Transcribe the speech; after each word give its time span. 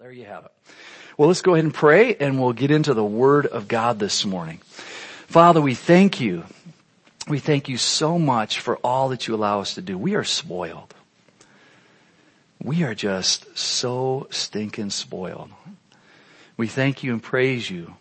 There 0.00 0.10
you 0.10 0.24
have 0.24 0.44
it. 0.46 0.52
Well, 1.16 1.28
let's 1.28 1.40
go 1.40 1.54
ahead 1.54 1.64
and 1.64 1.72
pray 1.72 2.16
and 2.16 2.40
we'll 2.40 2.52
get 2.52 2.72
into 2.72 2.94
the 2.94 3.04
Word 3.04 3.46
of 3.46 3.68
God 3.68 4.00
this 4.00 4.24
morning. 4.24 4.58
Father, 5.28 5.60
we 5.60 5.74
thank 5.74 6.20
you. 6.20 6.44
We 7.28 7.38
thank 7.38 7.68
you 7.68 7.76
so 7.76 8.18
much 8.18 8.58
for 8.58 8.76
all 8.78 9.10
that 9.10 9.28
you 9.28 9.36
allow 9.36 9.60
us 9.60 9.74
to 9.74 9.82
do. 9.82 9.96
We 9.96 10.16
are 10.16 10.24
spoiled. 10.24 10.92
We 12.60 12.82
are 12.82 12.94
just 12.94 13.56
so 13.56 14.26
stinking 14.30 14.90
spoiled. 14.90 15.50
We 16.56 16.66
thank 16.66 17.04
you 17.04 17.12
and 17.12 17.22
praise 17.22 17.70
you 17.70 17.94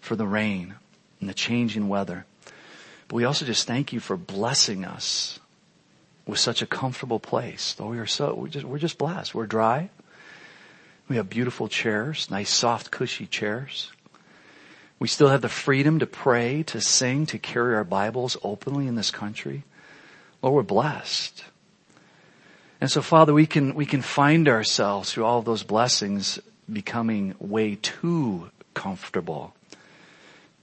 for 0.00 0.16
the 0.16 0.26
rain 0.26 0.74
and 1.20 1.28
the 1.28 1.34
changing 1.34 1.88
weather. 1.88 2.24
But 3.08 3.16
we 3.16 3.24
also 3.26 3.44
just 3.44 3.66
thank 3.66 3.92
you 3.92 4.00
for 4.00 4.16
blessing 4.16 4.86
us 4.86 5.40
with 6.26 6.38
such 6.38 6.62
a 6.62 6.66
comfortable 6.66 7.20
place. 7.20 7.74
Though 7.74 7.88
we 7.88 7.98
are 7.98 8.06
so, 8.06 8.32
we 8.34 8.48
just, 8.48 8.64
we're 8.64 8.78
just 8.78 8.96
blessed. 8.96 9.34
We're 9.34 9.46
dry. 9.46 9.90
We 11.08 11.16
have 11.16 11.28
beautiful 11.28 11.68
chairs, 11.68 12.30
nice 12.30 12.50
soft 12.50 12.90
cushy 12.90 13.26
chairs. 13.26 13.92
We 14.98 15.08
still 15.08 15.28
have 15.28 15.42
the 15.42 15.48
freedom 15.48 15.98
to 15.98 16.06
pray, 16.06 16.62
to 16.64 16.80
sing, 16.80 17.26
to 17.26 17.38
carry 17.38 17.74
our 17.74 17.84
Bibles 17.84 18.36
openly 18.42 18.86
in 18.86 18.94
this 18.94 19.10
country. 19.10 19.64
Lord, 20.40 20.54
we're 20.54 20.62
blessed. 20.62 21.44
And 22.80 22.90
so 22.90 23.02
Father, 23.02 23.34
we 23.34 23.46
can, 23.46 23.74
we 23.74 23.86
can 23.86 24.02
find 24.02 24.48
ourselves 24.48 25.12
through 25.12 25.24
all 25.24 25.38
of 25.38 25.44
those 25.44 25.62
blessings 25.62 26.38
becoming 26.72 27.34
way 27.38 27.76
too 27.76 28.50
comfortable 28.72 29.54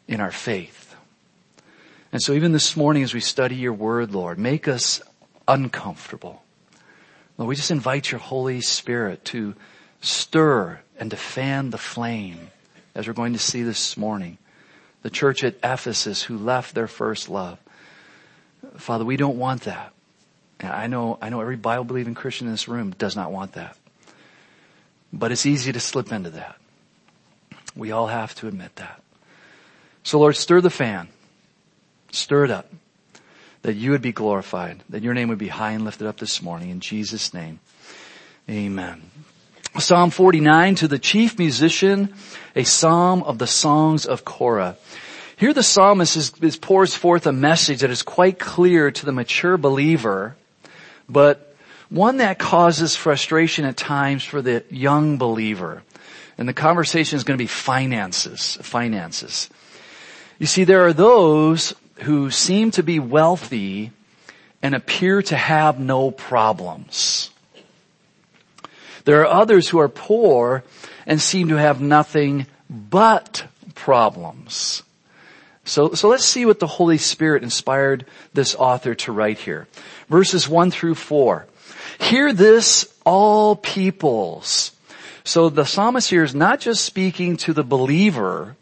in 0.08 0.20
our 0.20 0.32
faith. 0.32 0.96
And 2.12 2.22
so 2.22 2.34
even 2.34 2.52
this 2.52 2.76
morning 2.76 3.04
as 3.04 3.14
we 3.14 3.22
study 3.22 3.56
your 3.56 3.74
word, 3.74 4.12
Lord, 4.12 4.38
make 4.38 4.68
us 4.68 5.02
uncomfortable. 5.48 6.44
Lord, 7.38 7.50
we 7.50 7.56
just 7.56 7.72
invite 7.72 8.12
your 8.12 8.20
Holy 8.20 8.62
Spirit 8.62 9.24
to 9.26 9.56
stir 10.02 10.80
and 11.00 11.12
to 11.12 11.18
fan 11.18 11.70
the 11.70 11.78
flame 11.78 12.50
as 12.94 13.08
we're 13.08 13.14
going 13.14 13.34
to 13.34 13.40
see 13.40 13.64
this 13.64 13.96
morning. 13.96 14.38
The 15.04 15.10
church 15.10 15.44
at 15.44 15.56
Ephesus 15.64 16.24
who 16.24 16.38
left 16.38 16.76
their 16.76 16.88
first 16.88 17.30
love. 17.30 17.58
Father, 18.78 19.06
we 19.06 19.18
don't 19.18 19.38
want 19.38 19.62
that. 19.62 19.94
I 20.60 20.88
know, 20.88 21.18
I 21.22 21.30
know 21.30 21.42
every 21.42 21.56
Bible 21.56 21.86
believing 21.86 22.14
Christian 22.14 22.48
in 22.48 22.54
this 22.54 22.68
room 22.68 22.92
does 22.92 23.16
not 23.16 23.32
want 23.32 23.54
that. 23.54 23.76
But 25.12 25.32
it's 25.32 25.46
easy 25.46 25.72
to 25.72 25.80
slip 25.80 26.12
into 26.12 26.30
that. 26.32 26.58
We 27.76 27.92
all 27.92 28.08
have 28.08 28.36
to 28.36 28.48
admit 28.48 28.76
that. 28.76 29.02
So 30.04 30.20
Lord, 30.20 30.36
stir 30.36 30.62
the 30.62 30.70
fan. 30.70 31.08
Stir 32.12 32.46
it 32.46 32.52
up. 32.52 32.72
That 33.64 33.74
you 33.74 33.92
would 33.92 34.02
be 34.02 34.12
glorified. 34.12 34.84
That 34.90 35.04
your 35.04 35.14
name 35.14 35.30
would 35.30 35.38
be 35.38 35.48
high 35.48 35.72
and 35.72 35.86
lifted 35.86 36.08
up 36.08 36.18
this 36.18 36.42
morning. 36.42 36.70
In 36.70 36.80
Jesus' 36.80 37.34
name. 37.34 37.60
Amen. 38.50 39.02
Psalm 39.80 40.10
49 40.10 40.76
to 40.76 40.88
the 40.88 41.00
chief 41.00 41.40
musician, 41.40 42.14
a 42.56 42.64
psalm 42.64 43.24
of 43.24 43.38
the 43.38 43.48
songs 43.48 44.06
of 44.06 44.26
Korah. 44.26 44.76
Here 45.38 45.54
the 45.54 45.64
psalmist 45.64 46.18
is, 46.18 46.34
is 46.42 46.58
pours 46.58 46.94
forth 46.94 47.26
a 47.26 47.32
message 47.32 47.80
that 47.80 47.90
is 47.90 48.04
quite 48.04 48.38
clear 48.38 48.92
to 48.92 49.06
the 49.06 49.14
mature 49.14 49.58
believer, 49.58 50.36
but 51.08 51.56
one 51.90 52.18
that 52.18 52.38
causes 52.38 52.96
frustration 52.96 53.66
at 53.66 53.78
times 53.78 54.24
for 54.24 54.42
the 54.42 54.64
young 54.70 55.18
believer. 55.18 55.84
And 56.38 56.48
the 56.48 56.54
conversation 56.54 57.18
is 57.18 57.24
going 57.24 57.38
to 57.38 57.44
be 57.44 57.48
finances, 57.48 58.58
finances. 58.62 59.50
You 60.38 60.48
see, 60.48 60.64
there 60.64 60.86
are 60.86 60.94
those 60.94 61.74
who 62.02 62.30
seem 62.30 62.72
to 62.72 62.84
be 62.84 63.00
wealthy 63.00 63.92
and 64.62 64.76
appear 64.76 65.22
to 65.24 65.36
have 65.36 65.80
no 65.80 66.12
problems. 66.12 67.31
There 69.06 69.22
are 69.22 69.42
others 69.42 69.70
who 69.70 69.80
are 69.80 69.90
poor 69.90 70.64
and 71.06 71.22
seem 71.22 71.50
to 71.50 71.56
have 71.56 71.82
nothing 71.82 72.46
but 72.70 73.46
problems. 73.76 74.84
So, 75.64 75.94
so 75.94 76.10
let's 76.10 76.26
see 76.26 76.46
what 76.46 76.60
the 76.60 76.68
Holy 76.68 76.98
Spirit 76.98 77.44
inspired 77.44 78.06
this 78.34 78.56
author 78.56 78.96
to 78.96 79.12
write 79.12 79.40
here. 79.40 79.68
Verses 80.10 80.50
one 80.50 80.72
through 80.72 80.96
four. 80.96 81.48
Hear 82.00 82.34
this, 82.34 82.92
all 83.06 83.56
peoples. 83.56 84.72
So 85.24 85.50
the 85.50 85.66
psalmist 85.66 86.10
here 86.10 86.24
is 86.24 86.34
not 86.34 86.60
just 86.60 86.84
speaking 86.84 87.38
to 87.38 87.54
the 87.54 87.64
believer, 87.64 88.56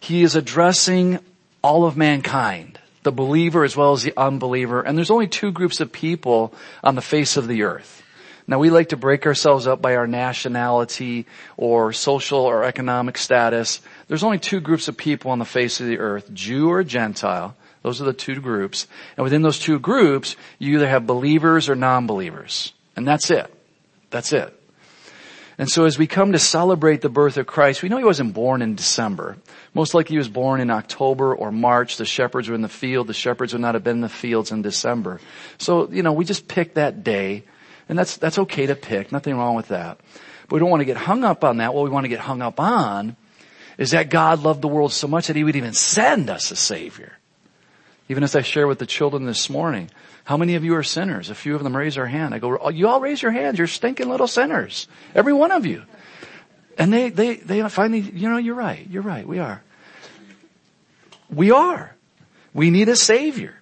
he 0.00 0.22
is 0.22 0.34
addressing 0.34 1.18
all 1.62 1.84
of 1.84 1.96
mankind. 1.96 2.78
The 3.02 3.12
believer 3.12 3.64
as 3.64 3.76
well 3.76 3.92
as 3.92 4.02
the 4.02 4.14
unbeliever. 4.16 4.80
And 4.80 4.96
there's 4.96 5.10
only 5.10 5.28
two 5.28 5.52
groups 5.52 5.80
of 5.80 5.92
people 5.92 6.54
on 6.82 6.94
the 6.94 7.02
face 7.02 7.36
of 7.36 7.48
the 7.48 7.62
earth. 7.62 7.99
Now 8.46 8.58
we 8.58 8.70
like 8.70 8.90
to 8.90 8.96
break 8.96 9.26
ourselves 9.26 9.66
up 9.66 9.80
by 9.80 9.96
our 9.96 10.06
nationality 10.06 11.26
or 11.56 11.92
social 11.92 12.40
or 12.40 12.64
economic 12.64 13.18
status. 13.18 13.80
There's 14.08 14.24
only 14.24 14.38
two 14.38 14.60
groups 14.60 14.88
of 14.88 14.96
people 14.96 15.30
on 15.30 15.38
the 15.38 15.44
face 15.44 15.80
of 15.80 15.86
the 15.86 15.98
earth, 15.98 16.32
Jew 16.32 16.70
or 16.70 16.82
Gentile. 16.82 17.54
Those 17.82 18.00
are 18.00 18.04
the 18.04 18.12
two 18.12 18.40
groups. 18.40 18.86
And 19.16 19.24
within 19.24 19.42
those 19.42 19.58
two 19.58 19.78
groups, 19.78 20.36
you 20.58 20.74
either 20.74 20.88
have 20.88 21.06
believers 21.06 21.68
or 21.68 21.74
non-believers. 21.74 22.72
And 22.96 23.06
that's 23.06 23.30
it. 23.30 23.52
That's 24.10 24.32
it. 24.32 24.56
And 25.56 25.68
so 25.68 25.84
as 25.84 25.98
we 25.98 26.06
come 26.06 26.32
to 26.32 26.38
celebrate 26.38 27.02
the 27.02 27.10
birth 27.10 27.36
of 27.36 27.46
Christ, 27.46 27.82
we 27.82 27.90
know 27.90 27.98
he 27.98 28.04
wasn't 28.04 28.32
born 28.32 28.62
in 28.62 28.76
December. 28.76 29.36
Most 29.74 29.92
likely 29.92 30.14
he 30.14 30.18
was 30.18 30.28
born 30.28 30.58
in 30.58 30.70
October 30.70 31.34
or 31.34 31.52
March. 31.52 31.98
The 31.98 32.06
shepherds 32.06 32.48
were 32.48 32.54
in 32.54 32.62
the 32.62 32.68
field. 32.68 33.06
The 33.06 33.12
shepherds 33.12 33.52
would 33.52 33.60
not 33.60 33.74
have 33.74 33.84
been 33.84 33.98
in 33.98 34.00
the 34.00 34.08
fields 34.08 34.52
in 34.52 34.62
December. 34.62 35.20
So, 35.58 35.90
you 35.90 36.02
know, 36.02 36.12
we 36.12 36.24
just 36.24 36.48
pick 36.48 36.74
that 36.74 37.04
day 37.04 37.44
and 37.90 37.98
that's, 37.98 38.16
that's 38.18 38.38
okay 38.38 38.66
to 38.66 38.76
pick. 38.76 39.10
Nothing 39.10 39.36
wrong 39.36 39.56
with 39.56 39.68
that. 39.68 39.98
But 40.48 40.54
we 40.54 40.60
don't 40.60 40.70
want 40.70 40.80
to 40.80 40.84
get 40.84 40.96
hung 40.96 41.24
up 41.24 41.42
on 41.42 41.56
that. 41.56 41.74
What 41.74 41.82
we 41.82 41.90
want 41.90 42.04
to 42.04 42.08
get 42.08 42.20
hung 42.20 42.40
up 42.40 42.60
on 42.60 43.16
is 43.78 43.90
that 43.90 44.10
God 44.10 44.44
loved 44.44 44.62
the 44.62 44.68
world 44.68 44.92
so 44.92 45.08
much 45.08 45.26
that 45.26 45.34
he 45.34 45.42
would 45.42 45.56
even 45.56 45.72
send 45.72 46.30
us 46.30 46.52
a 46.52 46.56
savior. 46.56 47.18
Even 48.08 48.22
as 48.22 48.36
I 48.36 48.42
share 48.42 48.68
with 48.68 48.78
the 48.78 48.86
children 48.86 49.26
this 49.26 49.50
morning, 49.50 49.90
how 50.22 50.36
many 50.36 50.54
of 50.54 50.64
you 50.64 50.76
are 50.76 50.84
sinners? 50.84 51.30
A 51.30 51.34
few 51.34 51.56
of 51.56 51.64
them 51.64 51.76
raise 51.76 51.96
their 51.96 52.06
hand. 52.06 52.32
I 52.32 52.38
go, 52.38 52.56
oh, 52.58 52.68
you 52.68 52.86
all 52.86 53.00
raise 53.00 53.22
your 53.22 53.32
hands. 53.32 53.58
You're 53.58 53.66
stinking 53.66 54.08
little 54.08 54.28
sinners. 54.28 54.86
Every 55.12 55.32
one 55.32 55.50
of 55.50 55.66
you. 55.66 55.82
And 56.78 56.92
they, 56.92 57.10
they, 57.10 57.36
they 57.36 57.68
finally, 57.68 58.02
you 58.02 58.28
know, 58.28 58.36
you're 58.36 58.54
right. 58.54 58.86
You're 58.88 59.02
right. 59.02 59.26
We 59.26 59.40
are. 59.40 59.64
We 61.28 61.50
are. 61.50 61.96
We 62.54 62.70
need 62.70 62.88
a 62.88 62.94
savior. 62.94 63.59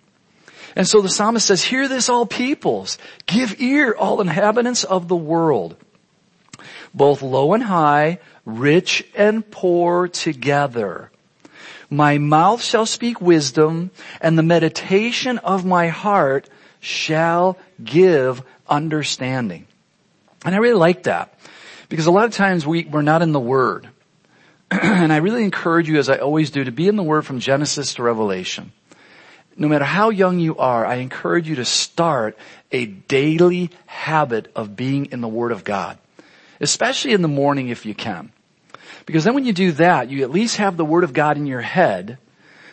And 0.78 0.86
so 0.86 1.00
the 1.00 1.08
psalmist 1.08 1.48
says, 1.48 1.64
hear 1.64 1.88
this 1.88 2.08
all 2.08 2.24
peoples. 2.24 2.98
Give 3.26 3.60
ear 3.60 3.96
all 3.98 4.20
inhabitants 4.20 4.84
of 4.84 5.08
the 5.08 5.16
world. 5.16 5.74
Both 6.94 7.20
low 7.20 7.52
and 7.52 7.64
high, 7.64 8.20
rich 8.44 9.04
and 9.16 9.48
poor 9.50 10.06
together. 10.06 11.10
My 11.90 12.18
mouth 12.18 12.62
shall 12.62 12.86
speak 12.86 13.20
wisdom 13.20 13.90
and 14.20 14.38
the 14.38 14.44
meditation 14.44 15.38
of 15.38 15.64
my 15.64 15.88
heart 15.88 16.48
shall 16.78 17.58
give 17.82 18.40
understanding. 18.68 19.66
And 20.44 20.54
I 20.54 20.58
really 20.58 20.78
like 20.78 21.02
that 21.04 21.34
because 21.88 22.06
a 22.06 22.12
lot 22.12 22.26
of 22.26 22.34
times 22.34 22.64
we, 22.64 22.84
we're 22.84 23.02
not 23.02 23.22
in 23.22 23.32
the 23.32 23.40
Word. 23.40 23.88
and 24.70 25.12
I 25.12 25.16
really 25.16 25.42
encourage 25.42 25.88
you, 25.88 25.98
as 25.98 26.08
I 26.08 26.18
always 26.18 26.52
do, 26.52 26.62
to 26.62 26.70
be 26.70 26.86
in 26.86 26.94
the 26.94 27.02
Word 27.02 27.26
from 27.26 27.40
Genesis 27.40 27.94
to 27.94 28.04
Revelation 28.04 28.70
no 29.58 29.68
matter 29.68 29.84
how 29.84 30.10
young 30.10 30.38
you 30.38 30.56
are, 30.56 30.86
I 30.86 30.96
encourage 30.96 31.48
you 31.48 31.56
to 31.56 31.64
start 31.64 32.38
a 32.70 32.86
daily 32.86 33.70
habit 33.86 34.50
of 34.54 34.76
being 34.76 35.06
in 35.06 35.20
the 35.20 35.28
Word 35.28 35.50
of 35.50 35.64
God. 35.64 35.98
Especially 36.60 37.12
in 37.12 37.22
the 37.22 37.28
morning 37.28 37.68
if 37.68 37.84
you 37.84 37.94
can. 37.94 38.32
Because 39.04 39.24
then 39.24 39.34
when 39.34 39.44
you 39.44 39.52
do 39.52 39.72
that, 39.72 40.10
you 40.10 40.22
at 40.22 40.30
least 40.30 40.56
have 40.56 40.76
the 40.76 40.84
Word 40.84 41.02
of 41.02 41.12
God 41.12 41.36
in 41.36 41.46
your 41.46 41.60
head 41.60 42.18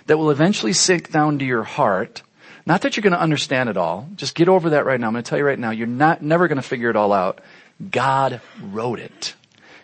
that 0.05 0.17
will 0.17 0.29
eventually 0.29 0.73
sink 0.73 1.11
down 1.11 1.39
to 1.39 1.45
your 1.45 1.63
heart. 1.63 2.21
Not 2.67 2.81
that 2.81 2.95
you're 2.95 3.03
going 3.03 3.13
to 3.13 3.19
understand 3.19 3.69
it 3.69 3.77
all. 3.77 4.07
Just 4.15 4.35
get 4.35 4.47
over 4.47 4.71
that 4.71 4.85
right 4.85 4.99
now. 4.99 5.07
I'm 5.07 5.13
going 5.13 5.23
to 5.23 5.29
tell 5.29 5.39
you 5.39 5.45
right 5.45 5.57
now, 5.57 5.71
you're 5.71 5.87
not, 5.87 6.21
never 6.21 6.47
going 6.47 6.57
to 6.57 6.61
figure 6.61 6.89
it 6.89 6.95
all 6.95 7.13
out. 7.13 7.41
God 7.89 8.41
wrote 8.61 8.99
it. 8.99 9.33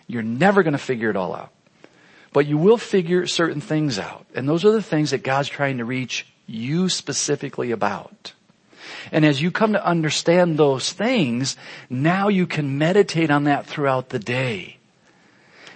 You're 0.07 0.23
never 0.23 0.61
going 0.61 0.73
to 0.73 0.79
figure 0.79 1.09
it 1.09 1.15
all 1.15 1.33
out. 1.33 1.51
But 2.33 2.45
you 2.45 2.57
will 2.57 2.77
figure 2.77 3.25
certain 3.27 3.61
things 3.61 3.97
out. 3.97 4.25
And 4.35 4.47
those 4.47 4.65
are 4.65 4.71
the 4.71 4.81
things 4.83 5.11
that 5.11 5.23
God's 5.23 5.49
trying 5.49 5.79
to 5.79 5.85
reach 5.85 6.25
you 6.51 6.89
specifically 6.89 7.71
about. 7.71 8.33
And 9.11 9.25
as 9.25 9.41
you 9.41 9.51
come 9.51 9.73
to 9.73 9.85
understand 9.85 10.57
those 10.57 10.91
things, 10.91 11.57
now 11.89 12.27
you 12.27 12.47
can 12.47 12.77
meditate 12.77 13.31
on 13.31 13.45
that 13.45 13.65
throughout 13.65 14.09
the 14.09 14.19
day. 14.19 14.77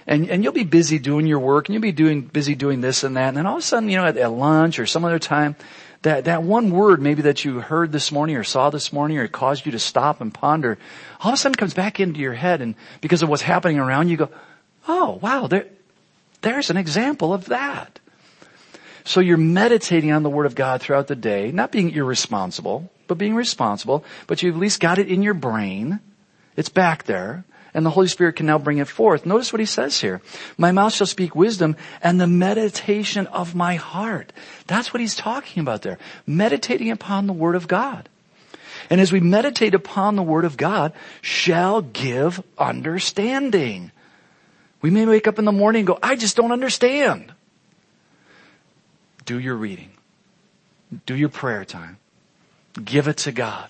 And, 0.07 0.29
and 0.29 0.43
you'll 0.43 0.53
be 0.53 0.63
busy 0.63 0.99
doing 0.99 1.25
your 1.25 1.39
work 1.39 1.67
and 1.67 1.73
you'll 1.73 1.81
be 1.81 1.91
doing, 1.91 2.21
busy 2.21 2.53
doing 2.53 2.81
this 2.81 3.03
and 3.03 3.17
that. 3.17 3.29
And 3.29 3.37
then 3.37 3.47
all 3.47 3.55
of 3.55 3.59
a 3.59 3.65
sudden, 3.65 3.89
you 3.89 3.97
know, 3.97 4.05
at, 4.05 4.17
at 4.17 4.31
lunch 4.31 4.77
or 4.77 4.85
some 4.85 5.03
other 5.03 5.17
time, 5.17 5.55
that, 6.03 6.25
that 6.25 6.43
one 6.43 6.69
word 6.69 7.01
maybe 7.01 7.23
that 7.23 7.43
you 7.43 7.59
heard 7.59 7.91
this 7.91 8.11
morning 8.11 8.35
or 8.35 8.43
saw 8.43 8.69
this 8.69 8.93
morning 8.93 9.17
or 9.17 9.27
caused 9.27 9.65
you 9.65 9.71
to 9.71 9.79
stop 9.79 10.21
and 10.21 10.31
ponder, 10.31 10.77
all 11.19 11.29
of 11.29 11.33
a 11.33 11.37
sudden 11.37 11.55
comes 11.55 11.73
back 11.73 11.99
into 11.99 12.19
your 12.19 12.33
head 12.33 12.61
and 12.61 12.75
because 13.01 13.23
of 13.23 13.29
what's 13.29 13.41
happening 13.41 13.79
around 13.79 14.09
you, 14.09 14.17
go, 14.17 14.29
oh 14.87 15.17
wow, 15.23 15.47
there, 15.47 15.65
there's 16.41 16.69
an 16.69 16.77
example 16.77 17.33
of 17.33 17.45
that. 17.45 17.99
So 19.05 19.21
you're 19.21 19.37
meditating 19.37 20.11
on 20.11 20.23
the 20.23 20.29
Word 20.29 20.47
of 20.47 20.55
God 20.55 20.81
throughout 20.81 21.07
the 21.07 21.15
day, 21.15 21.51
not 21.51 21.71
being 21.71 21.91
irresponsible, 21.91 22.91
but 23.07 23.19
being 23.19 23.35
responsible, 23.35 24.03
but 24.25 24.41
you've 24.41 24.55
at 24.55 24.59
least 24.59 24.79
got 24.79 24.97
it 24.97 25.07
in 25.07 25.21
your 25.21 25.35
brain. 25.35 25.99
It's 26.57 26.69
back 26.69 27.03
there. 27.03 27.45
and 27.75 27.85
the 27.85 27.91
Holy 27.91 28.07
Spirit 28.07 28.37
can 28.37 28.45
now 28.45 28.57
bring 28.57 28.77
it 28.77 28.87
forth. 28.87 29.25
Notice 29.25 29.51
what 29.51 29.59
he 29.59 29.65
says 29.65 29.99
here. 29.99 30.21
My 30.57 30.71
mouth 30.71 30.93
shall 30.93 31.05
speak 31.05 31.35
wisdom 31.35 31.75
and 32.01 32.19
the 32.19 32.25
meditation 32.25 33.27
of 33.27 33.53
my 33.53 33.75
heart. 33.75 34.31
That's 34.65 34.93
what 34.93 35.01
he's 35.01 35.13
talking 35.13 35.59
about 35.59 35.81
there. 35.81 35.99
Meditating 36.25 36.89
upon 36.89 37.27
the 37.27 37.33
Word 37.33 37.55
of 37.55 37.67
God. 37.67 38.07
And 38.89 39.01
as 39.01 39.11
we 39.11 39.19
meditate 39.19 39.75
upon 39.75 40.15
the 40.15 40.23
Word 40.23 40.45
of 40.45 40.55
God, 40.55 40.93
shall 41.21 41.81
give 41.81 42.41
understanding. 42.57 43.91
We 44.81 44.89
may 44.89 45.05
wake 45.05 45.27
up 45.27 45.37
in 45.37 45.43
the 45.43 45.51
morning 45.51 45.81
and 45.81 45.87
go, 45.87 45.99
I 46.01 46.15
just 46.15 46.37
don't 46.37 46.53
understand. 46.53 47.33
Do 49.25 49.39
your 49.39 49.55
reading. 49.55 49.91
Do 51.05 51.15
your 51.15 51.29
prayer 51.29 51.65
time. 51.65 51.97
Give 52.83 53.07
it 53.07 53.17
to 53.17 53.31
God. 53.31 53.69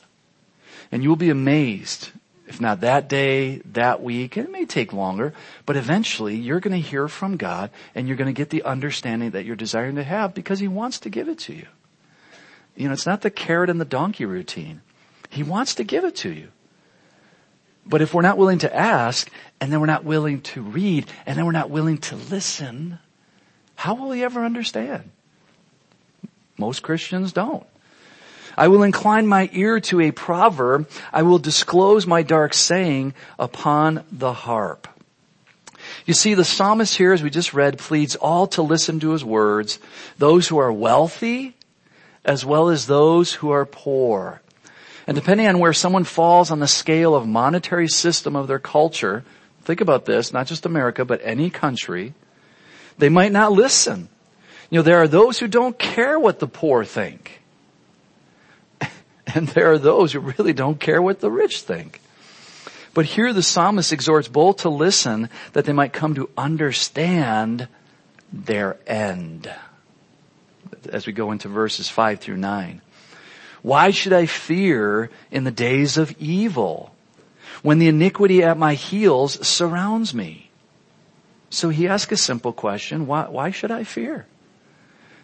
And 0.91 1.03
you 1.03 1.09
will 1.09 1.15
be 1.15 1.29
amazed, 1.29 2.11
if 2.47 2.61
not 2.61 2.81
that 2.81 3.07
day, 3.07 3.57
that 3.73 4.01
week, 4.01 4.37
it 4.37 4.51
may 4.51 4.65
take 4.65 4.93
longer, 4.93 5.33
but 5.65 5.75
eventually 5.75 6.35
you're 6.35 6.59
going 6.59 6.79
to 6.79 6.87
hear 6.87 7.07
from 7.07 7.37
God 7.37 7.71
and 7.93 8.07
you're 8.07 8.17
going 8.17 8.33
to 8.33 8.37
get 8.37 8.49
the 8.49 8.63
understanding 8.63 9.31
that 9.31 9.45
you're 9.45 9.55
desiring 9.55 9.95
to 9.95 10.03
have 10.03 10.33
because 10.33 10.59
He 10.59 10.67
wants 10.67 10.99
to 10.99 11.09
give 11.09 11.27
it 11.27 11.39
to 11.39 11.53
you. 11.53 11.67
You 12.75 12.87
know, 12.87 12.93
it's 12.93 13.05
not 13.05 13.21
the 13.21 13.31
carrot 13.31 13.69
and 13.69 13.79
the 13.79 13.85
donkey 13.85 14.25
routine. 14.25 14.81
He 15.29 15.43
wants 15.43 15.75
to 15.75 15.83
give 15.83 16.03
it 16.03 16.15
to 16.17 16.29
you. 16.31 16.49
But 17.85 18.01
if 18.01 18.13
we're 18.13 18.21
not 18.21 18.37
willing 18.37 18.59
to 18.59 18.75
ask, 18.75 19.29
and 19.61 19.71
then 19.71 19.79
we're 19.79 19.85
not 19.85 20.03
willing 20.03 20.41
to 20.41 20.61
read, 20.61 21.05
and 21.25 21.37
then 21.37 21.45
we're 21.45 21.51
not 21.51 21.69
willing 21.69 21.99
to 21.99 22.15
listen, 22.15 22.99
how 23.75 23.93
will 23.95 24.09
we 24.09 24.23
ever 24.23 24.43
understand? 24.43 25.11
Most 26.57 26.83
Christians 26.83 27.33
don't. 27.33 27.65
I 28.57 28.69
will 28.69 28.83
incline 28.83 29.27
my 29.27 29.49
ear 29.51 29.79
to 29.81 30.01
a 30.01 30.11
proverb. 30.11 30.89
I 31.11 31.23
will 31.23 31.39
disclose 31.39 32.07
my 32.07 32.23
dark 32.23 32.53
saying 32.53 33.13
upon 33.37 34.03
the 34.11 34.33
harp. 34.33 34.87
You 36.05 36.13
see, 36.13 36.33
the 36.33 36.45
psalmist 36.45 36.95
here, 36.95 37.13
as 37.13 37.21
we 37.21 37.29
just 37.29 37.53
read, 37.53 37.77
pleads 37.77 38.15
all 38.15 38.47
to 38.47 38.61
listen 38.61 38.99
to 39.01 39.11
his 39.11 39.25
words, 39.25 39.79
those 40.17 40.47
who 40.47 40.57
are 40.57 40.71
wealthy, 40.71 41.55
as 42.23 42.45
well 42.45 42.69
as 42.69 42.87
those 42.87 43.33
who 43.33 43.51
are 43.51 43.65
poor. 43.65 44.41
And 45.07 45.15
depending 45.15 45.47
on 45.47 45.59
where 45.59 45.73
someone 45.73 46.03
falls 46.03 46.49
on 46.49 46.59
the 46.59 46.67
scale 46.67 47.13
of 47.13 47.27
monetary 47.27 47.87
system 47.87 48.35
of 48.35 48.47
their 48.47 48.59
culture, 48.59 49.23
think 49.63 49.81
about 49.81 50.05
this, 50.05 50.33
not 50.33 50.47
just 50.47 50.65
America, 50.65 51.05
but 51.05 51.21
any 51.23 51.49
country, 51.49 52.13
they 52.97 53.09
might 53.09 53.31
not 53.31 53.51
listen. 53.51 54.09
You 54.75 54.79
know, 54.79 54.83
there 54.83 55.01
are 55.01 55.07
those 55.07 55.39
who 55.39 55.47
don't 55.47 55.79
care 55.79 56.19
what 56.19 56.39
the 56.39 56.47
poor 56.47 56.83
think. 56.83 57.39
And 59.33 59.47
there 59.47 59.71
are 59.71 59.77
those 59.77 60.11
who 60.11 60.19
really 60.19 60.51
don't 60.51 60.81
care 60.81 61.01
what 61.01 61.21
the 61.21 61.31
rich 61.31 61.61
think. 61.61 62.01
But 62.93 63.05
here 63.05 63.31
the 63.31 63.41
psalmist 63.41 63.93
exhorts 63.93 64.27
both 64.27 64.57
to 64.63 64.69
listen 64.69 65.29
that 65.53 65.63
they 65.63 65.71
might 65.71 65.93
come 65.93 66.15
to 66.15 66.29
understand 66.37 67.69
their 68.33 68.75
end. 68.85 69.49
As 70.89 71.07
we 71.07 71.13
go 71.13 71.31
into 71.31 71.47
verses 71.47 71.87
five 71.87 72.19
through 72.19 72.35
nine. 72.35 72.81
Why 73.61 73.91
should 73.91 74.11
I 74.11 74.25
fear 74.25 75.09
in 75.31 75.45
the 75.45 75.51
days 75.51 75.95
of 75.95 76.13
evil 76.19 76.93
when 77.63 77.79
the 77.79 77.87
iniquity 77.87 78.43
at 78.43 78.57
my 78.57 78.73
heels 78.73 79.47
surrounds 79.47 80.13
me? 80.13 80.49
So 81.49 81.69
he 81.69 81.87
asks 81.87 82.11
a 82.11 82.17
simple 82.17 82.51
question. 82.51 83.07
Why, 83.07 83.29
why 83.29 83.51
should 83.51 83.71
I 83.71 83.85
fear? 83.85 84.25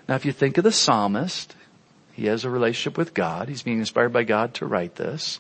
Now 0.08 0.16
if 0.16 0.26
you 0.26 0.32
think 0.32 0.58
of 0.58 0.64
the 0.64 0.72
psalmist, 0.72 1.56
he 2.14 2.26
has 2.26 2.44
a 2.44 2.50
relationship 2.50 2.98
with 2.98 3.14
God. 3.14 3.50
He's 3.50 3.64
being 3.64 3.80
inspired 3.80 4.14
by 4.14 4.24
God 4.24 4.54
to 4.56 4.66
write 4.66 4.96
this. 4.96 5.40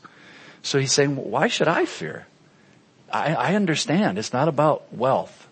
So 0.62 0.80
he's 0.80 0.92
saying, 0.92 1.16
why 1.16 1.48
should 1.48 1.68
I 1.68 1.86
fear? 1.86 2.28
I, 3.12 3.34
I 3.34 3.56
understand. 3.56 4.18
It's 4.18 4.34
not 4.34 4.48
about 4.48 4.94
wealth. 4.94 5.48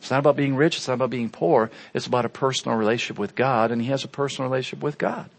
It's 0.00 0.10
not 0.10 0.18
about 0.18 0.36
being 0.36 0.56
rich. 0.56 0.76
It's 0.76 0.88
not 0.88 0.94
about 0.94 1.10
being 1.10 1.28
poor. 1.28 1.70
It's 1.94 2.06
about 2.06 2.24
a 2.24 2.30
personal 2.30 2.76
relationship 2.76 3.18
with 3.18 3.34
God 3.34 3.70
and 3.70 3.80
he 3.80 3.88
has 3.88 4.04
a 4.04 4.08
personal 4.08 4.50
relationship 4.50 4.82
with 4.82 4.98
God. 4.98 5.30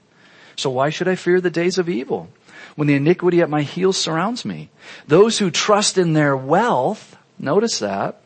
So 0.56 0.70
why 0.70 0.90
should 0.90 1.08
I 1.08 1.16
fear 1.16 1.42
the 1.42 1.50
days 1.50 1.78
of 1.78 1.90
evil 1.90 2.30
when 2.76 2.88
the 2.88 2.96
iniquity 2.96 3.42
at 3.42 3.50
my 3.50 3.64
heels 3.64 3.98
surrounds 3.98 4.46
me? 4.46 4.70
Those 5.08 5.40
who 5.40 5.50
trust 5.50 5.98
in 5.98 6.14
their 6.14 6.36
wealth, 6.36 7.18
notice 7.40 7.80
that, 7.80 8.22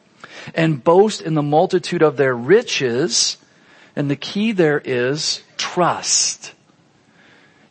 and 0.54 0.84
boast 0.84 1.22
in 1.22 1.34
the 1.34 1.42
multitude 1.42 2.02
of 2.02 2.18
their 2.18 2.36
riches, 2.36 3.38
and 3.96 4.10
the 4.10 4.16
key 4.16 4.52
there 4.52 4.82
is 4.84 5.42
trust. 5.58 6.54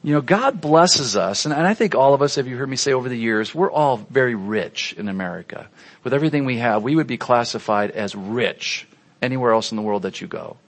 You 0.03 0.13
know, 0.13 0.21
God 0.21 0.61
blesses 0.61 1.17
us, 1.17 1.47
and, 1.47 1.55
I 1.55 1.73
think 1.75 1.95
all 1.95 2.13
of 2.13 2.21
us, 2.21 2.35
have 2.35 2.47
you 2.47 2.57
heard 2.57 2.69
me 2.69 2.77
say 2.77 2.93
over 2.93 3.09
the 3.09 3.17
years, 3.17 3.55
we're 3.55 3.71
all 3.71 3.97
very 3.97 4.35
rich 4.35 4.95
in 4.99 5.09
America. 5.09 5.69
With 6.03 6.13
everything 6.13 6.45
we 6.45 6.59
have, 6.59 6.83
we 6.83 6.95
would 6.95 7.07
be 7.07 7.17
classified 7.17 7.91
as 7.91 8.15
rich 8.15 8.87
anywhere 9.23 9.53
else 9.53 9.73
in 9.73 9.77
the 9.77 9.83
world 9.83 10.03
that 10.03 10.21
you 10.21 10.27
go. 10.27 10.59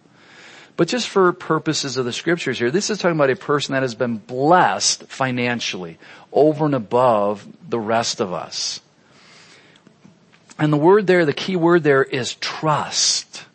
But 0.76 0.88
just 0.88 1.08
for 1.08 1.32
purposes 1.32 1.96
of 1.96 2.04
the 2.04 2.12
scriptures 2.12 2.58
here, 2.58 2.70
this 2.70 2.90
is 2.90 2.98
talking 2.98 3.16
about 3.16 3.30
a 3.30 3.36
person 3.36 3.72
that 3.72 3.82
has 3.82 3.94
been 3.94 4.18
blessed 4.18 5.04
financially 5.04 5.98
over 6.32 6.66
and 6.66 6.74
above 6.74 7.46
the 7.68 7.80
rest 7.80 8.20
of 8.20 8.32
us. 8.32 8.80
And 10.58 10.72
the 10.72 10.78
word 10.78 11.06
there, 11.06 11.24
the 11.24 11.32
key 11.32 11.56
word 11.56 11.82
there 11.82 12.02
is 12.02 12.34
trust. 12.34 13.45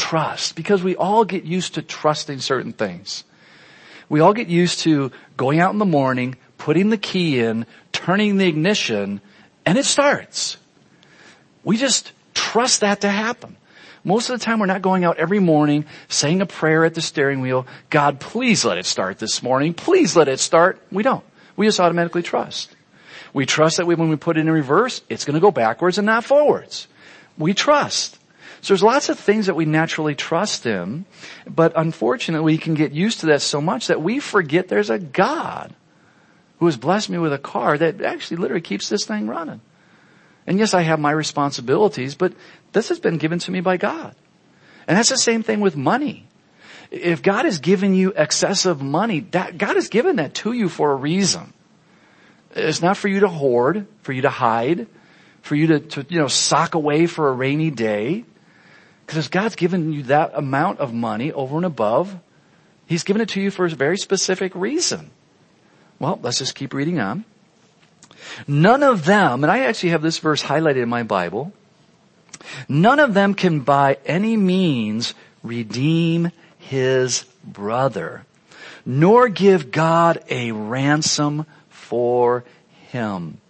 Trust. 0.00 0.56
Because 0.56 0.82
we 0.82 0.96
all 0.96 1.26
get 1.26 1.44
used 1.44 1.74
to 1.74 1.82
trusting 1.82 2.40
certain 2.40 2.72
things. 2.72 3.22
We 4.08 4.20
all 4.20 4.32
get 4.32 4.48
used 4.48 4.80
to 4.80 5.12
going 5.36 5.60
out 5.60 5.74
in 5.74 5.78
the 5.78 5.84
morning, 5.84 6.36
putting 6.56 6.88
the 6.88 6.96
key 6.96 7.38
in, 7.38 7.66
turning 7.92 8.38
the 8.38 8.48
ignition, 8.48 9.20
and 9.66 9.76
it 9.76 9.84
starts. 9.84 10.56
We 11.64 11.76
just 11.76 12.12
trust 12.32 12.80
that 12.80 13.02
to 13.02 13.10
happen. 13.10 13.56
Most 14.02 14.30
of 14.30 14.38
the 14.38 14.44
time 14.44 14.58
we're 14.58 14.66
not 14.66 14.80
going 14.80 15.04
out 15.04 15.18
every 15.18 15.38
morning 15.38 15.84
saying 16.08 16.40
a 16.40 16.46
prayer 16.46 16.86
at 16.86 16.94
the 16.94 17.02
steering 17.02 17.42
wheel. 17.42 17.66
God, 17.90 18.20
please 18.20 18.64
let 18.64 18.78
it 18.78 18.86
start 18.86 19.18
this 19.18 19.42
morning. 19.42 19.74
Please 19.74 20.16
let 20.16 20.28
it 20.28 20.40
start. 20.40 20.80
We 20.90 21.02
don't. 21.02 21.24
We 21.56 21.66
just 21.66 21.78
automatically 21.78 22.22
trust. 22.22 22.74
We 23.34 23.44
trust 23.44 23.76
that 23.76 23.86
when 23.86 24.08
we 24.08 24.16
put 24.16 24.38
it 24.38 24.40
in 24.40 24.50
reverse, 24.50 25.02
it's 25.10 25.26
going 25.26 25.34
to 25.34 25.40
go 25.40 25.50
backwards 25.50 25.98
and 25.98 26.06
not 26.06 26.24
forwards. 26.24 26.88
We 27.36 27.52
trust. 27.52 28.18
So 28.62 28.74
there's 28.74 28.82
lots 28.82 29.08
of 29.08 29.18
things 29.18 29.46
that 29.46 29.54
we 29.54 29.64
naturally 29.64 30.14
trust 30.14 30.66
in, 30.66 31.06
but 31.48 31.72
unfortunately 31.76 32.54
we 32.54 32.58
can 32.58 32.74
get 32.74 32.92
used 32.92 33.20
to 33.20 33.26
that 33.26 33.40
so 33.42 33.60
much 33.60 33.86
that 33.86 34.02
we 34.02 34.20
forget 34.20 34.68
there's 34.68 34.90
a 34.90 34.98
God 34.98 35.74
who 36.58 36.66
has 36.66 36.76
blessed 36.76 37.08
me 37.08 37.18
with 37.18 37.32
a 37.32 37.38
car 37.38 37.78
that 37.78 38.02
actually 38.02 38.36
literally 38.36 38.60
keeps 38.60 38.88
this 38.88 39.06
thing 39.06 39.26
running. 39.26 39.62
And 40.46 40.58
yes, 40.58 40.74
I 40.74 40.82
have 40.82 41.00
my 41.00 41.10
responsibilities, 41.10 42.14
but 42.14 42.34
this 42.72 42.90
has 42.90 43.00
been 43.00 43.16
given 43.16 43.38
to 43.40 43.50
me 43.50 43.60
by 43.60 43.78
God. 43.78 44.14
And 44.86 44.96
that's 44.96 45.08
the 45.08 45.16
same 45.16 45.42
thing 45.42 45.60
with 45.60 45.76
money. 45.76 46.26
If 46.90 47.22
God 47.22 47.44
has 47.44 47.58
given 47.58 47.94
you 47.94 48.12
excessive 48.14 48.82
money, 48.82 49.20
that, 49.30 49.56
God 49.56 49.76
has 49.76 49.88
given 49.88 50.16
that 50.16 50.34
to 50.34 50.52
you 50.52 50.68
for 50.68 50.92
a 50.92 50.96
reason. 50.96 51.52
It's 52.54 52.82
not 52.82 52.96
for 52.96 53.08
you 53.08 53.20
to 53.20 53.28
hoard, 53.28 53.86
for 54.02 54.12
you 54.12 54.22
to 54.22 54.30
hide, 54.30 54.88
for 55.40 55.54
you 55.54 55.68
to, 55.68 55.80
to 55.80 56.06
you 56.08 56.18
know, 56.18 56.28
sock 56.28 56.74
away 56.74 57.06
for 57.06 57.28
a 57.28 57.32
rainy 57.32 57.70
day. 57.70 58.24
Because 59.10 59.26
God's 59.26 59.56
given 59.56 59.92
you 59.92 60.04
that 60.04 60.30
amount 60.34 60.78
of 60.78 60.94
money 60.94 61.32
over 61.32 61.56
and 61.56 61.66
above, 61.66 62.16
He's 62.86 63.02
given 63.02 63.20
it 63.20 63.30
to 63.30 63.40
you 63.40 63.50
for 63.50 63.66
a 63.66 63.68
very 63.70 63.98
specific 63.98 64.54
reason. 64.54 65.10
Well, 65.98 66.20
let's 66.22 66.38
just 66.38 66.54
keep 66.54 66.72
reading 66.72 67.00
on. 67.00 67.24
None 68.46 68.84
of 68.84 69.04
them, 69.06 69.42
and 69.42 69.50
I 69.50 69.64
actually 69.64 69.88
have 69.90 70.02
this 70.02 70.18
verse 70.18 70.44
highlighted 70.44 70.84
in 70.84 70.88
my 70.88 71.02
Bible, 71.02 71.52
none 72.68 73.00
of 73.00 73.12
them 73.12 73.34
can 73.34 73.60
by 73.60 73.98
any 74.06 74.36
means 74.36 75.14
redeem 75.42 76.30
his 76.60 77.24
brother, 77.44 78.24
nor 78.86 79.28
give 79.28 79.72
God 79.72 80.22
a 80.30 80.52
ransom 80.52 81.46
for 81.68 82.44
him. 82.92 83.40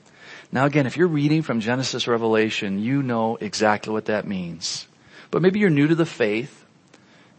Now 0.53 0.65
again, 0.65 0.87
if 0.87 0.97
you're 0.97 1.07
reading 1.07 1.43
from 1.43 1.61
Genesis 1.61 2.09
Revelation, 2.09 2.79
you 2.79 3.03
know 3.03 3.37
exactly 3.37 3.93
what 3.93 4.07
that 4.07 4.27
means. 4.27 4.87
But 5.31 5.43
maybe 5.43 5.61
you're 5.61 5.71
new 5.71 5.87
to 5.87 5.95
the 5.95 6.07
faith, 6.07 6.65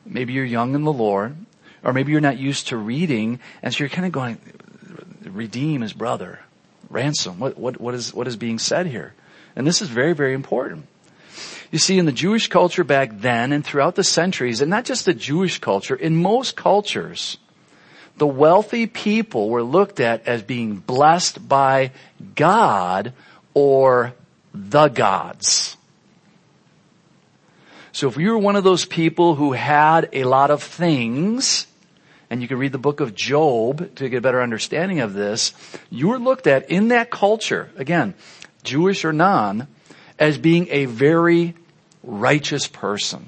maybe 0.05 0.33
you're 0.33 0.45
young 0.45 0.75
in 0.75 0.83
the 0.83 0.93
Lord, 0.93 1.35
or 1.83 1.93
maybe 1.93 2.11
you're 2.11 2.21
not 2.21 2.37
used 2.37 2.67
to 2.67 2.77
reading, 2.77 3.39
and 3.61 3.73
so 3.73 3.79
you're 3.79 3.89
kind 3.89 4.05
of 4.05 4.11
going, 4.11 4.37
redeem 5.25 5.81
his 5.81 5.93
brother 5.93 6.39
ransom. 6.89 7.39
What, 7.39 7.57
what, 7.57 7.81
what 7.81 7.93
is, 7.93 8.13
what 8.13 8.27
is 8.27 8.37
being 8.37 8.59
said 8.59 8.87
here? 8.87 9.13
And 9.55 9.67
this 9.67 9.81
is 9.81 9.89
very, 9.89 10.13
very 10.13 10.33
important. 10.33 10.87
You 11.71 11.79
see, 11.79 11.97
in 11.97 12.05
the 12.05 12.11
Jewish 12.11 12.47
culture 12.47 12.83
back 12.83 13.11
then 13.13 13.53
and 13.53 13.65
throughout 13.65 13.95
the 13.95 14.03
centuries, 14.03 14.61
and 14.61 14.69
not 14.69 14.85
just 14.85 15.05
the 15.05 15.13
Jewish 15.13 15.59
culture, 15.59 15.95
in 15.95 16.15
most 16.15 16.55
cultures, 16.55 17.37
the 18.17 18.27
wealthy 18.27 18.87
people 18.87 19.49
were 19.49 19.63
looked 19.63 19.99
at 19.99 20.27
as 20.27 20.43
being 20.43 20.75
blessed 20.75 21.47
by 21.47 21.91
God 22.35 23.13
or 23.53 24.13
the 24.53 24.89
gods. 24.89 25.77
So 27.93 28.07
if 28.07 28.17
you 28.17 28.31
were 28.31 28.37
one 28.37 28.55
of 28.55 28.63
those 28.63 28.85
people 28.85 29.35
who 29.35 29.51
had 29.51 30.09
a 30.13 30.23
lot 30.23 30.49
of 30.49 30.63
things, 30.63 31.67
and 32.29 32.41
you 32.41 32.47
can 32.47 32.57
read 32.57 32.71
the 32.71 32.77
book 32.77 33.01
of 33.01 33.13
Job 33.13 33.95
to 33.95 34.07
get 34.07 34.17
a 34.17 34.21
better 34.21 34.41
understanding 34.41 35.01
of 35.01 35.13
this, 35.13 35.53
you 35.89 36.07
were 36.07 36.19
looked 36.19 36.47
at 36.47 36.69
in 36.71 36.87
that 36.89 37.09
culture, 37.09 37.69
again, 37.75 38.13
Jewish 38.63 39.03
or 39.03 39.11
non, 39.11 39.67
as 40.17 40.37
being 40.37 40.67
a 40.69 40.85
very 40.85 41.55
righteous 42.03 42.67
person. 42.67 43.27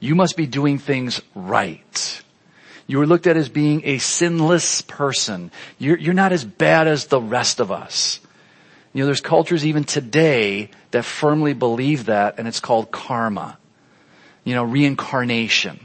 You 0.00 0.14
must 0.14 0.36
be 0.36 0.46
doing 0.46 0.78
things 0.78 1.20
right. 1.34 2.22
You 2.86 2.98
were 2.98 3.06
looked 3.06 3.26
at 3.26 3.36
as 3.36 3.48
being 3.48 3.82
a 3.84 3.98
sinless 3.98 4.80
person. 4.82 5.50
You're, 5.78 5.98
you're 5.98 6.14
not 6.14 6.32
as 6.32 6.44
bad 6.44 6.86
as 6.86 7.06
the 7.06 7.20
rest 7.20 7.60
of 7.60 7.72
us. 7.72 8.20
You 8.92 9.02
know, 9.02 9.06
there's 9.06 9.20
cultures 9.20 9.66
even 9.66 9.84
today 9.84 10.70
that 10.92 11.04
firmly 11.04 11.52
believe 11.52 12.06
that 12.06 12.38
and 12.38 12.48
it's 12.48 12.60
called 12.60 12.90
karma. 12.90 13.58
You 14.46 14.54
know, 14.54 14.62
reincarnation. 14.62 15.80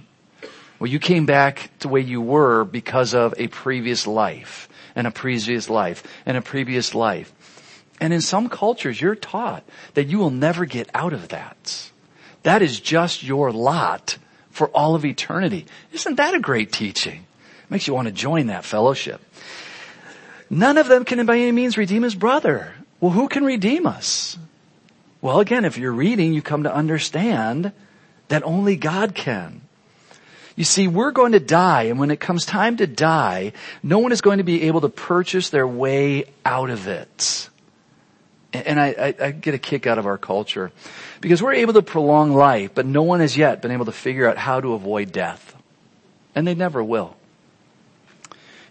Well, 0.77 0.89
you 0.89 0.99
came 0.99 1.25
back 1.25 1.71
to 1.79 1.89
where 1.89 2.01
you 2.01 2.21
were 2.21 2.63
because 2.63 3.15
of 3.15 3.33
a 3.37 3.47
previous 3.47 4.05
life 4.05 4.69
and 4.95 5.07
a 5.07 5.11
previous 5.11 5.67
life 5.67 6.03
and 6.27 6.37
a 6.37 6.41
previous 6.41 6.93
life. 6.93 7.33
And 7.99 8.13
in 8.13 8.21
some 8.21 8.49
cultures, 8.49 9.01
you're 9.01 9.15
taught 9.15 9.63
that 9.95 10.07
you 10.07 10.19
will 10.19 10.29
never 10.29 10.65
get 10.65 10.89
out 10.93 11.11
of 11.11 11.29
that. 11.29 11.91
That 12.43 12.61
is 12.61 12.79
just 12.79 13.23
your 13.23 13.51
lot 13.51 14.19
for 14.51 14.67
all 14.69 14.93
of 14.93 15.05
eternity. 15.05 15.65
Isn't 15.91 16.17
that 16.17 16.35
a 16.35 16.39
great 16.39 16.71
teaching? 16.71 17.25
Makes 17.69 17.87
you 17.87 17.95
want 17.95 18.09
to 18.09 18.13
join 18.13 18.47
that 18.47 18.63
fellowship. 18.63 19.21
None 20.51 20.77
of 20.77 20.87
them 20.87 21.05
can 21.05 21.25
by 21.25 21.37
any 21.37 21.51
means 21.51 21.77
redeem 21.77 22.03
his 22.03 22.13
brother. 22.13 22.73
Well, 22.99 23.11
who 23.11 23.27
can 23.27 23.43
redeem 23.43 23.87
us? 23.87 24.37
Well, 25.19 25.39
again, 25.39 25.65
if 25.65 25.77
you're 25.77 25.91
reading, 25.91 26.33
you 26.33 26.43
come 26.43 26.63
to 26.63 26.73
understand 26.73 27.71
that 28.31 28.43
only 28.43 28.77
God 28.77 29.13
can. 29.13 29.61
You 30.55 30.63
see, 30.63 30.87
we're 30.87 31.11
going 31.11 31.33
to 31.33 31.39
die, 31.39 31.83
and 31.83 31.99
when 31.99 32.11
it 32.11 32.19
comes 32.19 32.45
time 32.45 32.77
to 32.77 32.87
die, 32.87 33.51
no 33.83 33.99
one 33.99 34.13
is 34.13 34.21
going 34.21 34.37
to 34.37 34.43
be 34.43 34.63
able 34.63 34.81
to 34.81 34.89
purchase 34.89 35.49
their 35.49 35.67
way 35.67 36.25
out 36.45 36.69
of 36.69 36.87
it. 36.87 37.49
And 38.53 38.79
I, 38.79 38.87
I, 38.87 39.25
I, 39.27 39.31
get 39.31 39.53
a 39.53 39.57
kick 39.57 39.85
out 39.85 39.97
of 39.97 40.05
our 40.05 40.17
culture 40.17 40.71
because 41.19 41.41
we're 41.41 41.53
able 41.53 41.73
to 41.73 41.81
prolong 41.81 42.33
life, 42.33 42.71
but 42.73 42.85
no 42.85 43.03
one 43.03 43.19
has 43.19 43.37
yet 43.37 43.61
been 43.61 43.71
able 43.71 43.85
to 43.85 43.93
figure 43.93 44.29
out 44.29 44.37
how 44.37 44.59
to 44.59 44.73
avoid 44.73 45.11
death. 45.11 45.55
And 46.33 46.47
they 46.47 46.55
never 46.55 46.83
will. 46.83 47.15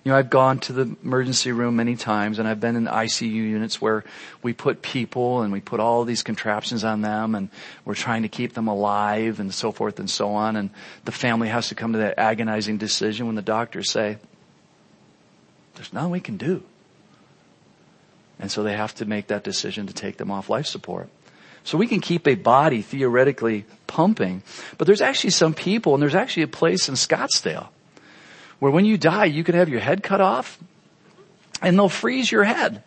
You 0.03 0.13
know, 0.13 0.19
I've 0.19 0.31
gone 0.31 0.61
to 0.61 0.73
the 0.73 0.97
emergency 1.03 1.53
room 1.53 1.77
many 1.77 1.95
times 1.95 2.39
and 2.39 2.49
I've 2.49 2.61
been 2.61 2.75
in 2.75 2.87
ICU 2.87 3.31
units 3.31 3.83
where 3.83 4.03
we 4.43 4.55
put 4.55 4.81
people 4.81 5.43
and 5.43 5.53
we 5.53 5.61
put 5.61 5.79
all 5.79 6.05
these 6.05 6.23
contraptions 6.23 6.85
on 6.85 7.03
them 7.03 7.35
and 7.35 7.51
we're 7.85 7.95
trying 7.95 8.23
to 8.23 8.29
keep 8.29 8.55
them 8.55 8.67
alive 8.67 9.41
and 9.41 9.53
so 9.53 9.73
forth 9.73 9.99
and 9.99 10.09
so 10.09 10.31
on. 10.31 10.57
And 10.57 10.71
the 11.05 11.13
family 11.13 11.49
has 11.49 11.69
to 11.69 11.75
come 11.75 11.93
to 11.93 11.99
that 11.99 12.19
agonizing 12.19 12.79
decision 12.79 13.27
when 13.27 13.37
the 13.37 13.43
doctors 13.43 13.91
say, 13.91 14.17
there's 15.75 15.93
nothing 15.93 16.11
we 16.11 16.21
can 16.21 16.39
do. 16.39 16.63
And 18.39 18.51
so 18.51 18.63
they 18.63 18.75
have 18.75 18.95
to 18.97 19.05
make 19.05 19.27
that 19.27 19.45
decision 19.45 19.87
to 19.87 19.93
take 19.93 20.17
them 20.17 20.31
off 20.31 20.49
life 20.49 20.67
support. 20.67 21.11
So 21.63 21.77
we 21.77 21.87
can 21.87 22.01
keep 22.01 22.27
a 22.27 22.37
body 22.37 22.81
theoretically 22.81 23.67
pumping, 23.87 24.43
but 24.79 24.87
there's 24.87 25.03
actually 25.03 25.31
some 25.31 25.53
people 25.53 25.93
and 25.93 26.03
there's 26.03 26.15
actually 26.15 26.45
a 26.45 26.49
place 26.49 26.89
in 26.89 26.95
Scottsdale 26.95 27.69
where 28.61 28.71
when 28.71 28.85
you 28.85 28.97
die, 28.97 29.25
you 29.25 29.43
can 29.43 29.57
have 29.57 29.69
your 29.69 29.81
head 29.81 30.03
cut 30.03 30.21
off 30.21 30.59
and 31.61 31.77
they'll 31.77 31.89
freeze 31.89 32.31
your 32.31 32.45
head 32.45 32.83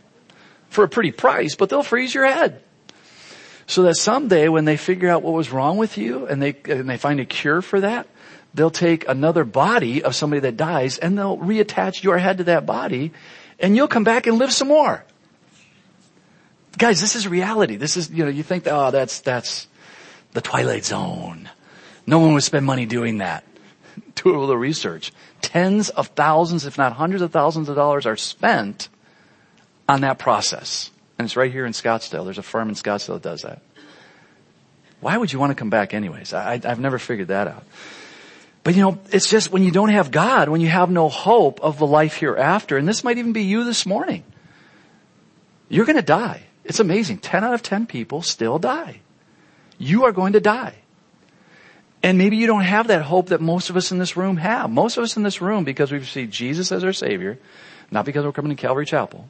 for 0.70 0.84
a 0.84 0.88
pretty 0.88 1.12
price, 1.12 1.56
but 1.56 1.70
they'll 1.70 1.84
freeze 1.84 2.14
your 2.14 2.26
head. 2.26 2.64
So 3.68 3.84
that 3.84 3.96
someday 3.96 4.48
when 4.50 4.66
they 4.66 4.78
figure 4.78 5.10
out 5.10 5.24
what 5.24 5.34
was 5.34 5.52
wrong 5.52 5.78
with 5.78 5.98
you 5.98 6.26
and 6.28 6.42
they, 6.42 6.56
and 6.66 6.90
they 6.90 6.98
find 6.98 7.20
a 7.20 7.26
cure 7.26 7.62
for 7.62 7.82
that, 7.82 8.08
they'll 8.54 8.72
take 8.72 9.08
another 9.08 9.44
body 9.44 10.04
of 10.04 10.16
somebody 10.16 10.42
that 10.42 10.58
dies 10.58 10.98
and 10.98 11.18
they'll 11.18 11.38
reattach 11.38 12.04
your 12.04 12.18
head 12.18 12.38
to 12.38 12.44
that 12.46 12.66
body 12.66 13.12
and 13.60 13.76
you'll 13.76 13.88
come 13.88 14.04
back 14.04 14.28
and 14.28 14.38
live 14.38 14.52
some 14.52 14.68
more. 14.68 15.04
Guys, 16.78 17.00
this 17.02 17.16
is 17.16 17.28
reality. 17.28 17.78
This 17.78 17.98
is, 17.98 18.10
you 18.10 18.24
know, 18.24 18.32
you 18.32 18.44
think, 18.44 18.68
oh, 18.68 18.92
that's, 18.92 19.22
that's 19.22 19.68
the 20.32 20.42
twilight 20.42 20.86
zone. 20.86 21.50
No 22.06 22.20
one 22.20 22.34
would 22.34 22.44
spend 22.44 22.66
money 22.66 22.86
doing 22.86 23.20
that. 23.20 23.44
Do 24.16 24.36
a 24.36 24.40
little 24.40 24.58
research 24.58 25.12
tens 25.42 25.90
of 25.90 26.08
thousands, 26.08 26.66
if 26.66 26.78
not 26.78 26.94
hundreds 26.94 27.22
of 27.22 27.32
thousands 27.32 27.70
of 27.70 27.76
dollars 27.76 28.06
are 28.06 28.18
spent 28.18 28.90
on 29.88 30.02
that 30.02 30.18
process. 30.18 30.90
And 31.18 31.26
it's 31.26 31.36
right 31.36 31.52
here 31.52 31.66
in 31.66 31.74
Scottsdale. 31.74 32.24
There's 32.24 32.38
a 32.38 32.44
firm 32.44 32.70
in 32.70 32.76
Scottsdale 32.76 33.16
that 33.16 33.22
does 33.22 33.42
that. 33.44 33.62
Why 35.00 35.18
would 35.18 35.34
you 35.34 35.40
want 35.40 35.52
to 35.52 35.56
come 35.56 35.70
back 35.70 35.94
anyways? 35.94 36.34
I, 36.34 36.60
have 36.64 36.80
never 36.80 36.98
figured 36.98 37.28
that 37.28 37.48
out. 37.48 37.64
But 38.64 38.76
you 38.76 38.82
know, 38.82 39.00
it's 39.12 39.30
just 39.30 39.52
when 39.52 39.64
you 39.64 39.72
don't 39.72 39.90
have 39.90 40.12
God, 40.12 40.48
when 40.48 40.62
you 40.62 40.70
have 40.70 40.90
no 40.90 41.10
hope 41.10 41.60
of 41.62 41.78
the 41.78 41.86
life 41.86 42.16
hereafter, 42.16 42.78
and 42.78 42.88
this 42.88 43.04
might 43.04 43.18
even 43.18 43.34
be 43.34 43.44
you 43.44 43.66
this 43.66 43.86
morning, 43.86 44.24
you're 45.68 45.86
going 45.86 45.98
to 45.98 46.02
die. 46.02 46.44
It's 46.64 46.80
amazing. 46.80 47.18
10 47.18 47.44
out 47.44 47.54
of 47.54 47.62
10 47.62 47.88
people 47.88 48.22
still 48.22 48.60
die. 48.60 49.02
You 49.78 50.06
are 50.06 50.14
going 50.14 50.34
to 50.34 50.40
die. 50.40 50.76
And 52.04 52.18
maybe 52.18 52.36
you 52.36 52.48
don't 52.48 52.62
have 52.62 52.88
that 52.88 53.02
hope 53.02 53.30
that 53.30 53.40
most 53.40 53.70
of 53.70 53.78
us 53.78 53.94
in 53.94 53.98
this 53.98 54.18
room 54.18 54.36
have. 54.36 54.70
Most 54.70 54.98
of 54.98 55.06
us 55.06 55.16
in 55.16 55.24
this 55.24 55.42
room, 55.42 55.64
because 55.64 55.90
we've 55.90 56.02
received 56.02 56.34
Jesus 56.34 56.72
as 56.74 56.84
our 56.84 56.92
Savior, 56.92 57.40
not 57.90 58.04
because 58.04 58.26
we're 58.26 58.34
coming 58.34 58.54
to 58.54 58.62
Calvary 58.62 58.86
Chapel. 58.86 59.30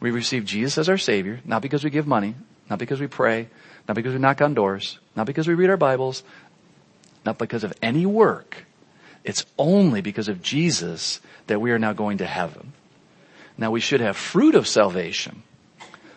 We 0.00 0.10
receive 0.10 0.44
Jesus 0.44 0.76
as 0.76 0.90
our 0.90 0.98
Savior, 0.98 1.40
not 1.46 1.62
because 1.62 1.82
we 1.82 1.88
give 1.88 2.06
money, 2.06 2.34
not 2.68 2.78
because 2.78 3.00
we 3.00 3.06
pray, 3.06 3.48
not 3.88 3.94
because 3.94 4.12
we 4.12 4.18
knock 4.18 4.42
on 4.42 4.52
doors, 4.52 4.98
not 5.16 5.26
because 5.26 5.48
we 5.48 5.54
read 5.54 5.70
our 5.70 5.78
Bibles, 5.78 6.22
not 7.24 7.38
because 7.38 7.64
of 7.64 7.72
any 7.80 8.04
work. 8.04 8.66
It's 9.24 9.46
only 9.58 10.02
because 10.02 10.28
of 10.28 10.42
Jesus 10.42 11.20
that 11.46 11.60
we 11.60 11.70
are 11.70 11.78
now 11.78 11.94
going 11.94 12.18
to 12.18 12.26
heaven. 12.26 12.74
Now 13.56 13.70
we 13.70 13.80
should 13.80 14.02
have 14.02 14.18
fruit 14.18 14.54
of 14.54 14.68
salvation, 14.68 15.42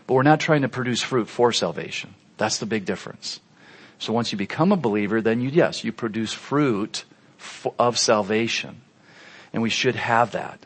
but 0.05 0.15
we're 0.15 0.23
not 0.23 0.41
trying 0.41 0.63
to 0.63 0.69
produce 0.69 1.01
fruit 1.01 1.29
for 1.29 1.53
salvation. 1.53 2.13
That's 2.35 2.57
the 2.57 2.65
big 2.65 2.83
difference. 2.83 3.39
So 3.99 4.13
once 4.13 4.31
you 4.31 4.37
become 4.37 4.71
a 4.71 4.77
believer, 4.77 5.21
then 5.21 5.41
you, 5.41 5.49
yes, 5.49 5.83
you 5.83 5.91
produce 5.91 6.33
fruit 6.33 7.03
of 7.79 7.97
salvation. 7.97 8.81
And 9.53 9.61
we 9.61 9.69
should 9.69 9.95
have 9.95 10.31
that. 10.31 10.59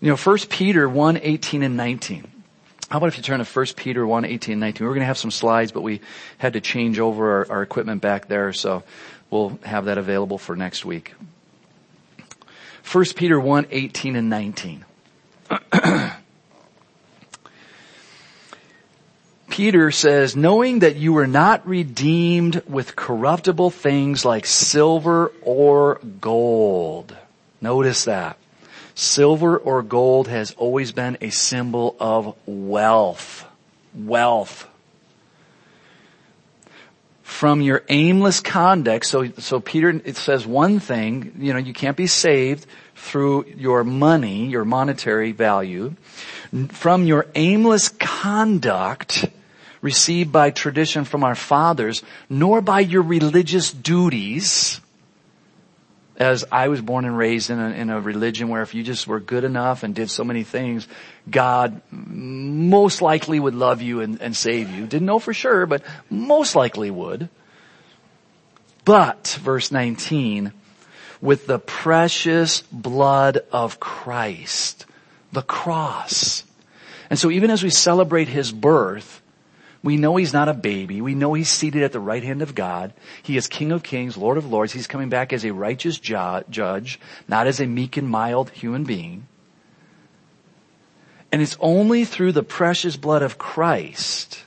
You 0.00 0.08
know, 0.08 0.16
1 0.16 0.38
Peter 0.50 0.88
1, 0.88 1.20
18 1.22 1.62
and 1.62 1.76
19. 1.76 2.30
How 2.90 2.98
about 2.98 3.06
if 3.06 3.16
you 3.16 3.22
turn 3.22 3.42
to 3.42 3.50
1 3.50 3.66
Peter 3.76 4.06
1, 4.06 4.24
18 4.24 4.52
and 4.52 4.60
19? 4.60 4.86
We're 4.86 4.92
going 4.92 5.00
to 5.00 5.06
have 5.06 5.16
some 5.16 5.30
slides, 5.30 5.72
but 5.72 5.82
we 5.82 6.00
had 6.38 6.52
to 6.54 6.60
change 6.60 6.98
over 6.98 7.38
our, 7.38 7.50
our 7.50 7.62
equipment 7.62 8.02
back 8.02 8.28
there, 8.28 8.52
so 8.52 8.82
we'll 9.30 9.58
have 9.62 9.86
that 9.86 9.96
available 9.96 10.36
for 10.36 10.56
next 10.56 10.84
week. 10.84 11.14
1 12.90 13.04
Peter 13.16 13.40
1, 13.40 13.68
18 13.70 14.16
and 14.16 14.28
19. 14.28 14.84
Peter 19.52 19.90
says, 19.90 20.34
knowing 20.34 20.78
that 20.78 20.96
you 20.96 21.12
were 21.12 21.26
not 21.26 21.68
redeemed 21.68 22.62
with 22.66 22.96
corruptible 22.96 23.68
things 23.68 24.24
like 24.24 24.46
silver 24.46 25.30
or 25.42 26.00
gold. 26.22 27.14
Notice 27.60 28.06
that. 28.06 28.38
Silver 28.94 29.58
or 29.58 29.82
gold 29.82 30.28
has 30.28 30.52
always 30.52 30.92
been 30.92 31.18
a 31.20 31.28
symbol 31.28 31.94
of 32.00 32.34
wealth. 32.46 33.44
Wealth. 33.94 34.66
From 37.22 37.60
your 37.60 37.82
aimless 37.90 38.40
conduct, 38.40 39.04
so, 39.04 39.32
so 39.32 39.60
Peter, 39.60 39.90
it 39.90 40.16
says 40.16 40.46
one 40.46 40.80
thing, 40.80 41.34
you 41.38 41.52
know, 41.52 41.58
you 41.58 41.74
can't 41.74 41.96
be 41.98 42.06
saved 42.06 42.64
through 42.94 43.44
your 43.58 43.84
money, 43.84 44.46
your 44.46 44.64
monetary 44.64 45.32
value. 45.32 45.94
From 46.70 47.04
your 47.04 47.26
aimless 47.34 47.90
conduct, 47.90 49.26
received 49.82 50.32
by 50.32 50.50
tradition 50.50 51.04
from 51.04 51.24
our 51.24 51.34
fathers, 51.34 52.02
nor 52.30 52.60
by 52.62 52.80
your 52.80 53.02
religious 53.02 53.70
duties. 53.70 54.80
As 56.16 56.44
I 56.52 56.68
was 56.68 56.80
born 56.80 57.04
and 57.04 57.18
raised 57.18 57.50
in 57.50 57.58
a, 57.58 57.70
in 57.70 57.90
a 57.90 58.00
religion 58.00 58.48
where 58.48 58.62
if 58.62 58.74
you 58.74 58.84
just 58.84 59.08
were 59.08 59.18
good 59.18 59.44
enough 59.44 59.82
and 59.82 59.94
did 59.94 60.08
so 60.08 60.22
many 60.22 60.44
things, 60.44 60.86
God 61.28 61.82
most 61.90 63.02
likely 63.02 63.40
would 63.40 63.54
love 63.54 63.82
you 63.82 64.00
and, 64.00 64.22
and 64.22 64.36
save 64.36 64.70
you. 64.70 64.86
Didn't 64.86 65.06
know 65.06 65.18
for 65.18 65.34
sure, 65.34 65.66
but 65.66 65.82
most 66.08 66.54
likely 66.54 66.90
would. 66.90 67.28
But, 68.84 69.38
verse 69.42 69.72
19, 69.72 70.52
with 71.20 71.46
the 71.46 71.58
precious 71.58 72.62
blood 72.70 73.38
of 73.50 73.80
Christ, 73.80 74.86
the 75.32 75.42
cross. 75.42 76.44
And 77.08 77.18
so 77.18 77.30
even 77.30 77.50
as 77.50 77.62
we 77.62 77.70
celebrate 77.70 78.28
His 78.28 78.52
birth, 78.52 79.21
we 79.82 79.96
know 79.96 80.16
he's 80.16 80.32
not 80.32 80.48
a 80.48 80.54
baby. 80.54 81.00
We 81.00 81.14
know 81.14 81.34
he's 81.34 81.48
seated 81.48 81.82
at 81.82 81.92
the 81.92 82.00
right 82.00 82.22
hand 82.22 82.40
of 82.40 82.54
God. 82.54 82.92
He 83.22 83.36
is 83.36 83.48
King 83.48 83.72
of 83.72 83.82
kings, 83.82 84.16
Lord 84.16 84.38
of 84.38 84.50
lords. 84.50 84.72
He's 84.72 84.86
coming 84.86 85.08
back 85.08 85.32
as 85.32 85.44
a 85.44 85.52
righteous 85.52 85.98
ju- 85.98 86.44
judge, 86.48 87.00
not 87.26 87.48
as 87.48 87.60
a 87.60 87.66
meek 87.66 87.96
and 87.96 88.08
mild 88.08 88.50
human 88.50 88.84
being. 88.84 89.26
And 91.32 91.42
it's 91.42 91.56
only 91.58 92.04
through 92.04 92.32
the 92.32 92.44
precious 92.44 92.96
blood 92.96 93.22
of 93.22 93.38
Christ, 93.38 94.44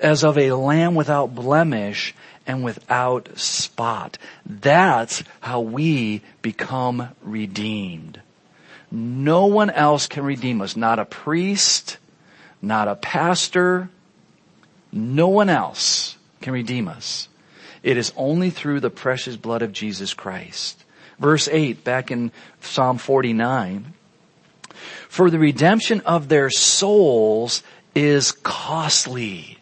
as 0.00 0.22
of 0.22 0.36
a 0.36 0.52
lamb 0.52 0.94
without 0.94 1.34
blemish 1.34 2.14
and 2.46 2.62
without 2.62 3.38
spot. 3.38 4.18
That's 4.44 5.22
how 5.40 5.60
we 5.60 6.20
become 6.42 7.08
redeemed. 7.22 8.20
No 8.90 9.46
one 9.46 9.70
else 9.70 10.06
can 10.08 10.24
redeem 10.24 10.60
us. 10.60 10.76
Not 10.76 10.98
a 10.98 11.04
priest, 11.06 11.96
not 12.60 12.86
a 12.86 12.96
pastor, 12.96 13.88
No 14.94 15.26
one 15.26 15.50
else 15.50 16.16
can 16.40 16.52
redeem 16.52 16.86
us. 16.86 17.28
It 17.82 17.96
is 17.96 18.12
only 18.16 18.50
through 18.50 18.78
the 18.78 18.90
precious 18.90 19.36
blood 19.36 19.60
of 19.60 19.72
Jesus 19.72 20.14
Christ. 20.14 20.84
Verse 21.18 21.48
8, 21.48 21.82
back 21.82 22.12
in 22.12 22.30
Psalm 22.60 22.98
49. 22.98 23.92
For 25.08 25.30
the 25.30 25.38
redemption 25.40 26.00
of 26.02 26.28
their 26.28 26.48
souls 26.48 27.64
is 27.94 28.30
costly. 28.30 29.58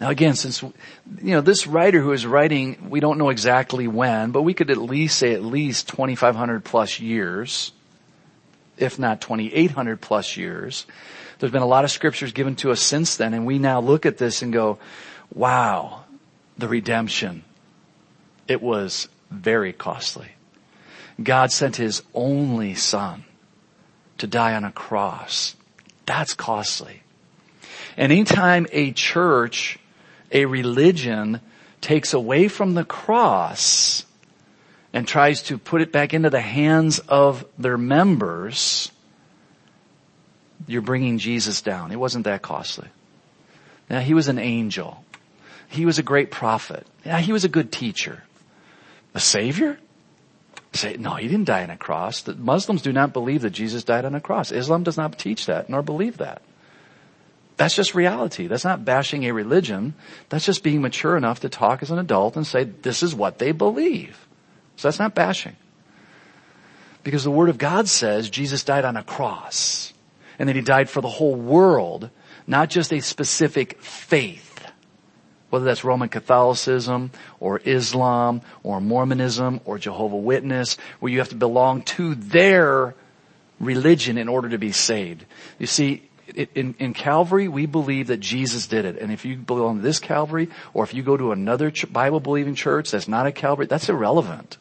Now 0.00 0.08
again, 0.08 0.34
since, 0.34 0.62
you 0.62 0.72
know, 1.20 1.42
this 1.42 1.66
writer 1.66 2.00
who 2.00 2.12
is 2.12 2.26
writing, 2.26 2.88
we 2.88 3.00
don't 3.00 3.18
know 3.18 3.28
exactly 3.28 3.86
when, 3.86 4.30
but 4.30 4.42
we 4.42 4.54
could 4.54 4.70
at 4.70 4.78
least 4.78 5.18
say 5.18 5.34
at 5.34 5.42
least 5.42 5.88
2,500 5.88 6.64
plus 6.64 7.00
years, 7.00 7.72
if 8.78 8.98
not 8.98 9.20
2,800 9.20 10.00
plus 10.00 10.38
years. 10.38 10.86
There's 11.38 11.52
been 11.52 11.62
a 11.62 11.66
lot 11.66 11.84
of 11.84 11.90
scriptures 11.90 12.32
given 12.32 12.56
to 12.56 12.72
us 12.72 12.80
since 12.80 13.16
then, 13.16 13.34
and 13.34 13.46
we 13.46 13.58
now 13.58 13.80
look 13.80 14.06
at 14.06 14.18
this 14.18 14.42
and 14.42 14.52
go, 14.52 14.78
wow, 15.32 16.04
the 16.56 16.68
redemption. 16.68 17.44
It 18.48 18.62
was 18.62 19.08
very 19.30 19.72
costly. 19.72 20.28
God 21.22 21.52
sent 21.52 21.76
His 21.76 22.02
only 22.14 22.74
Son 22.74 23.24
to 24.18 24.26
die 24.26 24.54
on 24.54 24.64
a 24.64 24.72
cross. 24.72 25.54
That's 26.06 26.34
costly. 26.34 27.02
And 27.96 28.12
anytime 28.12 28.66
a 28.72 28.92
church, 28.92 29.78
a 30.32 30.46
religion 30.46 31.40
takes 31.80 32.12
away 32.12 32.48
from 32.48 32.74
the 32.74 32.84
cross 32.84 34.04
and 34.92 35.06
tries 35.06 35.42
to 35.42 35.58
put 35.58 35.82
it 35.82 35.92
back 35.92 36.14
into 36.14 36.30
the 36.30 36.40
hands 36.40 36.98
of 37.00 37.44
their 37.58 37.78
members, 37.78 38.90
you're 40.66 40.82
bringing 40.82 41.18
Jesus 41.18 41.62
down. 41.62 41.92
It 41.92 41.96
wasn't 41.96 42.24
that 42.24 42.42
costly. 42.42 42.88
Now, 43.88 44.00
he 44.00 44.14
was 44.14 44.28
an 44.28 44.38
angel. 44.38 45.04
He 45.68 45.86
was 45.86 45.98
a 45.98 46.02
great 46.02 46.30
prophet. 46.30 46.86
Yeah, 47.04 47.20
he 47.20 47.32
was 47.32 47.44
a 47.44 47.48
good 47.48 47.72
teacher. 47.72 48.22
A 49.14 49.20
savior? 49.20 49.78
Say, 50.72 50.96
no, 50.98 51.14
he 51.14 51.28
didn't 51.28 51.46
die 51.46 51.62
on 51.62 51.70
a 51.70 51.76
cross. 51.76 52.22
The 52.22 52.34
Muslims 52.34 52.82
do 52.82 52.92
not 52.92 53.12
believe 53.12 53.42
that 53.42 53.50
Jesus 53.50 53.84
died 53.84 54.04
on 54.04 54.14
a 54.14 54.20
cross. 54.20 54.52
Islam 54.52 54.82
does 54.82 54.96
not 54.96 55.18
teach 55.18 55.46
that, 55.46 55.70
nor 55.70 55.82
believe 55.82 56.18
that. 56.18 56.42
That's 57.56 57.74
just 57.74 57.94
reality. 57.94 58.46
That's 58.46 58.64
not 58.64 58.84
bashing 58.84 59.24
a 59.24 59.32
religion. 59.32 59.94
That's 60.28 60.44
just 60.44 60.62
being 60.62 60.80
mature 60.80 61.16
enough 61.16 61.40
to 61.40 61.48
talk 61.48 61.82
as 61.82 61.90
an 61.90 61.98
adult 61.98 62.36
and 62.36 62.46
say, 62.46 62.64
this 62.64 63.02
is 63.02 63.14
what 63.14 63.38
they 63.38 63.52
believe. 63.52 64.28
So 64.76 64.88
that's 64.88 65.00
not 65.00 65.14
bashing. 65.14 65.56
Because 67.02 67.24
the 67.24 67.30
Word 67.30 67.48
of 67.48 67.58
God 67.58 67.88
says 67.88 68.30
Jesus 68.30 68.62
died 68.62 68.84
on 68.84 68.96
a 68.96 69.02
cross. 69.02 69.92
And 70.38 70.48
that 70.48 70.56
He 70.56 70.62
died 70.62 70.88
for 70.88 71.00
the 71.00 71.08
whole 71.08 71.34
world, 71.34 72.10
not 72.46 72.70
just 72.70 72.92
a 72.92 73.00
specific 73.00 73.80
faith 73.82 74.48
whether 75.50 75.64
that's 75.64 75.84
Roman 75.84 76.08
Catholicism 76.08 77.10
or 77.40 77.60
Islam 77.64 78.42
or 78.62 78.80
Mormonism 78.80 79.60
or 79.64 79.78
Jehovah 79.78 80.16
Witness, 80.16 80.76
where 81.00 81.10
you 81.10 81.18
have 81.18 81.30
to 81.30 81.36
belong 81.36 81.82
to 81.82 82.14
their 82.14 82.94
religion 83.58 84.18
in 84.18 84.28
order 84.28 84.50
to 84.50 84.58
be 84.58 84.72
saved. 84.72 85.24
You 85.58 85.66
see, 85.66 86.02
in, 86.54 86.74
in 86.78 86.92
Calvary, 86.92 87.48
we 87.48 87.66
believe 87.66 88.08
that 88.08 88.20
Jesus 88.20 88.66
did 88.66 88.84
it. 88.84 88.98
And 88.98 89.10
if 89.10 89.24
you 89.24 89.36
belong 89.36 89.76
to 89.76 89.82
this 89.82 89.98
Calvary, 89.98 90.48
or 90.74 90.84
if 90.84 90.92
you 90.92 91.02
go 91.02 91.16
to 91.16 91.32
another 91.32 91.72
Bible 91.90 92.20
believing 92.20 92.54
church 92.54 92.90
that's 92.90 93.08
not 93.08 93.26
a 93.26 93.32
Calvary, 93.32 93.66
that's 93.66 93.88
irrelevant. 93.88 94.58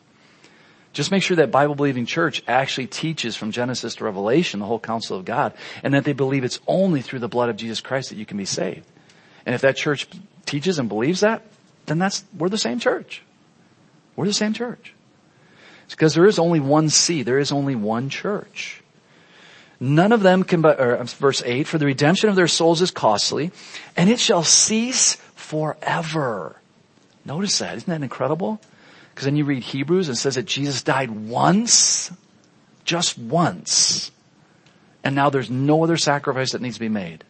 Just 0.98 1.12
make 1.12 1.22
sure 1.22 1.38
that 1.38 1.52
Bible 1.52 1.76
believing 1.76 2.08
church 2.08 2.42
actually 2.48 2.88
teaches 2.88 3.36
from 3.36 3.52
Genesis 3.52 3.94
to 3.98 4.04
Revelation 4.04 4.60
the 4.60 4.66
whole 4.66 4.80
counsel 4.80 5.16
of 5.16 5.26
God, 5.26 5.54
and 5.84 5.94
that 5.94 6.06
they 6.06 6.14
believe 6.14 6.44
it's 6.44 6.60
only 6.66 7.04
through 7.04 7.20
the 7.20 7.28
blood 7.28 7.50
of 7.50 7.56
Jesus 7.56 7.82
Christ 7.82 8.10
that 8.10 8.16
you 8.16 8.26
can 8.26 8.36
be 8.36 8.46
saved. 8.46 8.84
And 9.46 9.54
if 9.54 9.62
that 9.62 9.76
church 9.76 10.08
teaches 10.48 10.80
and 10.80 10.90
believes 10.90 11.20
that, 11.20 11.44
then 11.86 12.00
that's, 12.00 12.24
we're 12.36 12.50
the 12.50 12.58
same 12.58 12.80
church. 12.80 13.22
We're 14.16 14.26
the 14.26 14.34
same 14.34 14.54
church. 14.54 14.96
It's 15.86 15.94
because 15.94 16.16
there 16.16 16.26
is 16.26 16.40
only 16.40 16.60
one 16.60 16.90
sea. 16.90 17.22
There 17.22 17.38
is 17.38 17.52
only 17.52 17.76
one 17.76 18.10
church. 18.10 18.82
None 19.80 20.12
of 20.12 20.24
them 20.24 20.44
can, 20.44 20.66
or 20.66 20.98
verse 21.04 21.44
8, 21.46 21.68
for 21.68 21.78
the 21.78 21.86
redemption 21.86 22.32
of 22.32 22.36
their 22.36 22.48
souls 22.48 22.82
is 22.82 22.90
costly, 22.90 23.52
and 23.96 24.10
it 24.10 24.20
shall 24.20 24.44
cease 24.44 25.14
forever. 25.36 26.56
Notice 27.24 27.60
that. 27.60 27.78
Isn't 27.78 27.90
that 27.92 28.02
incredible? 28.02 28.60
Because 29.18 29.26
then 29.26 29.36
you 29.36 29.46
read 29.46 29.64
Hebrews 29.64 30.10
and 30.10 30.16
says 30.16 30.36
that 30.36 30.46
Jesus 30.46 30.84
died 30.84 31.10
once, 31.10 32.12
just 32.86 33.18
once. 33.18 34.12
And 35.04 35.16
now 35.16 35.32
there's 35.32 35.50
no 35.50 35.84
other 35.84 35.98
sacrifice 35.98 36.52
that 36.52 36.62
needs 36.62 36.76
to 36.76 36.82
be 36.82 36.88
made. 36.88 37.24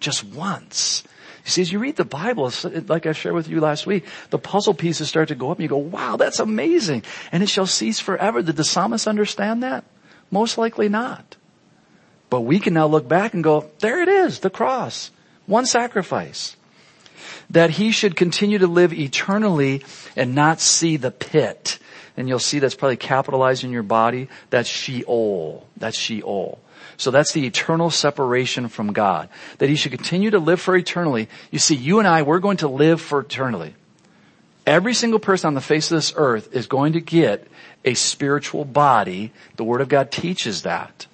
Just 0.00 0.24
once. 0.24 1.04
You 1.44 1.50
see, 1.52 1.62
as 1.62 1.70
you 1.70 1.78
read 1.78 1.94
the 1.94 2.04
Bible, 2.04 2.50
like 2.88 3.06
I 3.06 3.12
shared 3.12 3.36
with 3.36 3.46
you 3.46 3.60
last 3.60 3.86
week, 3.86 4.06
the 4.30 4.40
puzzle 4.40 4.74
pieces 4.74 5.08
start 5.08 5.28
to 5.28 5.36
go 5.36 5.52
up 5.52 5.58
and 5.58 5.62
you 5.62 5.68
go, 5.68 5.76
wow, 5.76 6.16
that's 6.16 6.40
amazing. 6.40 7.04
And 7.30 7.44
it 7.44 7.48
shall 7.48 7.66
cease 7.68 8.00
forever. 8.00 8.42
Did 8.42 8.56
the 8.56 8.64
psalmist 8.64 9.06
understand 9.06 9.62
that? 9.62 9.84
Most 10.32 10.58
likely 10.58 10.88
not. 10.88 11.36
But 12.28 12.40
we 12.40 12.58
can 12.58 12.74
now 12.74 12.88
look 12.88 13.06
back 13.06 13.34
and 13.34 13.44
go, 13.44 13.70
there 13.78 14.02
it 14.02 14.08
is, 14.08 14.40
the 14.40 14.50
cross. 14.50 15.12
One 15.46 15.64
sacrifice. 15.64 16.56
That 17.54 17.70
he 17.70 17.92
should 17.92 18.16
continue 18.16 18.58
to 18.58 18.66
live 18.66 18.92
eternally 18.92 19.82
and 20.16 20.34
not 20.34 20.60
see 20.60 20.96
the 20.96 21.12
pit. 21.12 21.78
And 22.16 22.28
you'll 22.28 22.38
see 22.38 22.58
that's 22.58 22.74
probably 22.74 22.96
capitalized 22.96 23.62
in 23.62 23.70
your 23.70 23.84
body. 23.84 24.28
That's 24.50 24.68
Sheol. 24.68 25.66
That's 25.76 25.96
Sheol. 25.96 26.60
So 26.96 27.10
that's 27.10 27.32
the 27.32 27.46
eternal 27.46 27.90
separation 27.90 28.68
from 28.68 28.92
God. 28.92 29.28
That 29.58 29.68
he 29.68 29.76
should 29.76 29.92
continue 29.92 30.30
to 30.32 30.38
live 30.38 30.60
for 30.60 30.76
eternally. 30.76 31.28
You 31.52 31.60
see, 31.60 31.76
you 31.76 32.00
and 32.00 32.08
I, 32.08 32.22
we're 32.22 32.40
going 32.40 32.58
to 32.58 32.68
live 32.68 33.00
for 33.00 33.20
eternally. 33.20 33.74
Every 34.66 34.94
single 34.94 35.20
person 35.20 35.48
on 35.48 35.54
the 35.54 35.60
face 35.60 35.90
of 35.90 35.98
this 35.98 36.12
earth 36.16 36.54
is 36.54 36.66
going 36.66 36.94
to 36.94 37.00
get 37.00 37.46
a 37.84 37.94
spiritual 37.94 38.64
body. 38.64 39.32
The 39.56 39.64
Word 39.64 39.80
of 39.80 39.88
God 39.88 40.10
teaches 40.10 40.62
that. 40.62 41.06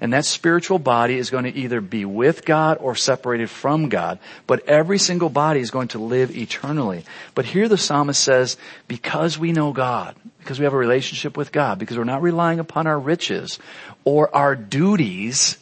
And 0.00 0.12
that 0.12 0.24
spiritual 0.24 0.78
body 0.78 1.18
is 1.18 1.30
going 1.30 1.44
to 1.44 1.54
either 1.54 1.80
be 1.80 2.04
with 2.04 2.44
God 2.44 2.78
or 2.80 2.94
separated 2.94 3.50
from 3.50 3.88
God. 3.88 4.18
But 4.46 4.68
every 4.68 4.98
single 4.98 5.28
body 5.28 5.60
is 5.60 5.72
going 5.72 5.88
to 5.88 5.98
live 5.98 6.36
eternally. 6.36 7.04
But 7.34 7.46
here 7.46 7.68
the 7.68 7.78
psalmist 7.78 8.22
says, 8.22 8.56
because 8.86 9.38
we 9.38 9.52
know 9.52 9.72
God, 9.72 10.14
because 10.38 10.58
we 10.60 10.64
have 10.64 10.74
a 10.74 10.78
relationship 10.78 11.36
with 11.36 11.50
God, 11.50 11.78
because 11.78 11.96
we're 11.96 12.04
not 12.04 12.22
relying 12.22 12.60
upon 12.60 12.86
our 12.86 12.98
riches 12.98 13.58
or 14.04 14.34
our 14.34 14.54
duties, 14.54 15.58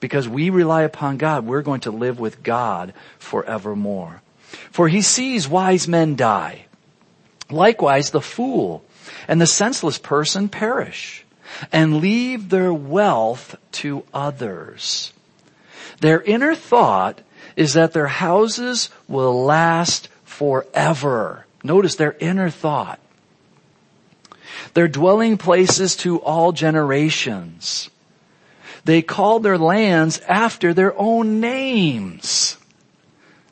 because 0.00 0.26
we 0.26 0.48
rely 0.48 0.82
upon 0.82 1.18
God, 1.18 1.44
we're 1.44 1.62
going 1.62 1.80
to 1.80 1.90
live 1.90 2.18
with 2.18 2.42
God 2.42 2.94
forevermore. 3.18 4.22
For 4.70 4.88
he 4.88 5.02
sees 5.02 5.46
wise 5.46 5.86
men 5.86 6.16
die. 6.16 6.66
Likewise, 7.50 8.10
the 8.10 8.20
fool 8.20 8.82
and 9.28 9.40
the 9.40 9.46
senseless 9.46 9.98
person 9.98 10.48
perish 10.48 11.24
and 11.72 12.00
leave 12.00 12.48
their 12.48 12.72
wealth 12.72 13.56
to 13.72 14.04
others. 14.12 15.12
Their 16.00 16.20
inner 16.22 16.54
thought 16.54 17.20
is 17.56 17.74
that 17.74 17.92
their 17.92 18.08
houses 18.08 18.90
will 19.08 19.44
last 19.44 20.08
forever. 20.24 21.46
Notice 21.62 21.96
their 21.96 22.16
inner 22.20 22.50
thought. 22.50 23.00
Their 24.74 24.88
dwelling 24.88 25.38
places 25.38 25.96
to 25.96 26.18
all 26.18 26.52
generations. 26.52 27.88
They 28.84 29.02
call 29.02 29.40
their 29.40 29.58
lands 29.58 30.20
after 30.28 30.72
their 30.74 30.96
own 30.98 31.40
names. 31.40 32.56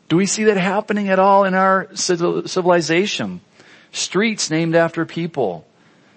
Do 0.08 0.16
we 0.16 0.26
see 0.26 0.44
that 0.44 0.56
happening 0.58 1.08
at 1.08 1.18
all 1.18 1.44
in 1.44 1.54
our 1.54 1.88
civilization? 1.94 3.40
Streets 3.90 4.50
named 4.50 4.74
after 4.74 5.06
people. 5.06 5.66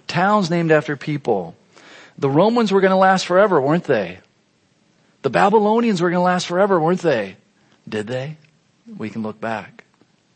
Towns 0.07 0.49
named 0.49 0.71
after 0.71 0.95
people. 0.95 1.55
The 2.17 2.29
Romans 2.29 2.71
were 2.71 2.81
going 2.81 2.91
to 2.91 2.97
last 2.97 3.25
forever, 3.25 3.61
weren't 3.61 3.83
they? 3.83 4.19
The 5.21 5.29
Babylonians 5.29 6.01
were 6.01 6.09
going 6.09 6.19
to 6.19 6.25
last 6.25 6.47
forever, 6.47 6.79
weren't 6.79 7.01
they? 7.01 7.37
Did 7.87 8.07
they? 8.07 8.37
We 8.97 9.09
can 9.09 9.23
look 9.23 9.39
back 9.39 9.83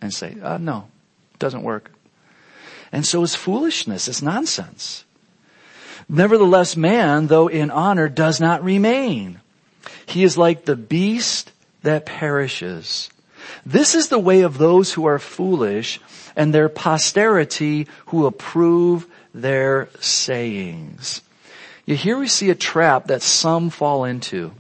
and 0.02 0.14
say, 0.14 0.36
uh, 0.42 0.58
no, 0.58 0.88
it 1.34 1.40
doesn't 1.40 1.64
work. 1.64 1.92
And 2.92 3.06
so 3.06 3.24
it's 3.24 3.36
foolishness. 3.36 4.08
It's 4.08 4.22
nonsense. 4.22 5.06
Nevertheless, 6.10 6.76
man, 6.76 7.28
though 7.28 7.48
in 7.48 7.72
honor, 7.72 8.10
does 8.10 8.42
not 8.42 8.64
remain. 8.64 9.40
He 10.06 10.24
is 10.24 10.38
like 10.38 10.66
the 10.66 10.76
beast 10.76 11.52
that 11.84 12.06
perishes. 12.06 13.10
This 13.66 13.96
is 13.96 14.10
the 14.10 14.20
way 14.20 14.42
of 14.42 14.58
those 14.58 14.94
who 14.94 15.06
are 15.06 15.20
foolish 15.20 16.00
and 16.36 16.54
their 16.54 16.70
posterity 16.70 17.88
who 18.08 18.26
approve 18.26 19.08
their 19.34 19.90
sayings. 20.00 21.22
Here 21.96 22.18
we 22.18 22.28
see 22.28 22.50
a 22.50 22.56
trap 22.56 23.08
that 23.08 23.22
some 23.22 23.70
fall 23.70 24.06
into. 24.06 24.54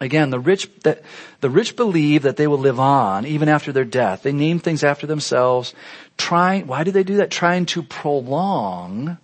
Again, 0.00 0.30
the 0.30 0.40
rich, 0.40 0.68
that, 0.82 1.02
the 1.40 1.50
rich 1.50 1.76
believe 1.76 2.22
that 2.22 2.36
they 2.36 2.46
will 2.46 2.58
live 2.58 2.80
on 2.80 3.26
even 3.26 3.48
after 3.48 3.72
their 3.72 3.84
death. 3.84 4.22
They 4.22 4.32
name 4.32 4.58
things 4.58 4.82
after 4.82 5.06
themselves, 5.06 5.74
trying, 6.18 6.66
why 6.66 6.84
do 6.84 6.90
they 6.90 7.04
do 7.04 7.16
that? 7.16 7.30
Trying 7.30 7.66
to 7.66 7.82
prolong, 7.82 9.18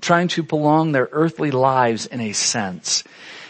trying 0.00 0.28
to 0.28 0.42
prolong 0.42 0.92
their 0.92 1.08
earthly 1.12 1.50
lives 1.50 2.06
in 2.06 2.20
a 2.20 2.32
sense. 2.32 3.02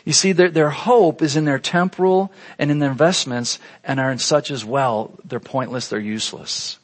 You 0.04 0.12
see, 0.12 0.33
their, 0.33 0.48
their 0.48 0.70
hope 0.70 1.22
is 1.22 1.37
in 1.37 1.44
their 1.44 1.59
temporal 1.59 2.33
and 2.59 2.70
in 2.70 2.78
their 2.78 2.90
investments 2.90 3.59
and 3.85 4.00
are 4.00 4.11
in 4.11 4.18
such 4.18 4.50
as 4.50 4.64
well, 4.64 5.18
they're 5.24 5.40
pointless, 5.40 5.88
they're 5.88 5.98
useless. 6.00 6.80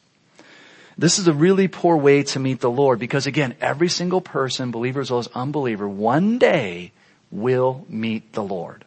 This 0.97 1.19
is 1.19 1.27
a 1.27 1.33
really 1.33 1.67
poor 1.67 1.95
way 1.95 2.23
to 2.23 2.39
meet 2.39 2.59
the 2.59 2.71
Lord 2.71 2.97
because 2.97 3.27
again, 3.27 3.55
every 3.61 3.87
single 3.87 4.21
person, 4.21 4.71
believer 4.71 5.01
as 5.01 5.11
well 5.11 5.19
as 5.19 5.27
unbeliever, 5.35 5.87
one 5.87 6.39
day 6.39 6.91
will 7.29 7.85
meet 7.87 8.33
the 8.33 8.43
Lord. 8.43 8.83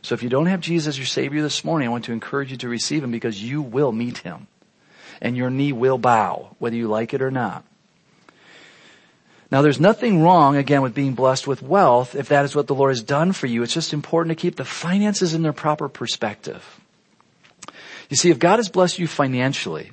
So 0.00 0.14
if 0.14 0.22
you 0.22 0.28
don't 0.28 0.46
have 0.46 0.60
Jesus 0.60 0.88
as 0.88 0.98
your 0.98 1.06
Savior 1.06 1.42
this 1.42 1.64
morning, 1.64 1.88
I 1.88 1.90
want 1.90 2.04
to 2.06 2.12
encourage 2.12 2.50
you 2.50 2.56
to 2.58 2.68
receive 2.68 3.04
Him 3.04 3.10
because 3.10 3.42
you 3.42 3.60
will 3.60 3.92
meet 3.92 4.18
Him. 4.18 4.46
And 5.20 5.36
your 5.36 5.50
knee 5.50 5.72
will 5.72 5.98
bow, 5.98 6.56
whether 6.58 6.76
you 6.76 6.88
like 6.88 7.14
it 7.14 7.22
or 7.22 7.30
not. 7.30 7.64
Now 9.50 9.62
there's 9.62 9.80
nothing 9.80 10.22
wrong, 10.22 10.56
again, 10.56 10.82
with 10.82 10.94
being 10.94 11.14
blessed 11.14 11.46
with 11.46 11.62
wealth 11.62 12.14
if 12.14 12.28
that 12.28 12.44
is 12.44 12.56
what 12.56 12.66
the 12.66 12.74
Lord 12.74 12.90
has 12.90 13.02
done 13.02 13.32
for 13.32 13.46
you. 13.46 13.62
It's 13.62 13.72
just 13.72 13.92
important 13.92 14.36
to 14.36 14.40
keep 14.40 14.56
the 14.56 14.64
finances 14.64 15.32
in 15.32 15.42
their 15.42 15.52
proper 15.52 15.88
perspective. 15.88 16.80
You 18.10 18.16
see, 18.16 18.30
if 18.30 18.38
God 18.38 18.56
has 18.58 18.68
blessed 18.68 18.98
you 18.98 19.06
financially, 19.06 19.92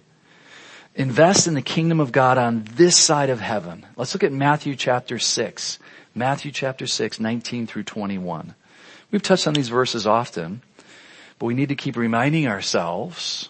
invest 0.96 1.48
in 1.48 1.54
the 1.54 1.62
kingdom 1.62 2.00
of 2.00 2.12
God 2.12 2.38
on 2.38 2.66
this 2.76 2.98
side 2.98 3.30
of 3.30 3.40
heaven. 3.40 3.86
Let's 3.96 4.14
look 4.14 4.24
at 4.24 4.32
Matthew 4.32 4.76
chapter 4.76 5.20
6. 5.20 5.80
Matthew 6.14 6.52
chapter 6.52 6.88
6, 6.88 7.20
19 7.20 7.68
through 7.68 7.84
21. 7.84 8.54
We've 9.12 9.22
touched 9.22 9.48
on 9.48 9.54
these 9.54 9.70
verses 9.70 10.06
often, 10.06 10.62
but 11.40 11.46
we 11.46 11.54
need 11.54 11.70
to 11.70 11.76
keep 11.76 11.96
reminding 11.96 12.48
ourselves 12.48 13.50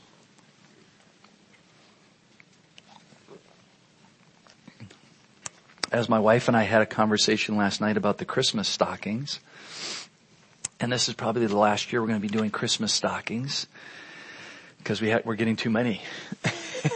as 5.91 6.08
my 6.08 6.19
wife 6.19 6.47
and 6.47 6.56
I 6.56 6.63
had 6.63 6.82
a 6.82 6.86
conversation 6.86 7.58
last 7.58 7.82
night 7.82 7.97
about 7.97 8.17
the 8.17 8.25
Christmas 8.25 8.67
stockings, 8.67 9.39
and 10.80 10.91
this 10.91 11.10
is 11.10 11.15
probably 11.15 11.45
the 11.47 11.58
last 11.58 11.91
year 11.91 12.01
we're 12.01 12.08
going 12.08 12.21
to 12.21 12.27
be 12.27 12.32
doing 12.32 12.49
Christmas 12.49 12.93
stockings 12.93 13.67
because 14.83 15.01
we 15.01 15.11
ha- 15.11 15.21
we're 15.23 15.35
getting 15.35 15.55
too 15.55 15.69
many. 15.69 16.01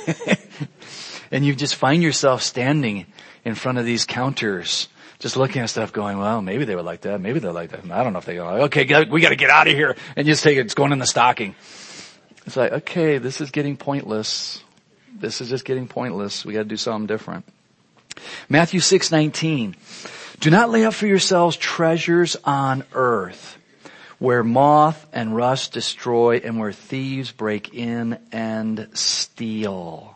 and 1.32 1.46
you 1.46 1.56
just 1.56 1.76
find 1.76 2.02
yourself 2.02 2.42
standing 2.42 3.06
in 3.44 3.56
front 3.56 3.78
of 3.78 3.86
these 3.86 4.06
counters, 4.06 4.88
just 5.20 5.38
looking 5.38 5.62
at 5.62 5.70
stuff 5.70 5.94
going, 5.94 6.18
well, 6.18 6.42
maybe 6.42 6.66
they 6.66 6.76
would 6.76 6.86
like 6.86 7.02
that. 7.02 7.22
Maybe 7.22 7.40
they're 7.40 7.52
like 7.52 7.72
that. 7.72 7.90
I 7.92 8.04
don't 8.04 8.14
know 8.14 8.20
if 8.20 8.26
they 8.26 8.36
go, 8.36 8.48
okay, 8.64 9.06
we 9.06 9.22
got 9.22 9.30
to 9.30 9.36
get 9.36 9.50
out 9.50 9.68
of 9.68 9.74
here 9.74 9.96
and 10.16 10.26
just 10.26 10.44
take 10.44 10.58
it. 10.58 10.62
It's 10.62 10.74
going 10.74 10.92
in 10.92 11.00
the 11.00 11.06
stocking. 11.06 11.56
It's 12.46 12.58
like, 12.58 12.72
okay, 12.72 13.18
this 13.18 13.42
is 13.42 13.52
getting 13.52 13.78
pointless. 13.78 14.64
This 15.14 15.42
is 15.42 15.50
just 15.50 15.66
getting 15.66 15.88
pointless. 15.88 16.46
We 16.46 16.54
got 16.54 16.60
to 16.60 16.66
do 16.66 16.78
something 16.78 17.08
different. 17.08 17.46
Matthew 18.50 18.80
6:19. 18.80 19.76
Do 20.40 20.50
not 20.50 20.70
lay 20.70 20.86
up 20.86 20.94
for 20.94 21.08
yourselves 21.08 21.56
treasures 21.56 22.36
on 22.44 22.84
earth 22.94 23.55
where 24.26 24.44
moth 24.44 25.06
and 25.14 25.36
rust 25.36 25.72
destroy 25.72 26.38
and 26.38 26.58
where 26.58 26.72
thieves 26.72 27.32
break 27.32 27.74
in 27.74 28.18
and 28.32 28.90
steal. 28.94 30.16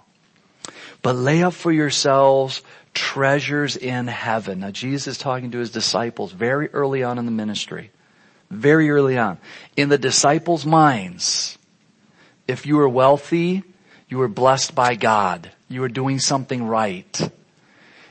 But 1.01 1.15
lay 1.15 1.43
up 1.43 1.53
for 1.53 1.71
yourselves 1.71 2.61
treasures 2.93 3.77
in 3.77 4.07
heaven. 4.07 4.61
Now 4.61 4.71
Jesus 4.71 5.07
is 5.07 5.17
talking 5.17 5.51
to 5.51 5.59
his 5.59 5.69
disciples 5.69 6.31
very 6.31 6.69
early 6.69 7.03
on 7.03 7.19
in 7.19 7.25
the 7.25 7.31
ministry. 7.31 7.91
Very 8.49 8.89
early 8.89 9.17
on. 9.17 9.37
In 9.77 9.89
the 9.89 9.97
disciples' 9.97 10.65
minds, 10.65 11.59
if 12.47 12.65
you 12.65 12.77
were 12.77 12.89
wealthy, 12.89 13.63
you 14.07 14.17
were 14.17 14.27
blessed 14.27 14.73
by 14.73 14.95
God. 14.95 15.51
You 15.67 15.81
were 15.81 15.89
doing 15.89 16.17
something 16.17 16.63
right 16.65 17.31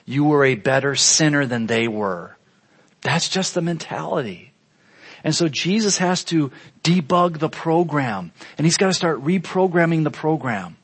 you 0.09 0.25
were 0.25 0.47
a 0.47 0.55
better 0.55 0.97
sinner 0.97 1.45
than 1.45 1.67
they 1.67 1.87
were. 1.87 2.35
That's 3.03 3.29
just 3.29 3.53
the 3.53 3.61
mentality. 3.61 4.48
And 5.25 5.35
so 5.35 5.49
Jesus 5.49 5.99
has 5.99 6.25
to 6.25 6.51
debug 6.83 7.39
the 7.39 7.49
program 7.49 8.33
and 8.57 8.67
he's 8.67 8.77
got 8.77 8.89
to 8.89 8.95
start 8.95 9.25
reprogramming 9.25 10.05
the 10.05 10.11
program. 10.11 10.77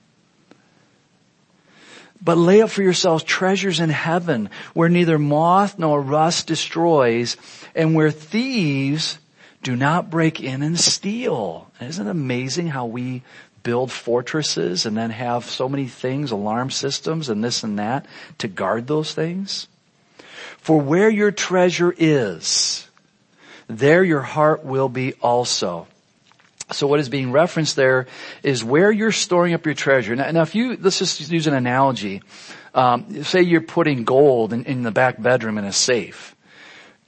But 2.22 2.38
lay 2.38 2.62
up 2.62 2.70
for 2.70 2.82
yourselves 2.82 3.22
treasures 3.22 3.80
in 3.80 3.90
heaven 3.90 4.48
where 4.72 4.88
neither 4.88 5.18
moth 5.18 5.78
nor 5.78 6.00
rust 6.00 6.46
destroys 6.46 7.36
and 7.74 7.94
where 7.94 8.10
thieves 8.10 9.18
do 9.62 9.76
not 9.76 10.10
break 10.10 10.40
in 10.40 10.62
and 10.62 10.78
steal. 10.78 11.70
Isn't 11.80 12.06
it 12.06 12.10
amazing 12.10 12.68
how 12.68 12.86
we 12.86 13.22
build 13.62 13.90
fortresses 13.90 14.86
and 14.86 14.96
then 14.96 15.10
have 15.10 15.44
so 15.44 15.68
many 15.68 15.86
things, 15.86 16.30
alarm 16.30 16.70
systems 16.70 17.28
and 17.28 17.42
this 17.42 17.62
and 17.62 17.78
that 17.78 18.06
to 18.38 18.48
guard 18.48 18.86
those 18.86 19.12
things? 19.12 19.66
For 20.58 20.80
where 20.80 21.10
your 21.10 21.30
treasure 21.30 21.94
is, 21.96 22.88
there 23.68 24.04
your 24.04 24.20
heart 24.20 24.64
will 24.64 24.88
be 24.88 25.14
also. 25.14 25.86
So 26.72 26.86
what 26.86 27.00
is 27.00 27.08
being 27.08 27.32
referenced 27.32 27.76
there 27.76 28.06
is 28.42 28.64
where 28.64 28.90
you're 28.90 29.12
storing 29.12 29.54
up 29.54 29.64
your 29.66 29.74
treasure. 29.74 30.16
Now, 30.16 30.30
now 30.30 30.42
if 30.42 30.54
you, 30.54 30.76
let's 30.80 30.98
just 30.98 31.30
use 31.30 31.46
an 31.46 31.54
analogy. 31.54 32.22
Um, 32.74 33.22
say 33.22 33.42
you're 33.42 33.60
putting 33.60 34.04
gold 34.04 34.52
in, 34.52 34.64
in, 34.64 34.82
the 34.82 34.90
back 34.90 35.20
bedroom 35.20 35.58
in 35.58 35.64
a 35.64 35.72
safe. 35.72 36.34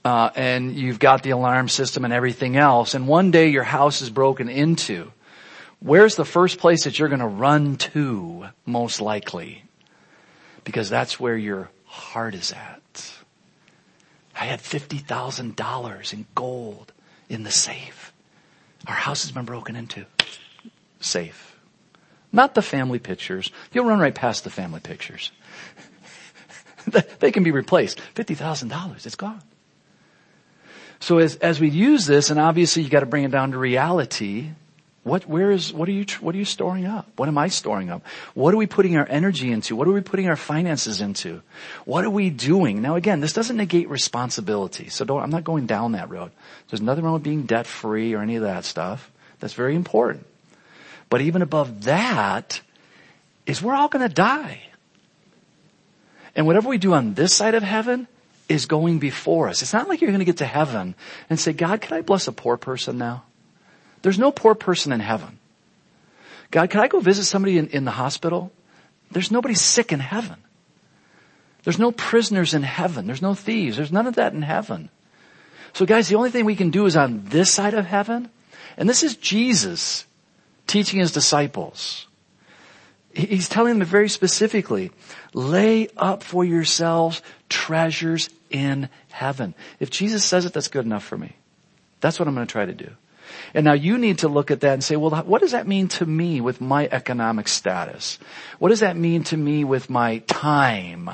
Uh, 0.05 0.31
and 0.37 0.77
you've 0.77 1.01
got 1.01 1.23
the 1.25 1.31
alarm 1.31 1.69
system 1.69 2.05
and 2.05 2.15
everything 2.15 2.57
else, 2.57 2.95
and 2.95 3.09
one 3.09 3.33
day 3.33 3.49
your 3.49 3.65
house 3.65 4.03
is 4.03 4.11
broken 4.11 4.49
into, 4.49 5.11
where's 5.81 6.15
the 6.15 6.25
first 6.25 6.59
place 6.59 6.85
that 6.85 6.97
you're 6.97 7.09
going 7.09 7.19
to 7.19 7.27
run 7.27 7.75
to 7.75 8.47
most 8.65 9.01
likely? 9.01 9.65
Because 10.63 10.89
that's 10.89 11.19
where 11.19 11.37
your 11.37 11.71
heart 11.87 12.37
is 12.37 12.53
at. 12.53 12.81
I 14.39 14.45
had 14.45 14.61
$50,000 14.61 16.13
in 16.13 16.27
gold 16.35 16.93
in 17.29 17.43
the 17.43 17.51
safe. 17.51 18.13
Our 18.87 18.95
house 18.95 19.23
has 19.23 19.33
been 19.33 19.45
broken 19.45 19.77
into. 19.77 20.07
Safe. 21.01 21.57
Not 22.33 22.55
the 22.55 22.63
family 22.63 22.99
pictures. 22.99 23.51
You'll 23.73 23.87
run 23.87 23.99
right 23.99 24.15
past 24.15 24.45
the 24.45 24.51
family 24.51 24.81
pictures. 24.81 25.33
they 27.19 27.33
can 27.33 27.43
be 27.43 27.51
replaced. 27.51 28.01
$50,000, 28.15 29.07
it's 29.07 29.17
gone. 29.17 29.43
So 31.01 31.19
as, 31.19 31.37
as 31.37 31.61
we 31.61 31.69
use 31.69 32.07
this, 32.07 32.31
and 32.31 32.39
obviously 32.39 32.83
you 32.83 32.91
gotta 32.91 33.07
bring 33.07 33.25
it 33.25 33.31
down 33.31 33.53
to 33.53 33.59
reality, 33.59 34.51
what, 35.07 35.25
where 35.29 35.53
is, 35.53 35.73
what 35.73 35.89
are 35.89 35.93
you, 35.93 36.05
what 36.19 36.35
are 36.35 36.39
you 36.39 36.45
storing 36.45 36.85
up? 36.85 37.07
What 37.15 37.29
am 37.29 37.39
I 37.39 37.47
storing 37.47 37.91
up? 37.91 38.05
What 38.35 38.53
are 38.53 38.57
we 38.57 38.67
putting 38.67 38.97
our 38.97 39.07
energy 39.09 39.53
into? 39.53 39.77
What 39.77 39.87
are 39.87 39.93
we 39.93 40.01
putting 40.01 40.29
our 40.29 40.35
finances 40.35 41.01
into? 41.01 41.43
What 41.85 42.05
are 42.05 42.11
we 42.11 42.29
doing? 42.29 42.83
Now 42.83 42.97
again, 42.97 43.21
this 43.21 43.33
doesn't 43.33 43.57
negate 43.57 43.89
responsibility. 43.89 44.89
So 44.89 45.05
don't, 45.05 45.23
I'm 45.23 45.31
not 45.31 45.45
going 45.45 45.67
down 45.67 45.93
that 45.93 46.11
road. 46.11 46.33
There's 46.69 46.81
nothing 46.81 47.05
wrong 47.05 47.13
with 47.15 47.23
being 47.23 47.43
debt 47.45 47.69
free 47.69 48.15
or 48.15 48.21
any 48.21 48.35
of 48.35 48.43
that 48.43 48.65
stuff. 48.65 49.09
That's 49.39 49.55
very 49.55 49.77
important. 49.77 50.27
But 51.09 51.21
even 51.21 51.41
above 51.41 51.85
that 51.85 52.61
is 53.47 53.63
we're 53.63 53.75
all 53.75 53.87
gonna 53.87 54.09
die. 54.09 54.61
And 56.35 56.49
whatever 56.49 56.69
we 56.69 56.79
do 56.79 56.95
on 56.95 57.15
this 57.15 57.33
side 57.33 57.55
of 57.55 57.63
heaven 57.63 58.09
is 58.49 58.67
going 58.67 58.99
before 58.99 59.49
us. 59.49 59.63
It's 59.63 59.73
not 59.73 59.89
like 59.89 60.01
you're 60.01 60.11
gonna 60.11 60.25
get 60.25 60.39
to 60.39 60.47
heaven 60.47 60.97
and 61.31 61.39
say, 61.39 61.53
God, 61.53 61.81
can 61.81 61.97
I 61.97 62.01
bless 62.01 62.27
a 62.27 62.33
poor 62.33 62.57
person 62.57 62.99
now? 62.99 63.23
There's 64.07 64.21
no 64.21 64.31
poor 64.31 64.55
person 64.55 64.93
in 64.93 65.01
heaven. 65.01 65.41
God, 66.53 66.71
can 66.71 66.79
I 66.79 66.87
go 66.87 67.01
visit 67.01 67.25
somebody 67.25 67.59
in, 67.59 67.67
in 67.71 67.85
the 67.85 67.91
hospital? 67.91 68.53
There's 69.11 69.33
nobody 69.33 69.55
sick 69.55 69.91
in 69.91 69.99
heaven. 69.99 70.37
There's 71.65 71.81
no 71.81 71.91
prisoners 71.91 72.55
in 72.55 72.63
heaven. 72.63 73.09
There's 73.09 73.21
no 73.21 73.35
thieves. 73.35 73.77
There's 73.77 73.91
none 73.91 74.07
of 74.07 74.15
that 74.15 74.33
in 74.33 74.43
heaven. 74.43 74.91
So 75.73 75.87
guys, 75.87 76.07
the 76.07 76.15
only 76.15 76.31
thing 76.31 76.45
we 76.45 76.55
can 76.55 76.71
do 76.71 76.87
is 76.87 76.95
on 76.95 77.25
this 77.25 77.51
side 77.51 77.75
of 77.75 77.85
heaven. 77.85 78.31
And 78.77 78.89
this 78.89 79.03
is 79.03 79.17
Jesus 79.17 80.07
teaching 80.69 81.01
his 81.01 81.11
disciples. 81.11 82.07
He's 83.13 83.49
telling 83.49 83.81
them 83.81 83.89
very 83.89 84.09
specifically, 84.09 84.93
lay 85.35 85.89
up 85.97 86.23
for 86.23 86.45
yourselves 86.45 87.23
treasures 87.49 88.31
in 88.51 88.89
heaven. 89.11 89.57
If 89.81 89.91
Jesus 89.91 90.25
says 90.25 90.45
it, 90.45 90.53
that's 90.53 90.69
good 90.69 90.85
enough 90.85 91.03
for 91.03 91.19
me. 91.19 91.35
That's 92.01 92.21
what 92.21 92.29
I'm 92.29 92.37
going 92.37 92.47
to 92.47 92.53
try 92.53 92.67
to 92.67 92.73
do. 92.73 92.93
And 93.55 93.65
now 93.65 93.73
you 93.73 93.99
need 93.99 94.19
to 94.19 94.29
look 94.29 94.51
at 94.51 94.61
that 94.61 94.73
and 94.73 94.85
say, 94.85 94.97
well, 94.97 95.11
what 95.23 95.41
does 95.41 95.53
that 95.53 95.67
mean 95.67 95.89
to 95.89 96.07
me 96.07 96.41
with 96.41 96.61
my 96.61 96.89
economic 96.91 97.49
status? 97.49 98.19
What 98.59 98.71
does 98.71 98.81
that 98.81 98.97
mean 98.97 99.25
to 99.25 99.37
me 99.37 99.65
with 99.65 99.91
my 99.91 100.19
time? 100.27 101.11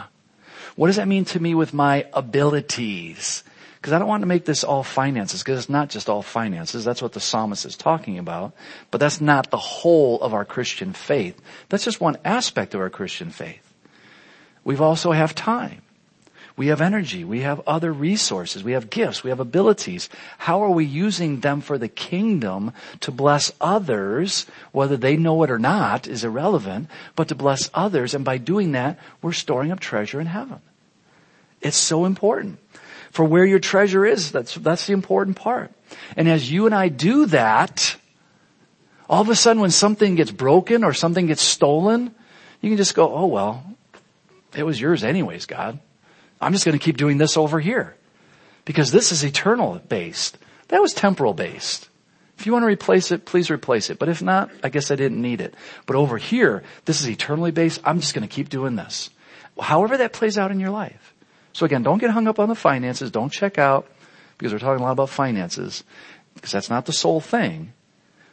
What 0.76 0.87
does 0.87 0.96
that 0.96 1.08
mean 1.08 1.24
to 1.26 1.40
me 1.40 1.54
with 1.54 1.74
my 1.74 2.06
abilities? 2.12 3.44
Because 3.76 3.92
I 3.92 3.98
don't 3.98 4.08
want 4.08 4.22
to 4.22 4.28
make 4.28 4.44
this 4.44 4.62
all 4.62 4.85
finances, 4.85 5.42
because 5.42 5.58
it's 5.58 5.68
not 5.68 5.90
just 5.90 6.08
all 6.08 6.22
finances. 6.22 6.85
That's 6.85 7.02
what 7.02 7.12
the 7.12 7.20
psalmist 7.20 7.66
is 7.66 7.76
talking 7.76 8.18
about. 8.18 8.52
But 8.90 9.00
that's 9.00 9.20
not 9.20 9.50
the 9.50 9.58
whole 9.58 10.20
of 10.20 10.32
our 10.35 10.44
Christian 10.44 10.92
faith. 10.92 11.40
That's 11.68 11.85
just 11.85 12.00
one 12.00 12.16
aspect 12.24 12.74
of 12.74 12.80
our 12.80 12.90
Christian 12.90 13.30
faith. 13.30 13.74
We 14.64 14.76
also 14.76 15.11
have 15.11 15.35
time. 15.35 15.82
We 16.62 16.68
have 16.68 16.81
energy. 16.81 17.25
We 17.25 17.40
have 17.40 17.61
other 17.66 17.92
resources. 17.92 18.62
We 18.62 18.70
have 18.70 18.88
gifts. 18.88 19.25
We 19.25 19.31
have 19.31 19.40
abilities. 19.40 20.09
How 20.38 20.62
are 20.62 20.70
we 20.70 20.85
using 20.85 21.40
them 21.40 21.61
for 21.61 21.77
the 21.77 21.88
kingdom 21.88 22.72
to 23.01 23.11
bless 23.11 23.51
others? 23.61 24.46
Whether 24.70 24.96
they 24.96 25.16
know 25.16 25.42
it 25.42 25.51
or 25.51 25.59
not 25.59 26.07
is 26.07 26.22
irrelevant, 26.22 26.88
but 27.16 27.27
to 27.27 27.35
bless 27.35 27.68
others. 27.75 28.14
And 28.14 28.25
by 28.25 28.38
doing 28.38 28.70
that, 28.72 29.01
we're 29.22 29.33
storing 29.33 29.72
up 29.72 29.81
treasure 29.81 30.20
in 30.20 30.29
heaven. 30.29 30.61
It's 31.61 31.77
so 31.77 32.05
important. 32.05 32.61
For 33.11 33.25
where 33.25 33.44
your 33.44 33.59
treasure 33.59 34.07
is, 34.07 34.31
that's, 34.31 34.55
that's 34.55 34.87
the 34.87 34.92
important 34.92 35.37
part. 35.37 35.72
And 36.16 36.29
as 36.29 36.48
you 36.48 36.66
and 36.66 36.75
I 36.77 36.90
do 36.90 37.27
that, 37.27 37.96
all 39.11 39.22
of 39.22 39.29
a 39.31 39.35
sudden 39.35 39.61
when 39.61 39.72
something 39.72 40.14
gets 40.14 40.31
broken 40.31 40.85
or 40.85 40.92
something 40.92 41.27
gets 41.27 41.42
stolen, 41.42 42.14
you 42.61 42.70
can 42.70 42.77
just 42.77 42.94
go, 42.94 43.12
oh 43.12 43.27
well, 43.27 43.64
it 44.55 44.62
was 44.62 44.81
yours 44.81 45.03
anyways, 45.03 45.46
God. 45.46 45.81
I'm 46.42 46.52
just 46.52 46.64
going 46.64 46.78
to 46.78 46.85
keep 46.85 46.96
doing 46.96 47.18
this 47.18 47.37
over 47.37 47.61
here. 47.61 47.96
Because 48.64 48.90
this 48.90 49.12
is 49.12 49.24
eternal 49.24 49.81
based. 49.88 50.38
That 50.68 50.81
was 50.81 50.92
temporal 50.92 51.35
based. 51.35 51.88
If 52.38 52.46
you 52.46 52.52
want 52.52 52.64
to 52.64 52.68
replace 52.68 53.12
it, 53.12 53.24
please 53.24 53.50
replace 53.50 53.90
it. 53.90 53.98
But 53.98 54.09
if 54.09 54.22
not, 54.22 54.50
I 54.64 54.68
guess 54.68 54.90
I 54.90 54.96
didn't 54.96 55.20
need 55.20 55.40
it. 55.40 55.55
But 55.87 55.96
over 55.96 56.18
here, 56.18 56.62
this 56.85 57.00
is 57.00 57.09
eternally 57.09 57.50
based. 57.50 57.81
I'm 57.85 58.00
just 58.00 58.14
going 58.14 58.26
to 58.26 58.35
keep 58.35 58.48
doing 58.48 58.76
this. 58.76 59.11
However 59.61 59.96
that 59.98 60.12
plays 60.12 60.38
out 60.38 60.50
in 60.50 60.59
your 60.59 60.70
life. 60.70 61.14
So 61.52 61.66
again, 61.66 61.83
don't 61.83 61.98
get 61.98 62.11
hung 62.11 62.26
up 62.26 62.38
on 62.38 62.48
the 62.48 62.55
finances. 62.55 63.11
Don't 63.11 63.31
check 63.31 63.59
out 63.59 63.87
because 64.38 64.52
we're 64.52 64.59
talking 64.59 64.81
a 64.81 64.85
lot 64.85 64.92
about 64.92 65.11
finances 65.11 65.85
because 66.35 66.50
that's 66.50 66.70
not 66.70 66.87
the 66.87 66.92
sole 66.92 67.20
thing. 67.20 67.72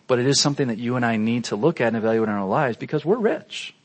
But 0.07 0.19
it 0.19 0.25
is 0.25 0.39
something 0.39 0.69
that 0.69 0.79
you 0.79 0.95
and 0.95 1.05
I 1.05 1.17
need 1.17 1.43
to 1.45 1.55
look 1.55 1.81
at 1.81 1.89
and 1.89 1.97
evaluate 1.97 2.29
in 2.29 2.35
our 2.35 2.47
lives 2.47 2.77
because 2.77 3.05
we're 3.05 3.17
rich. 3.17 3.75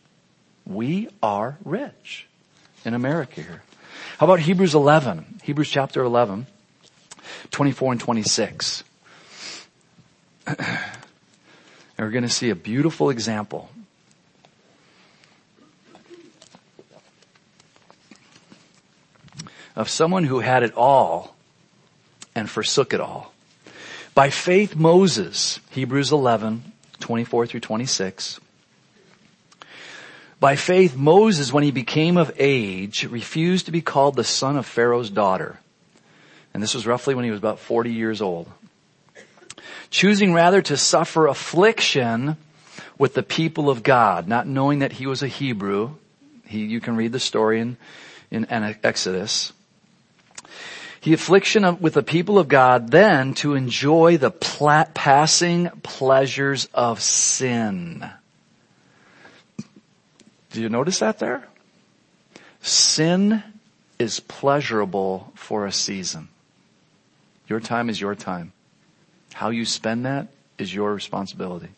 We 0.64 1.08
are 1.22 1.58
rich 1.64 2.26
in 2.84 2.94
America 2.94 3.42
here. 3.42 3.62
How 4.18 4.26
about 4.26 4.38
Hebrews 4.38 4.76
11? 4.76 5.40
Hebrews 5.42 5.68
chapter 5.68 6.00
11, 6.00 6.46
24 7.50 7.92
and 7.92 8.00
26. 8.00 8.84
and 10.46 10.56
we're 11.98 12.10
going 12.10 12.22
to 12.22 12.28
see 12.28 12.50
a 12.50 12.54
beautiful 12.54 13.10
example. 13.10 13.70
Of 19.74 19.88
someone 19.88 20.22
who 20.22 20.38
had 20.38 20.62
it 20.62 20.74
all 20.74 21.34
and 22.36 22.48
forsook 22.48 22.94
it 22.94 23.00
all. 23.00 23.32
By 24.14 24.30
faith 24.30 24.76
Moses, 24.76 25.58
Hebrews 25.70 26.12
11, 26.12 26.72
24 27.00 27.48
through 27.48 27.60
26, 27.60 28.38
by 30.44 30.56
faith, 30.56 30.94
Moses, 30.94 31.54
when 31.54 31.64
he 31.64 31.70
became 31.70 32.18
of 32.18 32.30
age, 32.38 33.04
refused 33.04 33.64
to 33.64 33.72
be 33.72 33.80
called 33.80 34.14
the 34.14 34.24
son 34.24 34.58
of 34.58 34.66
Pharaoh's 34.66 35.08
daughter. 35.08 35.58
And 36.52 36.62
this 36.62 36.74
was 36.74 36.86
roughly 36.86 37.14
when 37.14 37.24
he 37.24 37.30
was 37.30 37.38
about 37.38 37.60
40 37.60 37.90
years 37.90 38.20
old. 38.20 38.46
Choosing 39.88 40.34
rather 40.34 40.60
to 40.60 40.76
suffer 40.76 41.28
affliction 41.28 42.36
with 42.98 43.14
the 43.14 43.22
people 43.22 43.70
of 43.70 43.82
God, 43.82 44.28
not 44.28 44.46
knowing 44.46 44.80
that 44.80 44.92
he 44.92 45.06
was 45.06 45.22
a 45.22 45.28
Hebrew. 45.28 45.94
He, 46.46 46.66
you 46.66 46.78
can 46.78 46.94
read 46.94 47.12
the 47.12 47.20
story 47.20 47.60
in, 47.60 47.78
in 48.30 48.44
Exodus. 48.84 49.50
He 51.00 51.14
affliction 51.14 51.80
with 51.80 51.94
the 51.94 52.02
people 52.02 52.38
of 52.38 52.48
God 52.48 52.90
then 52.90 53.32
to 53.36 53.54
enjoy 53.54 54.18
the 54.18 54.30
pla- 54.30 54.88
passing 54.92 55.70
pleasures 55.82 56.68
of 56.74 57.00
sin. 57.00 58.10
Do 60.54 60.62
you 60.62 60.68
notice 60.68 61.00
that 61.00 61.18
there? 61.18 61.48
Sin 62.62 63.42
is 63.98 64.20
pleasurable 64.20 65.32
for 65.34 65.66
a 65.66 65.72
season. 65.72 66.28
Your 67.48 67.58
time 67.58 67.90
is 67.90 68.00
your 68.00 68.14
time. 68.14 68.52
How 69.32 69.50
you 69.50 69.64
spend 69.64 70.06
that 70.06 70.28
is 70.56 70.72
your 70.72 70.94
responsibility. 70.94 71.70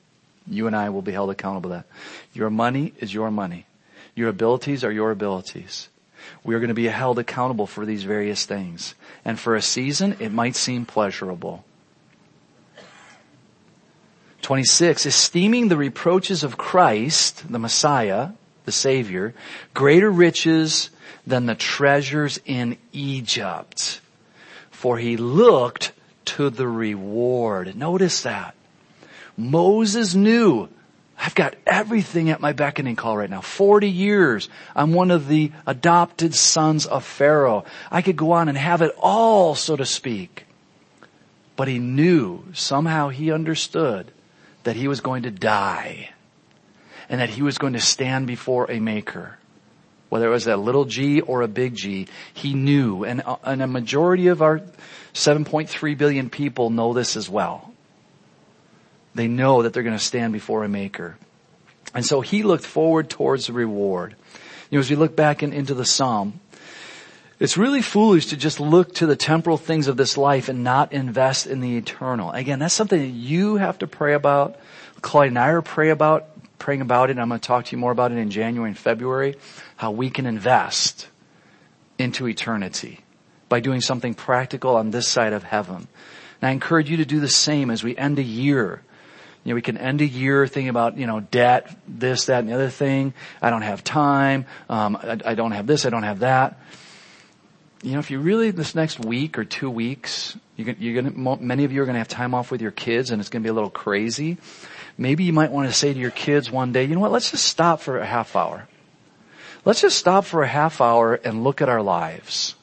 You 0.46 0.66
and 0.66 0.76
I 0.76 0.90
will 0.90 1.00
be 1.00 1.12
held 1.12 1.30
accountable 1.30 1.70
to 1.70 1.76
that. 1.76 1.86
Your 2.34 2.50
money 2.50 2.92
is 3.00 3.14
your 3.14 3.30
money. 3.30 3.64
Your 4.14 4.28
abilities 4.28 4.84
are 4.84 4.92
your 4.92 5.10
abilities. 5.10 5.88
We 6.44 6.54
are 6.54 6.58
going 6.58 6.68
to 6.68 6.74
be 6.74 6.88
held 6.88 7.18
accountable 7.18 7.66
for 7.66 7.86
these 7.86 8.04
various 8.04 8.44
things. 8.44 8.94
And 9.24 9.40
for 9.40 9.56
a 9.56 9.62
season, 9.62 10.18
it 10.20 10.32
might 10.32 10.54
seem 10.54 10.84
pleasurable. 10.84 11.64
26, 14.42 15.06
esteeming 15.06 15.68
the 15.68 15.78
reproaches 15.78 16.44
of 16.44 16.58
Christ, 16.58 17.50
the 17.50 17.58
Messiah, 17.58 18.32
the 18.66 18.72
Savior, 18.72 19.34
greater 19.72 20.10
riches 20.10 20.90
than 21.26 21.46
the 21.46 21.54
treasures 21.54 22.38
in 22.44 22.76
Egypt. 22.92 24.00
For 24.70 24.98
he 24.98 25.16
looked 25.16 25.92
to 26.26 26.50
the 26.50 26.68
reward. 26.68 27.74
Notice 27.74 28.22
that. 28.22 28.54
Moses 29.36 30.14
knew 30.14 30.68
I've 31.18 31.34
got 31.34 31.56
everything 31.66 32.28
at 32.28 32.40
my 32.40 32.52
beckoning 32.52 32.96
call 32.96 33.16
right 33.16 33.30
now. 33.30 33.40
40 33.40 33.88
years. 33.88 34.48
I'm 34.74 34.92
one 34.92 35.10
of 35.10 35.28
the 35.28 35.50
adopted 35.66 36.34
sons 36.34 36.84
of 36.84 37.04
Pharaoh. 37.04 37.64
I 37.90 38.02
could 38.02 38.16
go 38.16 38.32
on 38.32 38.48
and 38.48 38.58
have 38.58 38.82
it 38.82 38.94
all, 38.98 39.54
so 39.54 39.76
to 39.76 39.86
speak. 39.86 40.46
But 41.54 41.68
he 41.68 41.78
knew, 41.78 42.44
somehow 42.52 43.08
he 43.08 43.32
understood 43.32 44.12
that 44.64 44.76
he 44.76 44.88
was 44.88 45.00
going 45.00 45.22
to 45.22 45.30
die 45.30 46.10
and 47.08 47.20
that 47.20 47.30
he 47.30 47.42
was 47.42 47.58
going 47.58 47.72
to 47.74 47.80
stand 47.80 48.26
before 48.26 48.70
a 48.70 48.80
maker. 48.80 49.38
Whether 50.08 50.28
it 50.28 50.30
was 50.30 50.46
a 50.46 50.56
little 50.56 50.84
g 50.84 51.20
or 51.20 51.42
a 51.42 51.48
big 51.48 51.74
G, 51.74 52.06
he 52.32 52.54
knew, 52.54 53.04
and, 53.04 53.22
uh, 53.22 53.36
and 53.42 53.60
a 53.60 53.66
majority 53.66 54.28
of 54.28 54.40
our 54.40 54.60
7.3 55.14 55.98
billion 55.98 56.30
people 56.30 56.70
know 56.70 56.92
this 56.92 57.16
as 57.16 57.28
well. 57.28 57.72
They 59.14 59.28
know 59.28 59.62
that 59.62 59.72
they're 59.72 59.82
going 59.82 59.98
to 59.98 60.04
stand 60.04 60.32
before 60.32 60.62
a 60.62 60.68
maker. 60.68 61.16
And 61.94 62.04
so 62.04 62.20
he 62.20 62.42
looked 62.42 62.66
forward 62.66 63.08
towards 63.08 63.46
the 63.46 63.52
reward. 63.52 64.14
You 64.70 64.76
know, 64.76 64.80
as 64.80 64.90
we 64.90 64.96
look 64.96 65.16
back 65.16 65.42
in, 65.42 65.52
into 65.52 65.74
the 65.74 65.84
Psalm, 65.84 66.40
it's 67.38 67.56
really 67.56 67.82
foolish 67.82 68.26
to 68.26 68.36
just 68.36 68.60
look 68.60 68.94
to 68.96 69.06
the 69.06 69.16
temporal 69.16 69.58
things 69.58 69.88
of 69.88 69.96
this 69.96 70.16
life 70.16 70.48
and 70.48 70.64
not 70.64 70.92
invest 70.92 71.46
in 71.46 71.60
the 71.60 71.76
eternal. 71.76 72.30
Again, 72.30 72.58
that's 72.58 72.74
something 72.74 73.00
that 73.00 73.08
you 73.08 73.56
have 73.56 73.78
to 73.78 73.86
pray 73.86 74.14
about. 74.14 74.58
Clyde 75.02 75.28
and 75.28 75.38
I 75.38 75.48
are 75.48 75.62
pray 75.62 75.90
about, 75.90 76.35
praying 76.58 76.80
about 76.80 77.10
it, 77.10 77.18
I'm 77.18 77.28
going 77.28 77.40
to 77.40 77.46
talk 77.46 77.66
to 77.66 77.72
you 77.72 77.78
more 77.78 77.92
about 77.92 78.12
it 78.12 78.18
in 78.18 78.30
January 78.30 78.70
and 78.70 78.78
February, 78.78 79.36
how 79.76 79.90
we 79.90 80.10
can 80.10 80.26
invest 80.26 81.08
into 81.98 82.28
eternity 82.28 83.00
by 83.48 83.60
doing 83.60 83.80
something 83.80 84.14
practical 84.14 84.76
on 84.76 84.90
this 84.90 85.06
side 85.08 85.32
of 85.32 85.42
heaven. 85.42 85.88
And 86.40 86.48
I 86.48 86.50
encourage 86.50 86.90
you 86.90 86.98
to 86.98 87.04
do 87.04 87.20
the 87.20 87.28
same 87.28 87.70
as 87.70 87.82
we 87.82 87.96
end 87.96 88.18
a 88.18 88.22
year. 88.22 88.82
You 89.44 89.50
know, 89.50 89.54
we 89.54 89.62
can 89.62 89.78
end 89.78 90.00
a 90.00 90.06
year 90.06 90.46
thinking 90.46 90.68
about, 90.68 90.98
you 90.98 91.06
know, 91.06 91.20
debt, 91.20 91.74
this, 91.86 92.26
that, 92.26 92.40
and 92.40 92.48
the 92.48 92.54
other 92.54 92.68
thing. 92.68 93.14
I 93.40 93.50
don't 93.50 93.62
have 93.62 93.84
time. 93.84 94.46
Um, 94.68 94.96
I, 94.96 95.20
I 95.24 95.34
don't 95.34 95.52
have 95.52 95.66
this. 95.66 95.86
I 95.86 95.90
don't 95.90 96.02
have 96.02 96.18
that. 96.20 96.60
You 97.82 97.92
know, 97.92 98.00
if 98.00 98.10
you 98.10 98.18
really, 98.18 98.50
this 98.50 98.74
next 98.74 98.98
week 98.98 99.38
or 99.38 99.44
two 99.44 99.70
weeks, 99.70 100.36
you're, 100.56 100.74
you're 100.74 101.00
gonna, 101.00 101.36
many 101.40 101.64
of 101.64 101.70
you 101.70 101.80
are 101.82 101.84
going 101.84 101.94
to 101.94 102.00
have 102.00 102.08
time 102.08 102.34
off 102.34 102.50
with 102.50 102.60
your 102.60 102.72
kids 102.72 103.12
and 103.12 103.20
it's 103.20 103.28
going 103.28 103.42
to 103.42 103.46
be 103.46 103.50
a 103.50 103.54
little 103.54 103.70
crazy. 103.70 104.38
Maybe 104.98 105.24
you 105.24 105.32
might 105.32 105.52
want 105.52 105.68
to 105.68 105.74
say 105.74 105.92
to 105.92 105.98
your 105.98 106.10
kids 106.10 106.50
one 106.50 106.72
day, 106.72 106.84
you 106.84 106.94
know 106.94 107.00
what, 107.00 107.12
let's 107.12 107.30
just 107.30 107.44
stop 107.44 107.80
for 107.80 107.98
a 107.98 108.06
half 108.06 108.34
hour. 108.34 108.66
Let's 109.64 109.80
just 109.80 109.98
stop 109.98 110.24
for 110.24 110.42
a 110.42 110.46
half 110.46 110.80
hour 110.80 111.14
and 111.14 111.44
look 111.44 111.60
at 111.60 111.68
our 111.68 111.82
lives. 111.82 112.54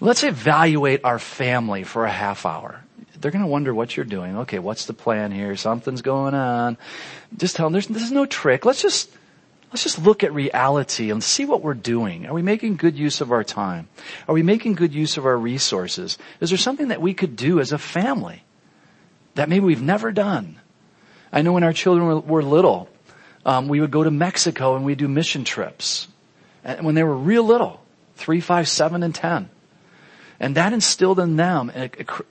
Let's 0.00 0.24
evaluate 0.24 1.04
our 1.04 1.18
family 1.18 1.84
for 1.84 2.04
a 2.04 2.10
half 2.10 2.46
hour. 2.46 2.82
They're 3.20 3.30
going 3.30 3.44
to 3.44 3.48
wonder 3.48 3.74
what 3.74 3.96
you're 3.96 4.04
doing. 4.04 4.38
Okay, 4.38 4.58
what's 4.58 4.86
the 4.86 4.94
plan 4.94 5.30
here? 5.30 5.54
Something's 5.54 6.02
going 6.02 6.34
on. 6.34 6.76
Just 7.36 7.56
tell 7.56 7.66
them 7.66 7.72
there's, 7.72 7.86
there's 7.86 8.10
no 8.10 8.26
trick. 8.26 8.64
Let's 8.64 8.82
just, 8.82 9.10
let's 9.70 9.84
just 9.84 10.02
look 10.02 10.24
at 10.24 10.32
reality 10.32 11.10
and 11.10 11.22
see 11.22 11.44
what 11.44 11.62
we're 11.62 11.74
doing. 11.74 12.26
Are 12.26 12.34
we 12.34 12.42
making 12.42 12.76
good 12.76 12.96
use 12.96 13.20
of 13.20 13.30
our 13.30 13.44
time? 13.44 13.88
Are 14.26 14.34
we 14.34 14.42
making 14.42 14.74
good 14.74 14.92
use 14.92 15.18
of 15.18 15.26
our 15.26 15.36
resources? 15.36 16.18
Is 16.40 16.50
there 16.50 16.58
something 16.58 16.88
that 16.88 17.02
we 17.02 17.14
could 17.14 17.36
do 17.36 17.60
as 17.60 17.70
a 17.70 17.78
family 17.78 18.42
that 19.34 19.48
maybe 19.48 19.64
we've 19.64 19.82
never 19.82 20.10
done? 20.10 20.58
I 21.32 21.42
know 21.42 21.52
when 21.52 21.64
our 21.64 21.72
children 21.72 22.26
were, 22.26 22.42
little, 22.42 22.88
um, 23.46 23.68
we 23.68 23.80
would 23.80 23.90
go 23.90 24.04
to 24.04 24.10
Mexico 24.10 24.76
and 24.76 24.84
we'd 24.84 24.98
do 24.98 25.08
mission 25.08 25.44
trips. 25.44 26.08
And 26.62 26.84
when 26.84 26.94
they 26.94 27.02
were 27.02 27.16
real 27.16 27.42
little, 27.42 27.80
three, 28.16 28.40
five, 28.40 28.68
seven, 28.68 29.02
and 29.02 29.14
ten. 29.14 29.48
And 30.38 30.56
that 30.56 30.72
instilled 30.72 31.20
in 31.20 31.36
them 31.36 31.70
a, 31.74 31.84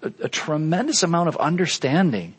a, 0.04 0.26
a, 0.26 0.30
tremendous 0.30 1.02
amount 1.02 1.30
of 1.30 1.38
understanding 1.38 2.36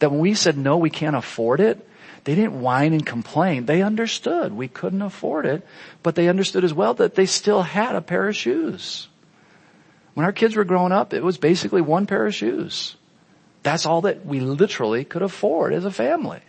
that 0.00 0.10
when 0.10 0.20
we 0.20 0.34
said 0.34 0.58
no, 0.58 0.76
we 0.76 0.90
can't 0.90 1.16
afford 1.16 1.60
it, 1.60 1.88
they 2.24 2.34
didn't 2.34 2.60
whine 2.60 2.92
and 2.92 3.06
complain. 3.06 3.66
They 3.66 3.82
understood 3.82 4.52
we 4.52 4.68
couldn't 4.68 5.02
afford 5.02 5.46
it, 5.46 5.66
but 6.02 6.14
they 6.14 6.28
understood 6.28 6.64
as 6.64 6.74
well 6.74 6.94
that 6.94 7.14
they 7.14 7.26
still 7.26 7.62
had 7.62 7.94
a 7.94 8.02
pair 8.02 8.28
of 8.28 8.36
shoes. 8.36 9.08
When 10.14 10.26
our 10.26 10.32
kids 10.32 10.56
were 10.56 10.64
growing 10.64 10.92
up, 10.92 11.14
it 11.14 11.22
was 11.22 11.38
basically 11.38 11.80
one 11.80 12.06
pair 12.06 12.26
of 12.26 12.34
shoes. 12.34 12.96
That's 13.62 13.86
all 13.86 14.02
that 14.02 14.26
we 14.26 14.40
literally 14.40 15.04
could 15.04 15.22
afford 15.22 15.72
as 15.72 15.84
a 15.84 15.90
family. 15.90 16.40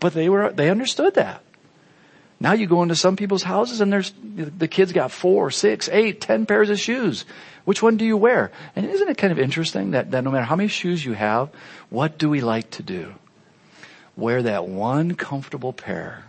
But 0.00 0.14
they 0.14 0.28
were, 0.28 0.52
they 0.52 0.70
understood 0.70 1.14
that. 1.14 1.42
Now 2.40 2.52
you 2.52 2.66
go 2.66 2.82
into 2.82 2.96
some 2.96 3.16
people's 3.16 3.42
houses 3.42 3.80
and 3.80 3.92
there's, 3.92 4.12
the 4.22 4.68
kids 4.68 4.92
got 4.92 5.10
four, 5.10 5.50
six, 5.50 5.88
eight, 5.90 6.20
ten 6.20 6.46
pairs 6.46 6.68
of 6.68 6.78
shoes. 6.78 7.24
Which 7.64 7.82
one 7.82 7.96
do 7.96 8.04
you 8.04 8.16
wear? 8.16 8.52
And 8.76 8.84
isn't 8.84 9.08
it 9.08 9.16
kind 9.16 9.32
of 9.32 9.38
interesting 9.38 9.92
that, 9.92 10.10
that 10.10 10.24
no 10.24 10.30
matter 10.30 10.44
how 10.44 10.56
many 10.56 10.68
shoes 10.68 11.04
you 11.04 11.14
have, 11.14 11.48
what 11.88 12.18
do 12.18 12.28
we 12.28 12.40
like 12.40 12.70
to 12.72 12.82
do? 12.82 13.14
Wear 14.16 14.42
that 14.42 14.66
one 14.66 15.14
comfortable 15.14 15.72
pair. 15.72 16.24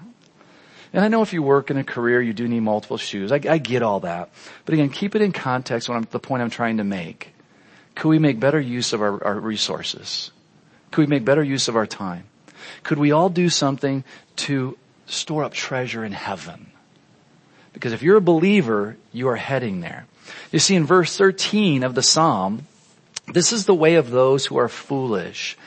And 0.93 1.03
I 1.03 1.09
know 1.09 1.21
if 1.21 1.33
you 1.33 1.43
work 1.43 1.69
in 1.69 1.77
a 1.77 1.83
career, 1.83 2.21
you 2.21 2.31
do 2.31 2.47
need 2.47 2.61
multiple 2.61 2.97
shoes. 2.97 3.33
I, 3.33 3.41
I 3.49 3.57
get 3.57 3.81
all 3.81 3.99
that. 4.01 4.29
But 4.63 4.75
again, 4.75 4.89
keep 4.89 5.13
it 5.15 5.21
in 5.21 5.33
context 5.33 5.89
when 5.89 5.97
I'm, 5.97 6.07
the 6.09 6.19
point 6.19 6.41
I'm 6.41 6.49
trying 6.49 6.77
to 6.77 6.85
make. 6.85 7.34
Could 7.95 8.09
we 8.09 8.19
make 8.19 8.39
better 8.39 8.59
use 8.59 8.93
of 8.93 9.01
our, 9.01 9.23
our 9.23 9.39
resources? 9.39 10.31
Could 10.91 11.01
we 11.01 11.07
make 11.07 11.25
better 11.25 11.43
use 11.43 11.67
of 11.67 11.75
our 11.75 11.87
time? 11.87 12.25
Could 12.83 12.97
we 12.97 13.11
all 13.11 13.29
do 13.29 13.49
something 13.49 14.03
to 14.37 14.77
store 15.05 15.43
up 15.43 15.53
treasure 15.53 16.03
in 16.03 16.11
heaven? 16.11 16.67
Because 17.73 17.93
if 17.93 18.01
you're 18.03 18.17
a 18.17 18.21
believer, 18.21 18.97
you 19.11 19.27
are 19.29 19.35
heading 19.35 19.81
there. 19.81 20.05
You 20.51 20.59
see 20.59 20.75
in 20.75 20.85
verse 20.85 21.17
13 21.17 21.83
of 21.83 21.95
the 21.95 22.01
Psalm, 22.01 22.67
this 23.27 23.51
is 23.51 23.65
the 23.65 23.73
way 23.73 23.95
of 23.95 24.11
those 24.11 24.45
who 24.45 24.57
are 24.57 24.69
foolish. 24.69 25.57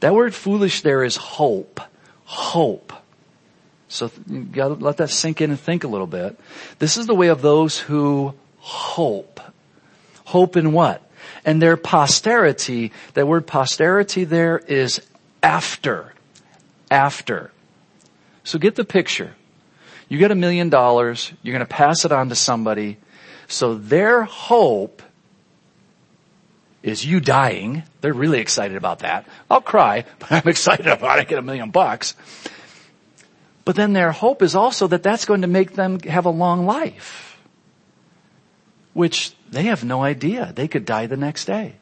That 0.00 0.14
word 0.14 0.34
foolish 0.34 0.82
there 0.82 1.02
is 1.02 1.16
hope. 1.16 1.80
Hope. 2.24 2.92
So 3.88 4.10
you 4.28 4.42
gotta 4.42 4.74
let 4.74 4.98
that 4.98 5.10
sink 5.10 5.40
in 5.40 5.50
and 5.50 5.58
think 5.58 5.84
a 5.84 5.88
little 5.88 6.06
bit. 6.06 6.38
This 6.78 6.96
is 6.96 7.06
the 7.06 7.14
way 7.14 7.28
of 7.28 7.42
those 7.42 7.78
who 7.78 8.34
hope. 8.58 9.40
Hope 10.24 10.56
in 10.56 10.72
what? 10.72 11.02
And 11.48 11.62
their 11.62 11.78
posterity, 11.78 12.92
that 13.14 13.26
word 13.26 13.46
posterity 13.46 14.24
there 14.24 14.58
is 14.58 15.00
after. 15.42 16.12
After. 16.90 17.50
So 18.44 18.58
get 18.58 18.74
the 18.74 18.84
picture. 18.84 19.34
You 20.10 20.18
get 20.18 20.30
a 20.30 20.34
million 20.34 20.68
dollars, 20.68 21.32
you're 21.42 21.54
gonna 21.54 21.64
pass 21.64 22.04
it 22.04 22.12
on 22.12 22.28
to 22.28 22.34
somebody, 22.34 22.98
so 23.46 23.76
their 23.76 24.24
hope 24.24 25.02
is 26.82 27.06
you 27.06 27.18
dying. 27.18 27.82
They're 28.02 28.12
really 28.12 28.40
excited 28.40 28.76
about 28.76 28.98
that. 28.98 29.26
I'll 29.50 29.62
cry, 29.62 30.04
but 30.18 30.30
I'm 30.30 30.48
excited 30.48 30.86
about 30.86 31.18
it. 31.18 31.22
I 31.22 31.24
Get 31.24 31.38
a 31.38 31.42
million 31.42 31.70
bucks. 31.70 32.14
But 33.64 33.74
then 33.74 33.94
their 33.94 34.12
hope 34.12 34.42
is 34.42 34.54
also 34.54 34.86
that 34.88 35.02
that's 35.02 35.24
going 35.24 35.40
to 35.40 35.48
make 35.48 35.72
them 35.72 35.98
have 36.00 36.26
a 36.26 36.30
long 36.30 36.66
life. 36.66 37.27
Which 38.98 39.32
they 39.48 39.62
have 39.70 39.84
no 39.84 40.02
idea. 40.02 40.52
They 40.52 40.66
could 40.66 40.84
die 40.84 41.06
the 41.06 41.16
next 41.16 41.44
day. 41.44 41.76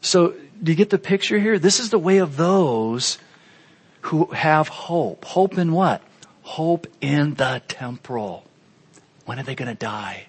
So, 0.00 0.34
do 0.60 0.72
you 0.72 0.76
get 0.76 0.90
the 0.90 0.98
picture 0.98 1.38
here? 1.38 1.60
This 1.60 1.78
is 1.78 1.90
the 1.90 1.98
way 1.98 2.18
of 2.18 2.36
those 2.36 3.18
who 4.00 4.24
have 4.32 4.66
hope. 4.66 5.24
Hope 5.24 5.56
in 5.58 5.70
what? 5.70 6.02
Hope 6.42 6.88
in 7.00 7.34
the 7.34 7.62
temporal. 7.68 8.42
When 9.26 9.38
are 9.38 9.44
they 9.44 9.54
going 9.54 9.70
to 9.70 9.78
die? 9.78 10.26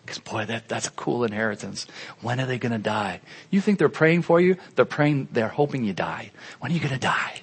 Because 0.00 0.18
boy, 0.18 0.46
that, 0.46 0.66
that's 0.66 0.88
a 0.88 0.92
cool 0.92 1.24
inheritance. 1.24 1.86
When 2.22 2.40
are 2.40 2.46
they 2.46 2.56
going 2.56 2.72
to 2.72 2.78
die? 2.78 3.20
You 3.50 3.60
think 3.60 3.78
they're 3.78 3.90
praying 3.90 4.22
for 4.22 4.40
you? 4.40 4.56
They're 4.76 4.86
praying, 4.86 5.28
they're 5.30 5.48
hoping 5.48 5.84
you 5.84 5.92
die. 5.92 6.30
When 6.60 6.72
are 6.72 6.74
you 6.74 6.80
going 6.80 6.94
to 6.94 6.98
die? 6.98 7.42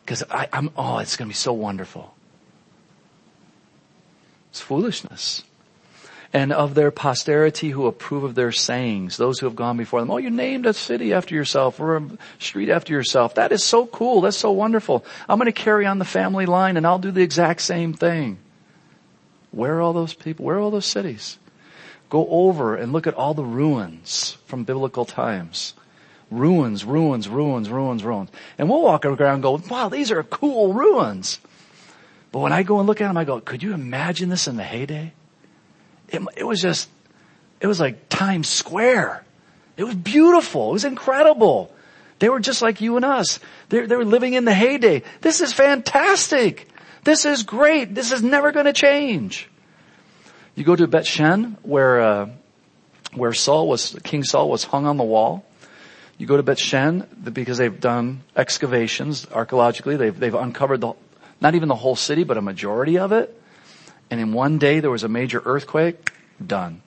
Because 0.00 0.24
I'm, 0.30 0.70
oh, 0.78 0.96
it's 0.96 1.16
going 1.16 1.28
to 1.28 1.30
be 1.30 1.34
so 1.34 1.52
wonderful. 1.52 2.13
It's 4.54 4.60
foolishness. 4.60 5.42
And 6.32 6.52
of 6.52 6.76
their 6.76 6.92
posterity 6.92 7.70
who 7.70 7.88
approve 7.88 8.22
of 8.22 8.36
their 8.36 8.52
sayings, 8.52 9.16
those 9.16 9.40
who 9.40 9.46
have 9.46 9.56
gone 9.56 9.76
before 9.76 9.98
them. 9.98 10.12
Oh, 10.12 10.18
you 10.18 10.30
named 10.30 10.64
a 10.64 10.72
city 10.72 11.12
after 11.12 11.34
yourself 11.34 11.80
or 11.80 11.96
a 11.96 12.08
street 12.38 12.70
after 12.70 12.92
yourself. 12.92 13.34
That 13.34 13.50
is 13.50 13.64
so 13.64 13.84
cool. 13.84 14.20
That's 14.20 14.36
so 14.36 14.52
wonderful. 14.52 15.04
I'm 15.28 15.40
going 15.40 15.52
to 15.52 15.52
carry 15.52 15.86
on 15.86 15.98
the 15.98 16.04
family 16.04 16.46
line 16.46 16.76
and 16.76 16.86
I'll 16.86 17.00
do 17.00 17.10
the 17.10 17.22
exact 17.22 17.62
same 17.62 17.94
thing. 17.94 18.38
Where 19.50 19.78
are 19.78 19.80
all 19.80 19.92
those 19.92 20.14
people? 20.14 20.44
Where 20.44 20.58
are 20.58 20.60
all 20.60 20.70
those 20.70 20.86
cities? 20.86 21.36
Go 22.08 22.28
over 22.28 22.76
and 22.76 22.92
look 22.92 23.08
at 23.08 23.14
all 23.14 23.34
the 23.34 23.42
ruins 23.42 24.38
from 24.46 24.62
biblical 24.62 25.04
times. 25.04 25.74
Ruins, 26.30 26.84
ruins, 26.84 27.28
ruins, 27.28 27.68
ruins, 27.68 28.04
ruins. 28.04 28.30
And 28.56 28.70
we'll 28.70 28.82
walk 28.82 29.04
around 29.04 29.20
and 29.20 29.42
go, 29.42 29.60
wow, 29.68 29.88
these 29.88 30.12
are 30.12 30.22
cool 30.22 30.72
ruins. 30.72 31.40
But 32.34 32.40
when 32.40 32.52
I 32.52 32.64
go 32.64 32.80
and 32.80 32.88
look 32.88 33.00
at 33.00 33.06
them, 33.06 33.16
I 33.16 33.22
go, 33.22 33.38
could 33.38 33.62
you 33.62 33.74
imagine 33.74 34.28
this 34.28 34.48
in 34.48 34.56
the 34.56 34.64
heyday? 34.64 35.12
It, 36.08 36.20
it 36.36 36.42
was 36.42 36.60
just, 36.60 36.88
it 37.60 37.68
was 37.68 37.78
like 37.78 38.08
Times 38.08 38.48
Square. 38.48 39.24
It 39.76 39.84
was 39.84 39.94
beautiful. 39.94 40.70
It 40.70 40.72
was 40.72 40.84
incredible. 40.84 41.72
They 42.18 42.28
were 42.28 42.40
just 42.40 42.60
like 42.60 42.80
you 42.80 42.96
and 42.96 43.04
us. 43.04 43.38
They, 43.68 43.86
they 43.86 43.94
were 43.94 44.04
living 44.04 44.32
in 44.34 44.44
the 44.44 44.52
heyday. 44.52 45.04
This 45.20 45.40
is 45.40 45.52
fantastic. 45.52 46.68
This 47.04 47.24
is 47.24 47.44
great. 47.44 47.94
This 47.94 48.10
is 48.10 48.20
never 48.20 48.50
going 48.50 48.66
to 48.66 48.72
change. 48.72 49.48
You 50.56 50.64
go 50.64 50.74
to 50.74 50.88
Beit 50.88 51.06
She'an, 51.06 51.56
where 51.62 52.00
uh, 52.00 52.30
where 53.12 53.32
Saul 53.32 53.68
was, 53.68 53.96
King 54.02 54.24
Saul 54.24 54.50
was 54.50 54.64
hung 54.64 54.86
on 54.86 54.96
the 54.96 55.04
wall. 55.04 55.46
You 56.18 56.26
go 56.26 56.36
to 56.36 56.42
Beit 56.42 56.58
She'an 56.58 57.06
because 57.32 57.58
they've 57.58 57.80
done 57.80 58.24
excavations 58.34 59.24
archaeologically. 59.30 59.94
They've 59.96 60.18
they've 60.18 60.34
uncovered 60.34 60.80
the 60.80 60.94
not 61.44 61.54
even 61.54 61.68
the 61.68 61.76
whole 61.76 61.94
city, 61.94 62.24
but 62.24 62.38
a 62.38 62.42
majority 62.42 62.98
of 62.98 63.12
it. 63.12 63.40
And 64.10 64.18
in 64.18 64.32
one 64.32 64.56
day 64.58 64.80
there 64.80 64.90
was 64.90 65.04
a 65.04 65.08
major 65.08 65.42
earthquake. 65.44 66.10
Done. 66.44 66.80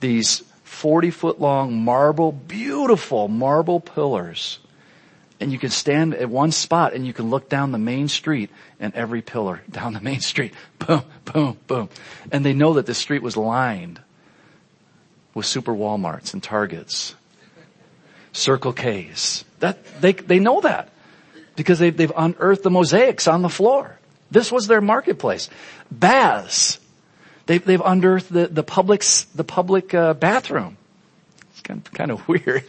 These 0.00 0.44
40 0.64 1.10
foot 1.10 1.40
long 1.40 1.82
marble, 1.82 2.30
beautiful 2.30 3.26
marble 3.26 3.80
pillars 3.80 4.58
and 5.40 5.50
you 5.50 5.58
can 5.58 5.70
stand 5.70 6.14
at 6.14 6.28
one 6.28 6.52
spot 6.52 6.92
and 6.92 7.06
you 7.06 7.14
can 7.14 7.30
look 7.30 7.48
down 7.48 7.72
the 7.72 7.78
main 7.78 8.08
street 8.08 8.50
and 8.78 8.94
every 8.94 9.22
pillar 9.22 9.62
down 9.70 9.94
the 9.94 10.00
main 10.00 10.20
street, 10.20 10.52
boom, 10.78 11.02
boom, 11.24 11.56
boom. 11.66 11.88
And 12.30 12.44
they 12.44 12.52
know 12.52 12.74
that 12.74 12.84
the 12.84 12.94
street 12.94 13.22
was 13.22 13.36
lined 13.36 14.00
with 15.32 15.46
super 15.46 15.72
Walmarts 15.72 16.34
and 16.34 16.42
Targets, 16.42 17.14
Circle 18.32 18.74
K's. 18.74 19.44
That, 19.60 19.82
they, 20.02 20.12
they 20.12 20.38
know 20.38 20.60
that 20.60 20.90
because 21.60 21.78
they, 21.78 21.90
they've 21.90 22.12
unearthed 22.16 22.62
the 22.62 22.70
mosaics 22.70 23.28
on 23.28 23.42
the 23.42 23.50
floor. 23.50 23.98
This 24.30 24.50
was 24.50 24.66
their 24.66 24.80
marketplace. 24.80 25.50
Baths. 25.90 26.80
They've, 27.44 27.62
they've 27.62 27.82
unearthed 27.84 28.32
the, 28.32 28.46
the 28.46 28.62
public, 28.62 29.04
the 29.34 29.44
public 29.44 29.92
uh, 29.92 30.14
bathroom. 30.14 30.78
It's 31.50 31.60
kind 31.60 31.86
of, 31.86 31.92
kind 31.92 32.10
of 32.12 32.26
weird, 32.28 32.64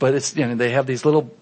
but 0.00 0.16
it's, 0.16 0.34
you 0.34 0.44
know, 0.44 0.56
they 0.56 0.72
have 0.72 0.88
these 0.88 1.04
little 1.04 1.32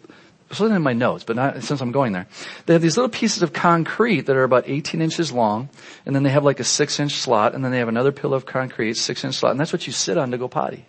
it's 0.51 0.61
in 0.61 0.83
my 0.83 0.92
notes, 0.92 1.25
but 1.25 1.37
not 1.37 1.62
since 1.64 1.81
I'm 1.81 1.90
going 1.90 2.12
there. 2.12 2.27
They 2.66 2.75
have 2.75 2.83
these 2.83 2.99
little 2.99 3.09
pieces 3.09 3.42
of 3.42 3.55
concrete 3.55 4.27
that 4.27 4.37
are 4.37 4.44
about 4.44 4.64
18 4.66 5.01
inches 5.01 5.33
long, 5.33 5.70
and 6.05 6.14
then 6.14 6.23
they 6.23 6.29
have 6.29 6.44
like 6.44 6.61
a 6.61 6.64
six 6.64 7.01
inch 7.01 7.14
slot, 7.14 7.55
and 7.55 7.64
then 7.64 7.73
they 7.73 7.79
have 7.79 7.88
another 7.88 8.12
pillar 8.12 8.37
of 8.37 8.44
concrete, 8.44 8.99
six 8.99 9.25
inch 9.25 9.37
slot, 9.37 9.53
and 9.53 9.59
that's 9.59 9.73
what 9.73 9.87
you 9.87 9.92
sit 9.94 10.18
on 10.18 10.33
to 10.33 10.37
go 10.38 10.49
potty. 10.49 10.85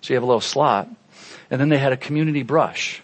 So 0.00 0.14
you 0.14 0.16
have 0.16 0.22
a 0.22 0.26
little 0.26 0.40
slot, 0.40 0.88
and 1.50 1.60
then 1.60 1.68
they 1.68 1.76
had 1.76 1.92
a 1.92 1.98
community 1.98 2.44
brush. 2.44 3.02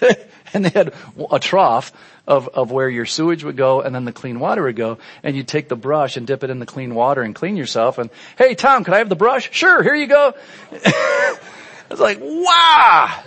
and 0.54 0.64
they 0.64 0.70
had 0.70 0.94
a 1.30 1.38
trough 1.38 1.92
of, 2.26 2.48
of 2.48 2.70
where 2.70 2.88
your 2.88 3.06
sewage 3.06 3.44
would 3.44 3.56
go 3.56 3.80
and 3.82 3.94
then 3.94 4.04
the 4.04 4.12
clean 4.12 4.40
water 4.40 4.62
would 4.62 4.76
go 4.76 4.98
and 5.22 5.36
you'd 5.36 5.48
take 5.48 5.68
the 5.68 5.76
brush 5.76 6.16
and 6.16 6.26
dip 6.26 6.42
it 6.44 6.50
in 6.50 6.58
the 6.58 6.66
clean 6.66 6.94
water 6.94 7.22
and 7.22 7.34
clean 7.34 7.56
yourself 7.56 7.98
and, 7.98 8.10
hey 8.38 8.54
Tom, 8.54 8.84
can 8.84 8.94
I 8.94 8.98
have 8.98 9.08
the 9.08 9.16
brush? 9.16 9.50
Sure, 9.52 9.82
here 9.82 9.94
you 9.94 10.06
go. 10.06 10.34
it's 10.70 12.00
like, 12.00 12.18
wow! 12.20 13.22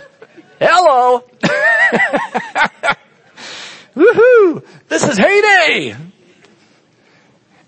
Hello! 0.60 1.24
Woohoo! 3.94 4.64
This 4.88 5.04
is 5.04 5.16
heyday! 5.16 5.96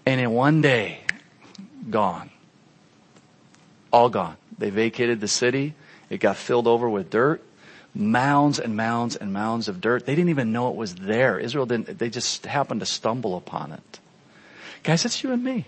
And 0.07 0.21
in 0.21 0.33
one 0.33 0.61
day, 0.61 1.01
gone. 1.89 2.31
All 3.93 4.09
gone. 4.09 4.37
They 4.59 4.71
vacated 4.71 5.21
the 5.21 5.29
city. 5.29 5.75
It 6.09 6.19
got 6.19 6.37
filled 6.37 6.67
over 6.67 6.89
with 6.89 7.11
dirt. 7.11 7.43
Mounds 7.94 8.59
and 8.59 8.76
mounds 8.76 9.16
and 9.16 9.33
mounds 9.33 9.68
of 9.68 9.81
dirt. 9.81 10.07
They 10.07 10.14
didn't 10.14 10.31
even 10.31 10.53
know 10.53 10.68
it 10.70 10.76
was 10.76 10.94
there. 10.94 11.38
Israel 11.38 11.66
didn't, 11.66 11.98
they 11.98 12.09
just 12.09 12.46
happened 12.46 12.81
to 12.81 12.87
stumble 12.87 13.37
upon 13.37 13.72
it. 13.72 14.00
Guys, 14.83 15.03
that's 15.03 15.22
you 15.22 15.33
and 15.33 15.42
me. 15.42 15.66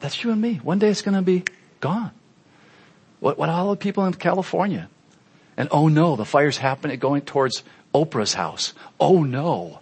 That's 0.00 0.22
you 0.22 0.30
and 0.30 0.40
me. 0.40 0.54
One 0.62 0.78
day 0.78 0.88
it's 0.88 1.02
gonna 1.02 1.22
be 1.22 1.44
gone. 1.80 2.10
What, 3.20 3.38
what 3.38 3.48
all 3.48 3.70
the 3.70 3.76
people 3.76 4.04
in 4.04 4.14
California? 4.14 4.88
And 5.56 5.68
oh 5.70 5.88
no, 5.88 6.16
the 6.16 6.24
fire's 6.24 6.56
happening 6.56 6.98
going 6.98 7.22
towards 7.22 7.62
Oprah's 7.94 8.34
house. 8.34 8.74
Oh 8.98 9.22
no. 9.22 9.80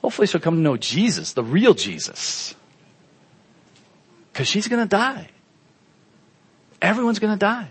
Hopefully 0.00 0.26
she'll 0.26 0.40
come 0.40 0.56
to 0.56 0.60
know 0.60 0.76
Jesus, 0.76 1.34
the 1.34 1.44
real 1.44 1.74
Jesus. 1.74 2.54
Cause 4.32 4.48
she's 4.48 4.66
gonna 4.66 4.86
die. 4.86 5.28
Everyone's 6.82 7.18
gonna 7.18 7.36
die. 7.36 7.68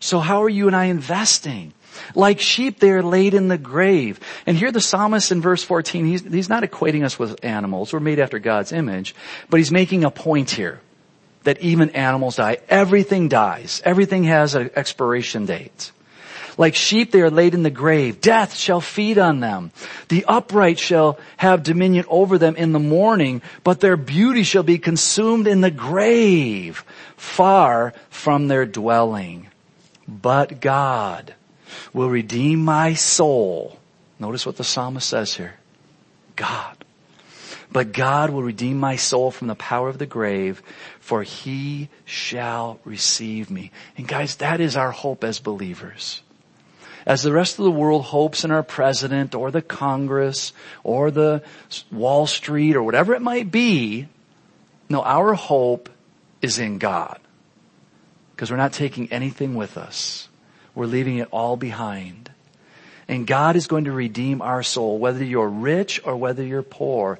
So 0.00 0.18
how 0.18 0.42
are 0.42 0.48
you 0.50 0.66
and 0.66 0.76
I 0.76 0.86
investing? 0.86 1.72
Like 2.14 2.40
sheep, 2.40 2.80
they 2.80 2.90
are 2.90 3.02
laid 3.02 3.34
in 3.34 3.48
the 3.48 3.56
grave. 3.56 4.20
And 4.46 4.56
here 4.56 4.72
the 4.72 4.80
psalmist 4.80 5.32
in 5.32 5.40
verse 5.40 5.62
14, 5.62 6.04
he's, 6.04 6.22
he's 6.22 6.48
not 6.48 6.62
equating 6.62 7.04
us 7.04 7.18
with 7.18 7.42
animals. 7.44 7.92
We're 7.92 8.00
made 8.00 8.18
after 8.18 8.38
God's 8.38 8.72
image, 8.72 9.14
but 9.48 9.58
he's 9.58 9.70
making 9.70 10.04
a 10.04 10.10
point 10.10 10.50
here 10.50 10.80
that 11.44 11.60
even 11.60 11.90
animals 11.90 12.36
die. 12.36 12.58
Everything 12.68 13.28
dies. 13.28 13.80
Everything 13.84 14.24
has 14.24 14.54
an 14.54 14.70
expiration 14.74 15.46
date. 15.46 15.92
Like 16.56 16.74
sheep, 16.74 17.10
they 17.10 17.20
are 17.20 17.30
laid 17.30 17.54
in 17.54 17.62
the 17.62 17.70
grave. 17.70 18.20
Death 18.20 18.54
shall 18.54 18.80
feed 18.80 19.18
on 19.18 19.40
them. 19.40 19.72
The 20.08 20.24
upright 20.26 20.78
shall 20.78 21.18
have 21.36 21.62
dominion 21.62 22.04
over 22.08 22.38
them 22.38 22.56
in 22.56 22.72
the 22.72 22.78
morning, 22.78 23.42
but 23.64 23.80
their 23.80 23.96
beauty 23.96 24.44
shall 24.44 24.62
be 24.62 24.78
consumed 24.78 25.48
in 25.48 25.60
the 25.60 25.70
grave, 25.70 26.84
far 27.16 27.92
from 28.10 28.48
their 28.48 28.66
dwelling. 28.66 29.48
but 30.06 30.60
God 30.60 31.34
will 31.92 32.10
redeem 32.10 32.64
my 32.64 32.94
soul. 32.94 33.78
Notice 34.18 34.46
what 34.46 34.56
the 34.56 34.64
psalmist 34.64 35.08
says 35.08 35.34
here. 35.34 35.54
God. 36.36 36.76
But 37.72 37.92
God 37.92 38.30
will 38.30 38.42
redeem 38.42 38.78
my 38.78 38.96
soul 38.96 39.30
from 39.30 39.48
the 39.48 39.54
power 39.54 39.88
of 39.88 39.98
the 39.98 40.06
grave, 40.06 40.62
for 41.00 41.22
he 41.22 41.88
shall 42.04 42.78
receive 42.84 43.50
me. 43.50 43.72
And 43.96 44.06
guys, 44.06 44.36
that 44.36 44.60
is 44.60 44.76
our 44.76 44.92
hope 44.92 45.24
as 45.24 45.40
believers. 45.40 46.22
As 47.06 47.22
the 47.22 47.32
rest 47.32 47.58
of 47.58 47.64
the 47.64 47.70
world 47.70 48.04
hopes 48.04 48.44
in 48.44 48.50
our 48.50 48.62
president 48.62 49.34
or 49.34 49.50
the 49.50 49.62
Congress 49.62 50.52
or 50.82 51.10
the 51.10 51.42
Wall 51.90 52.26
Street 52.26 52.76
or 52.76 52.82
whatever 52.82 53.14
it 53.14 53.22
might 53.22 53.50
be, 53.50 54.08
no, 54.88 55.02
our 55.02 55.34
hope 55.34 55.90
is 56.44 56.58
in 56.58 56.78
God. 56.78 57.18
Because 58.30 58.50
we're 58.50 58.56
not 58.56 58.72
taking 58.72 59.10
anything 59.10 59.54
with 59.54 59.76
us. 59.76 60.28
We're 60.74 60.86
leaving 60.86 61.18
it 61.18 61.28
all 61.30 61.56
behind. 61.56 62.30
And 63.08 63.26
God 63.26 63.56
is 63.56 63.66
going 63.66 63.84
to 63.84 63.92
redeem 63.92 64.42
our 64.42 64.62
soul, 64.62 64.98
whether 64.98 65.24
you're 65.24 65.48
rich 65.48 66.00
or 66.04 66.16
whether 66.16 66.42
you're 66.42 66.62
poor. 66.62 67.18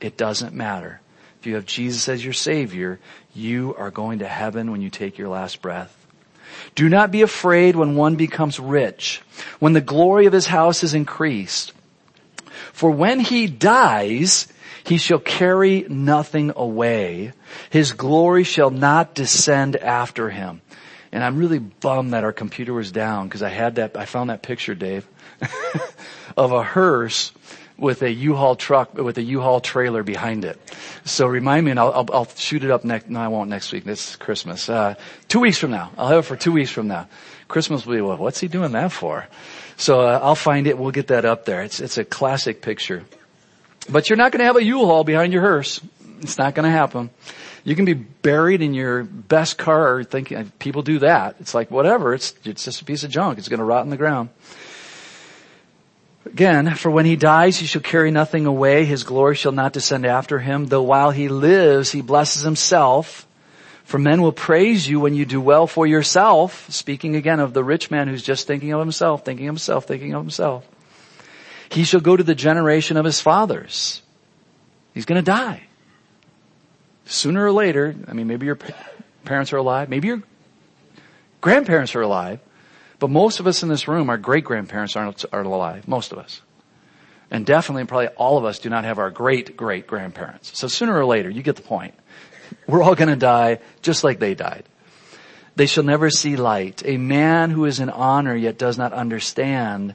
It 0.00 0.16
doesn't 0.16 0.54
matter. 0.54 1.00
If 1.40 1.46
you 1.46 1.54
have 1.56 1.66
Jesus 1.66 2.08
as 2.08 2.24
your 2.24 2.32
Savior, 2.32 3.00
you 3.34 3.74
are 3.76 3.90
going 3.90 4.20
to 4.20 4.28
heaven 4.28 4.70
when 4.70 4.82
you 4.82 4.90
take 4.90 5.18
your 5.18 5.28
last 5.28 5.62
breath. 5.62 5.96
Do 6.74 6.88
not 6.88 7.10
be 7.10 7.22
afraid 7.22 7.76
when 7.76 7.96
one 7.96 8.16
becomes 8.16 8.60
rich, 8.60 9.22
when 9.58 9.72
the 9.72 9.80
glory 9.80 10.26
of 10.26 10.32
his 10.32 10.46
house 10.46 10.84
is 10.84 10.94
increased. 10.94 11.72
For 12.72 12.90
when 12.90 13.20
he 13.20 13.46
dies, 13.46 14.46
he 14.84 14.98
shall 14.98 15.18
carry 15.18 15.86
nothing 15.88 16.52
away. 16.56 17.32
His 17.70 17.92
glory 17.92 18.44
shall 18.44 18.70
not 18.70 19.14
descend 19.14 19.76
after 19.76 20.30
him. 20.30 20.60
And 21.12 21.22
I'm 21.22 21.36
really 21.36 21.58
bummed 21.58 22.14
that 22.14 22.24
our 22.24 22.32
computer 22.32 22.72
was 22.72 22.90
down 22.90 23.28
because 23.28 23.42
I 23.42 23.50
had 23.50 23.74
that, 23.76 23.96
I 23.96 24.06
found 24.06 24.30
that 24.30 24.42
picture, 24.42 24.74
Dave, 24.74 25.06
of 26.36 26.52
a 26.52 26.62
hearse 26.62 27.32
with 27.76 28.02
a 28.02 28.10
U-Haul 28.10 28.56
truck, 28.56 28.94
with 28.94 29.18
a 29.18 29.22
U-Haul 29.22 29.60
trailer 29.60 30.02
behind 30.02 30.44
it. 30.44 30.58
So 31.04 31.26
remind 31.26 31.64
me 31.64 31.72
and 31.72 31.80
I'll, 31.80 31.92
I'll, 31.92 32.08
I'll 32.12 32.28
shoot 32.28 32.64
it 32.64 32.70
up 32.70 32.84
next, 32.84 33.10
no 33.10 33.20
I 33.20 33.28
won't 33.28 33.50
next 33.50 33.72
week, 33.72 33.84
this 33.84 34.10
is 34.10 34.16
Christmas. 34.16 34.68
Uh, 34.68 34.94
two 35.28 35.40
weeks 35.40 35.58
from 35.58 35.72
now. 35.72 35.90
I'll 35.98 36.08
have 36.08 36.18
it 36.20 36.22
for 36.22 36.36
two 36.36 36.52
weeks 36.52 36.70
from 36.70 36.88
now. 36.88 37.08
Christmas 37.48 37.84
will 37.84 37.94
be, 37.94 38.00
well, 38.00 38.16
what's 38.16 38.40
he 38.40 38.48
doing 38.48 38.72
that 38.72 38.92
for? 38.92 39.26
So 39.76 40.00
uh, 40.00 40.20
I'll 40.22 40.34
find 40.34 40.66
it, 40.66 40.78
we'll 40.78 40.92
get 40.92 41.08
that 41.08 41.24
up 41.24 41.44
there. 41.44 41.62
It's, 41.62 41.80
it's 41.80 41.98
a 41.98 42.04
classic 42.04 42.62
picture. 42.62 43.04
But 43.88 44.08
you're 44.08 44.16
not 44.16 44.32
gonna 44.32 44.44
have 44.44 44.56
a 44.56 44.64
U-Haul 44.64 45.04
behind 45.04 45.32
your 45.32 45.42
hearse. 45.42 45.80
It's 46.20 46.38
not 46.38 46.54
gonna 46.54 46.70
happen. 46.70 47.10
You 47.64 47.76
can 47.76 47.84
be 47.84 47.94
buried 47.94 48.60
in 48.62 48.74
your 48.74 49.04
best 49.04 49.58
car 49.58 50.02
thinking, 50.02 50.36
uh, 50.36 50.44
people 50.58 50.82
do 50.82 51.00
that. 51.00 51.36
It's 51.40 51.54
like, 51.54 51.70
whatever, 51.70 52.14
it's, 52.14 52.34
it's 52.44 52.64
just 52.64 52.80
a 52.80 52.84
piece 52.84 53.04
of 53.04 53.10
junk. 53.10 53.38
It's 53.38 53.48
gonna 53.48 53.64
rot 53.64 53.84
in 53.84 53.90
the 53.90 53.96
ground. 53.96 54.30
Again, 56.24 56.74
for 56.76 56.90
when 56.90 57.04
he 57.04 57.16
dies, 57.16 57.58
he 57.58 57.66
shall 57.66 57.82
carry 57.82 58.10
nothing 58.10 58.46
away. 58.46 58.84
His 58.84 59.02
glory 59.02 59.34
shall 59.34 59.52
not 59.52 59.72
descend 59.72 60.06
after 60.06 60.38
him. 60.38 60.66
Though 60.66 60.82
while 60.82 61.10
he 61.10 61.28
lives, 61.28 61.90
he 61.90 62.00
blesses 62.00 62.42
himself. 62.42 63.26
For 63.84 63.98
men 63.98 64.22
will 64.22 64.32
praise 64.32 64.88
you 64.88 65.00
when 65.00 65.14
you 65.14 65.26
do 65.26 65.40
well 65.40 65.66
for 65.66 65.86
yourself. 65.86 66.70
Speaking 66.70 67.16
again 67.16 67.40
of 67.40 67.52
the 67.52 67.64
rich 67.64 67.90
man 67.90 68.06
who's 68.06 68.22
just 68.22 68.46
thinking 68.46 68.72
of 68.72 68.80
himself, 68.80 69.24
thinking 69.24 69.48
of 69.48 69.54
himself, 69.54 69.86
thinking 69.86 70.14
of 70.14 70.22
himself. 70.22 70.64
He 71.72 71.84
shall 71.84 72.00
go 72.00 72.16
to 72.16 72.22
the 72.22 72.34
generation 72.34 72.96
of 72.96 73.04
his 73.04 73.20
fathers. 73.20 74.02
He's 74.92 75.06
gonna 75.06 75.22
die. 75.22 75.62
Sooner 77.06 77.44
or 77.44 77.52
later, 77.52 77.94
I 78.06 78.12
mean, 78.12 78.26
maybe 78.26 78.46
your 78.46 78.58
parents 79.24 79.52
are 79.52 79.56
alive, 79.56 79.88
maybe 79.88 80.08
your 80.08 80.22
grandparents 81.40 81.94
are 81.94 82.02
alive, 82.02 82.40
but 82.98 83.10
most 83.10 83.40
of 83.40 83.46
us 83.46 83.62
in 83.62 83.68
this 83.68 83.88
room, 83.88 84.10
our 84.10 84.18
great 84.18 84.44
grandparents 84.44 84.96
aren't, 84.96 85.24
aren't 85.32 85.46
alive. 85.46 85.88
Most 85.88 86.12
of 86.12 86.18
us. 86.18 86.40
And 87.30 87.46
definitely, 87.46 87.86
probably 87.86 88.08
all 88.08 88.36
of 88.36 88.44
us 88.44 88.58
do 88.58 88.68
not 88.68 88.84
have 88.84 88.98
our 88.98 89.10
great 89.10 89.56
great 89.56 89.86
grandparents. 89.86 90.56
So 90.56 90.68
sooner 90.68 90.94
or 90.94 91.06
later, 91.06 91.30
you 91.30 91.42
get 91.42 91.56
the 91.56 91.62
point. 91.62 91.94
We're 92.66 92.82
all 92.82 92.94
gonna 92.94 93.16
die 93.16 93.60
just 93.80 94.04
like 94.04 94.18
they 94.18 94.34
died. 94.34 94.64
They 95.56 95.66
shall 95.66 95.84
never 95.84 96.10
see 96.10 96.36
light. 96.36 96.82
A 96.84 96.98
man 96.98 97.50
who 97.50 97.64
is 97.64 97.80
in 97.80 97.88
honor 97.88 98.34
yet 98.36 98.58
does 98.58 98.76
not 98.76 98.92
understand 98.92 99.94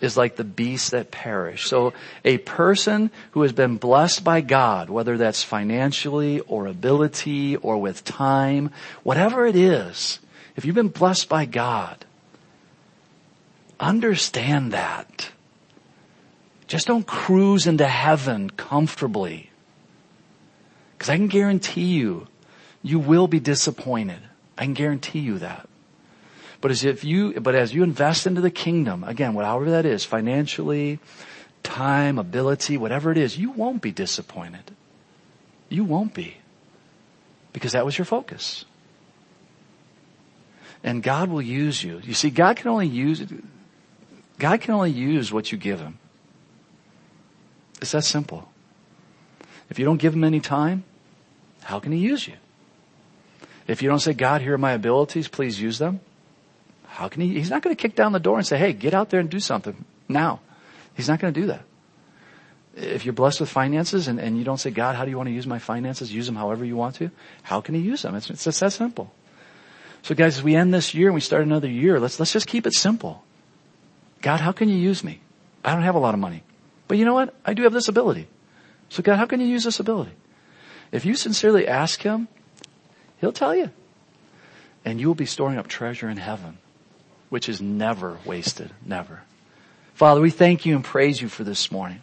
is 0.00 0.16
like 0.16 0.36
the 0.36 0.44
beasts 0.44 0.90
that 0.90 1.10
perish. 1.10 1.66
So 1.66 1.94
a 2.24 2.38
person 2.38 3.10
who 3.30 3.42
has 3.42 3.52
been 3.52 3.76
blessed 3.76 4.22
by 4.22 4.40
God, 4.42 4.90
whether 4.90 5.16
that's 5.16 5.42
financially 5.42 6.40
or 6.40 6.66
ability 6.66 7.56
or 7.56 7.78
with 7.78 8.04
time, 8.04 8.70
whatever 9.02 9.46
it 9.46 9.56
is, 9.56 10.18
if 10.54 10.64
you've 10.64 10.74
been 10.74 10.88
blessed 10.88 11.28
by 11.28 11.46
God, 11.46 12.04
understand 13.80 14.72
that. 14.72 15.30
Just 16.66 16.86
don't 16.86 17.06
cruise 17.06 17.66
into 17.66 17.86
heaven 17.86 18.50
comfortably. 18.50 19.50
Cause 20.98 21.10
I 21.10 21.16
can 21.16 21.28
guarantee 21.28 21.94
you, 21.94 22.26
you 22.82 22.98
will 22.98 23.28
be 23.28 23.38
disappointed. 23.38 24.20
I 24.58 24.64
can 24.64 24.74
guarantee 24.74 25.20
you 25.20 25.38
that. 25.38 25.68
But 26.66 26.72
as 26.72 26.84
if 26.84 27.04
you, 27.04 27.32
but 27.34 27.54
as 27.54 27.72
you 27.72 27.84
invest 27.84 28.26
into 28.26 28.40
the 28.40 28.50
kingdom, 28.50 29.04
again, 29.04 29.34
whatever 29.34 29.70
that 29.70 29.86
is, 29.86 30.04
financially, 30.04 30.98
time, 31.62 32.18
ability, 32.18 32.76
whatever 32.76 33.12
it 33.12 33.18
is, 33.18 33.38
you 33.38 33.52
won't 33.52 33.80
be 33.80 33.92
disappointed. 33.92 34.74
You 35.68 35.84
won't 35.84 36.12
be. 36.12 36.38
Because 37.52 37.70
that 37.70 37.84
was 37.84 37.96
your 37.96 38.04
focus. 38.04 38.64
And 40.82 41.04
God 41.04 41.28
will 41.28 41.40
use 41.40 41.84
you. 41.84 42.00
You 42.02 42.14
see, 42.14 42.30
God 42.30 42.56
can 42.56 42.66
only 42.66 42.88
use, 42.88 43.24
God 44.40 44.60
can 44.60 44.74
only 44.74 44.90
use 44.90 45.32
what 45.32 45.52
you 45.52 45.58
give 45.58 45.78
Him. 45.78 46.00
It's 47.80 47.92
that 47.92 48.02
simple. 48.02 48.48
If 49.70 49.78
you 49.78 49.84
don't 49.84 49.98
give 49.98 50.14
Him 50.14 50.24
any 50.24 50.40
time, 50.40 50.82
how 51.62 51.78
can 51.78 51.92
He 51.92 52.00
use 52.00 52.26
you? 52.26 52.34
If 53.68 53.82
you 53.82 53.88
don't 53.88 54.00
say, 54.00 54.14
God, 54.14 54.40
here 54.40 54.54
are 54.54 54.58
my 54.58 54.72
abilities, 54.72 55.28
please 55.28 55.60
use 55.60 55.78
them, 55.78 56.00
how 56.96 57.08
can 57.08 57.20
he, 57.20 57.34
he's 57.34 57.50
not 57.50 57.60
going 57.60 57.76
to 57.76 57.80
kick 57.80 57.94
down 57.94 58.12
the 58.12 58.18
door 58.18 58.38
and 58.38 58.46
say, 58.46 58.56
hey, 58.56 58.72
get 58.72 58.94
out 58.94 59.10
there 59.10 59.20
and 59.20 59.28
do 59.28 59.38
something 59.38 59.84
now. 60.08 60.40
He's 60.94 61.10
not 61.10 61.20
going 61.20 61.34
to 61.34 61.38
do 61.38 61.48
that. 61.48 61.60
If 62.74 63.04
you're 63.04 63.12
blessed 63.12 63.40
with 63.40 63.50
finances 63.50 64.08
and, 64.08 64.18
and 64.18 64.38
you 64.38 64.44
don't 64.44 64.56
say, 64.56 64.70
God, 64.70 64.96
how 64.96 65.04
do 65.04 65.10
you 65.10 65.18
want 65.18 65.26
to 65.28 65.34
use 65.34 65.46
my 65.46 65.58
finances? 65.58 66.10
Use 66.10 66.24
them 66.24 66.36
however 66.36 66.64
you 66.64 66.74
want 66.74 66.94
to. 66.94 67.10
How 67.42 67.60
can 67.60 67.74
he 67.74 67.82
use 67.82 68.00
them? 68.00 68.14
It's, 68.14 68.30
it's 68.30 68.44
just 68.44 68.60
that 68.60 68.72
simple. 68.72 69.12
So 70.00 70.14
guys, 70.14 70.38
as 70.38 70.42
we 70.42 70.56
end 70.56 70.72
this 70.72 70.94
year 70.94 71.08
and 71.08 71.14
we 71.14 71.20
start 71.20 71.42
another 71.42 71.68
year, 71.68 72.00
let's, 72.00 72.18
let's 72.18 72.32
just 72.32 72.46
keep 72.46 72.66
it 72.66 72.72
simple. 72.72 73.22
God, 74.22 74.40
how 74.40 74.52
can 74.52 74.70
you 74.70 74.76
use 74.76 75.04
me? 75.04 75.20
I 75.62 75.74
don't 75.74 75.82
have 75.82 75.96
a 75.96 75.98
lot 75.98 76.14
of 76.14 76.20
money. 76.20 76.44
But 76.88 76.96
you 76.96 77.04
know 77.04 77.12
what? 77.12 77.34
I 77.44 77.52
do 77.52 77.64
have 77.64 77.74
this 77.74 77.88
ability. 77.88 78.26
So 78.88 79.02
God, 79.02 79.16
how 79.16 79.26
can 79.26 79.42
you 79.42 79.48
use 79.48 79.64
this 79.64 79.80
ability? 79.80 80.12
If 80.92 81.04
you 81.04 81.14
sincerely 81.14 81.68
ask 81.68 82.00
Him, 82.00 82.28
He'll 83.18 83.32
tell 83.32 83.54
you. 83.54 83.68
And 84.82 84.98
you 84.98 85.08
will 85.08 85.14
be 85.14 85.26
storing 85.26 85.58
up 85.58 85.66
treasure 85.66 86.08
in 86.08 86.16
heaven 86.16 86.56
which 87.28 87.48
is 87.48 87.60
never 87.60 88.18
wasted, 88.24 88.70
never. 88.84 89.22
Father, 89.94 90.20
we 90.20 90.30
thank 90.30 90.66
you 90.66 90.74
and 90.74 90.84
praise 90.84 91.20
you 91.20 91.28
for 91.28 91.44
this 91.44 91.72
morning. 91.72 92.02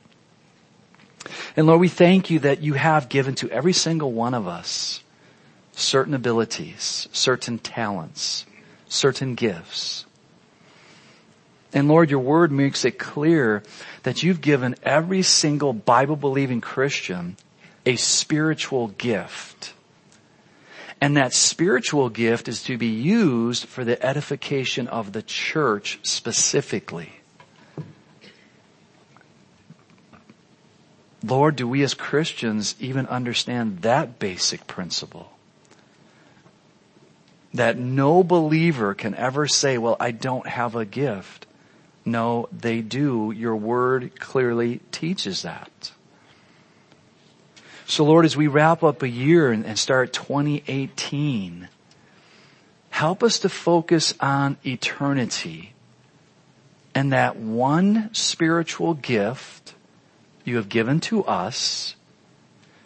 And 1.56 1.68
Lord, 1.68 1.80
we 1.80 1.90
thank 1.90 2.30
you 2.30 2.40
that 2.40 2.62
you 2.62 2.74
have 2.74 3.10
given 3.10 3.36
to 3.36 3.50
every 3.50 3.74
single 3.74 4.12
one 4.12 4.34
of 4.34 4.48
us 4.48 5.02
certain 5.74 6.14
abilities, 6.14 7.08
certain 7.12 7.58
talents, 7.58 8.46
certain 8.88 9.36
gifts. 9.36 10.06
And 11.74 11.88
Lord, 11.88 12.12
your 12.12 12.20
word 12.20 12.52
makes 12.52 12.86
it 12.86 13.00
clear 13.00 13.64
that 14.04 14.22
you've 14.22 14.42
given 14.42 14.76
every 14.84 15.24
single 15.24 15.74
Bible 15.74 16.16
believing 16.16 16.62
Christian 16.62 17.36
a 17.86 17.96
spiritual 17.96 18.90
gift. 18.90 19.73
And 21.04 21.18
that 21.18 21.34
spiritual 21.34 22.08
gift 22.08 22.48
is 22.48 22.64
to 22.64 22.78
be 22.78 22.88
used 22.88 23.66
for 23.66 23.84
the 23.84 24.02
edification 24.02 24.88
of 24.88 25.12
the 25.12 25.22
church 25.22 26.00
specifically. 26.02 27.12
Lord, 31.22 31.58
do 31.58 31.68
we 31.68 31.84
as 31.84 31.94
Christians 31.94 32.76
even 32.80 33.06
understand 33.08 33.82
that 33.82 34.18
basic 34.18 34.66
principle? 34.66 35.34
That 37.54 37.78
no 37.78 38.24
believer 38.24 38.94
can 38.94 39.14
ever 39.14 39.46
say, 39.46 39.78
well, 39.78 39.98
I 40.00 40.12
don't 40.12 40.48
have 40.48 40.74
a 40.78 40.86
gift. 40.86 41.48
No, 42.06 42.48
they 42.54 42.80
do. 42.80 43.34
Your 43.36 43.58
word 43.58 44.18
clearly 44.22 44.80
teaches 44.94 45.42
that. 45.42 45.92
So 47.86 48.06
Lord, 48.06 48.26
as 48.26 48.38
we 48.38 48.48
wrap 48.48 48.84
up 48.84 49.02
a 49.02 49.10
year 49.10 49.52
and, 49.52 49.78
start 49.78 50.14
2018, 50.14 51.68
help 52.90 53.24
us 53.24 53.40
to 53.40 53.50
focus 53.50 54.14
on 54.20 54.58
eternity 54.66 55.74
and 56.96 57.12
that 57.12 57.36
one 57.36 58.10
spiritual 58.14 58.94
gift 58.94 59.74
you 60.46 60.56
have 60.58 60.70
given 60.70 61.00
to 61.02 61.24
us 61.26 61.96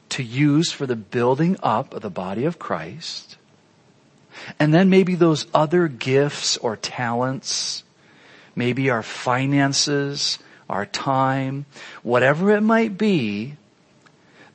to 0.10 0.24
use 0.24 0.72
for 0.72 0.86
the 0.86 0.96
building 0.96 1.58
up 1.62 1.94
of 1.94 2.02
the 2.02 2.10
body 2.10 2.46
of 2.46 2.58
Christ. 2.58 3.38
And 4.60 4.74
then 4.74 4.90
maybe 4.90 5.16
those 5.16 5.46
other 5.54 5.88
gifts 5.88 6.58
or 6.58 6.76
talents, 6.76 7.84
maybe 8.56 8.90
our 8.90 9.04
finances, 9.04 10.40
our 10.70 10.86
time, 10.86 11.66
whatever 12.04 12.52
it 12.52 12.62
might 12.62 12.98
be, 12.98 13.58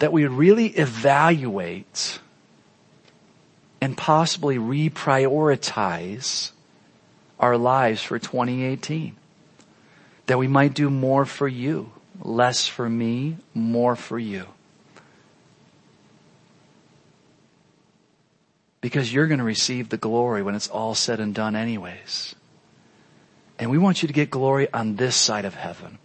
that 0.02 0.12
we 0.12 0.26
really 0.26 0.66
evaluate 0.66 2.18
and 3.80 3.96
possibly 3.96 4.58
reprioritize 4.58 6.50
our 7.38 7.56
lives 7.56 8.02
for 8.02 8.18
2018. 8.18 9.14
That 10.26 10.38
we 10.38 10.48
might 10.48 10.74
do 10.74 10.90
more 10.90 11.24
for 11.24 11.46
you, 11.46 11.92
less 12.20 12.66
for 12.66 12.90
me, 12.90 13.36
more 13.54 13.94
for 13.94 14.18
you. 14.18 14.46
Because 18.80 19.14
you're 19.14 19.28
going 19.28 19.38
to 19.38 19.44
receive 19.44 19.88
the 19.88 19.96
glory 19.96 20.42
when 20.42 20.56
it's 20.56 20.66
all 20.66 20.96
said 20.96 21.20
and 21.20 21.32
done 21.32 21.54
anyways. 21.54 22.34
And 23.56 23.70
we 23.70 23.78
want 23.78 24.02
you 24.02 24.08
to 24.08 24.12
get 24.12 24.30
glory 24.30 24.66
on 24.72 24.96
this 24.96 25.14
side 25.14 25.44
of 25.44 25.54
heaven. 25.54 25.98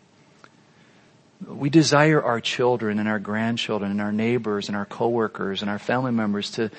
We 1.46 1.70
desire 1.70 2.22
our 2.22 2.42
children 2.42 3.00
and 3.00 3.08
our 3.08 3.20
grandchildren 3.20 3.92
and 3.92 4.02
our 4.02 4.12
neighbors 4.12 4.68
and 4.68 4.76
our 4.76 4.86
coworkers 4.86 5.62
and 5.62 5.70
our 5.70 5.80
family 5.80 6.12
members 6.12 6.52
to, 6.52 6.72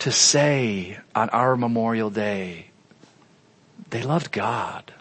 to 0.00 0.12
say 0.12 0.98
on 1.14 1.30
our 1.30 1.56
Memorial 1.56 2.10
Day, 2.10 2.70
they 3.90 4.02
loved 4.02 4.32
God. 4.32 4.92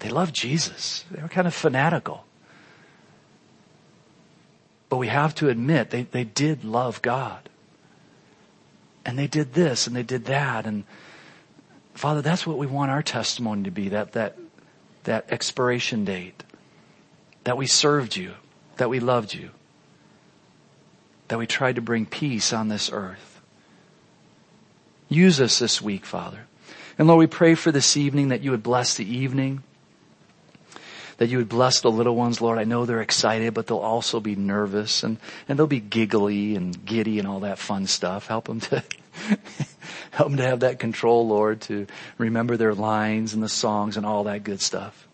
They 0.00 0.08
loved 0.08 0.34
Jesus. 0.34 1.04
They 1.10 1.22
were 1.22 1.28
kind 1.28 1.46
of 1.46 1.54
fanatical. 1.54 2.24
But 4.88 4.98
we 4.98 5.08
have 5.08 5.34
to 5.36 5.48
admit 5.48 5.90
they, 5.90 6.02
they 6.02 6.24
did 6.24 6.64
love 6.64 7.00
God. 7.00 7.48
And 9.06 9.18
they 9.18 9.26
did 9.26 9.54
this 9.54 9.86
and 9.86 9.96
they 9.96 10.02
did 10.02 10.26
that. 10.26 10.66
And 10.66 10.84
Father, 11.94 12.20
that's 12.20 12.46
what 12.46 12.58
we 12.58 12.66
want 12.66 12.90
our 12.90 13.02
testimony 13.02 13.62
to 13.64 13.70
be, 13.70 13.88
that, 13.88 14.12
that, 14.12 14.36
that 15.04 15.26
expiration 15.30 16.04
date 16.04 16.42
that 17.44 17.56
we 17.56 17.66
served 17.66 18.16
you, 18.16 18.34
that 18.76 18.88
we 18.88 19.00
loved 19.00 19.34
you, 19.34 19.50
that 21.28 21.38
we 21.38 21.46
tried 21.46 21.76
to 21.76 21.82
bring 21.82 22.06
peace 22.06 22.52
on 22.52 22.68
this 22.68 22.90
earth. 22.92 23.40
Use 25.08 25.40
us 25.40 25.58
this 25.58 25.82
week, 25.82 26.04
Father. 26.04 26.46
And 26.98 27.08
Lord, 27.08 27.18
we 27.18 27.26
pray 27.26 27.54
for 27.54 27.72
this 27.72 27.96
evening 27.96 28.28
that 28.28 28.42
you 28.42 28.50
would 28.50 28.62
bless 28.62 28.96
the 28.96 29.04
evening, 29.04 29.62
that 31.18 31.28
you 31.28 31.38
would 31.38 31.48
bless 31.48 31.80
the 31.80 31.90
little 31.90 32.16
ones, 32.16 32.40
Lord. 32.40 32.58
I 32.58 32.64
know 32.64 32.84
they're 32.84 33.00
excited, 33.00 33.54
but 33.54 33.66
they'll 33.66 33.78
also 33.78 34.20
be 34.20 34.36
nervous 34.36 35.02
and, 35.02 35.18
and 35.48 35.58
they'll 35.58 35.66
be 35.66 35.80
giggly 35.80 36.56
and 36.56 36.84
giddy 36.84 37.18
and 37.18 37.28
all 37.28 37.40
that 37.40 37.58
fun 37.58 37.86
stuff. 37.86 38.26
Help 38.26 38.46
them 38.46 38.60
to, 38.60 38.82
help 40.10 40.28
them 40.28 40.36
to 40.38 40.44
have 40.44 40.60
that 40.60 40.78
control, 40.78 41.26
Lord, 41.26 41.60
to 41.62 41.86
remember 42.18 42.56
their 42.56 42.74
lines 42.74 43.34
and 43.34 43.42
the 43.42 43.48
songs 43.48 43.96
and 43.96 44.06
all 44.06 44.24
that 44.24 44.44
good 44.44 44.60
stuff. 44.60 45.06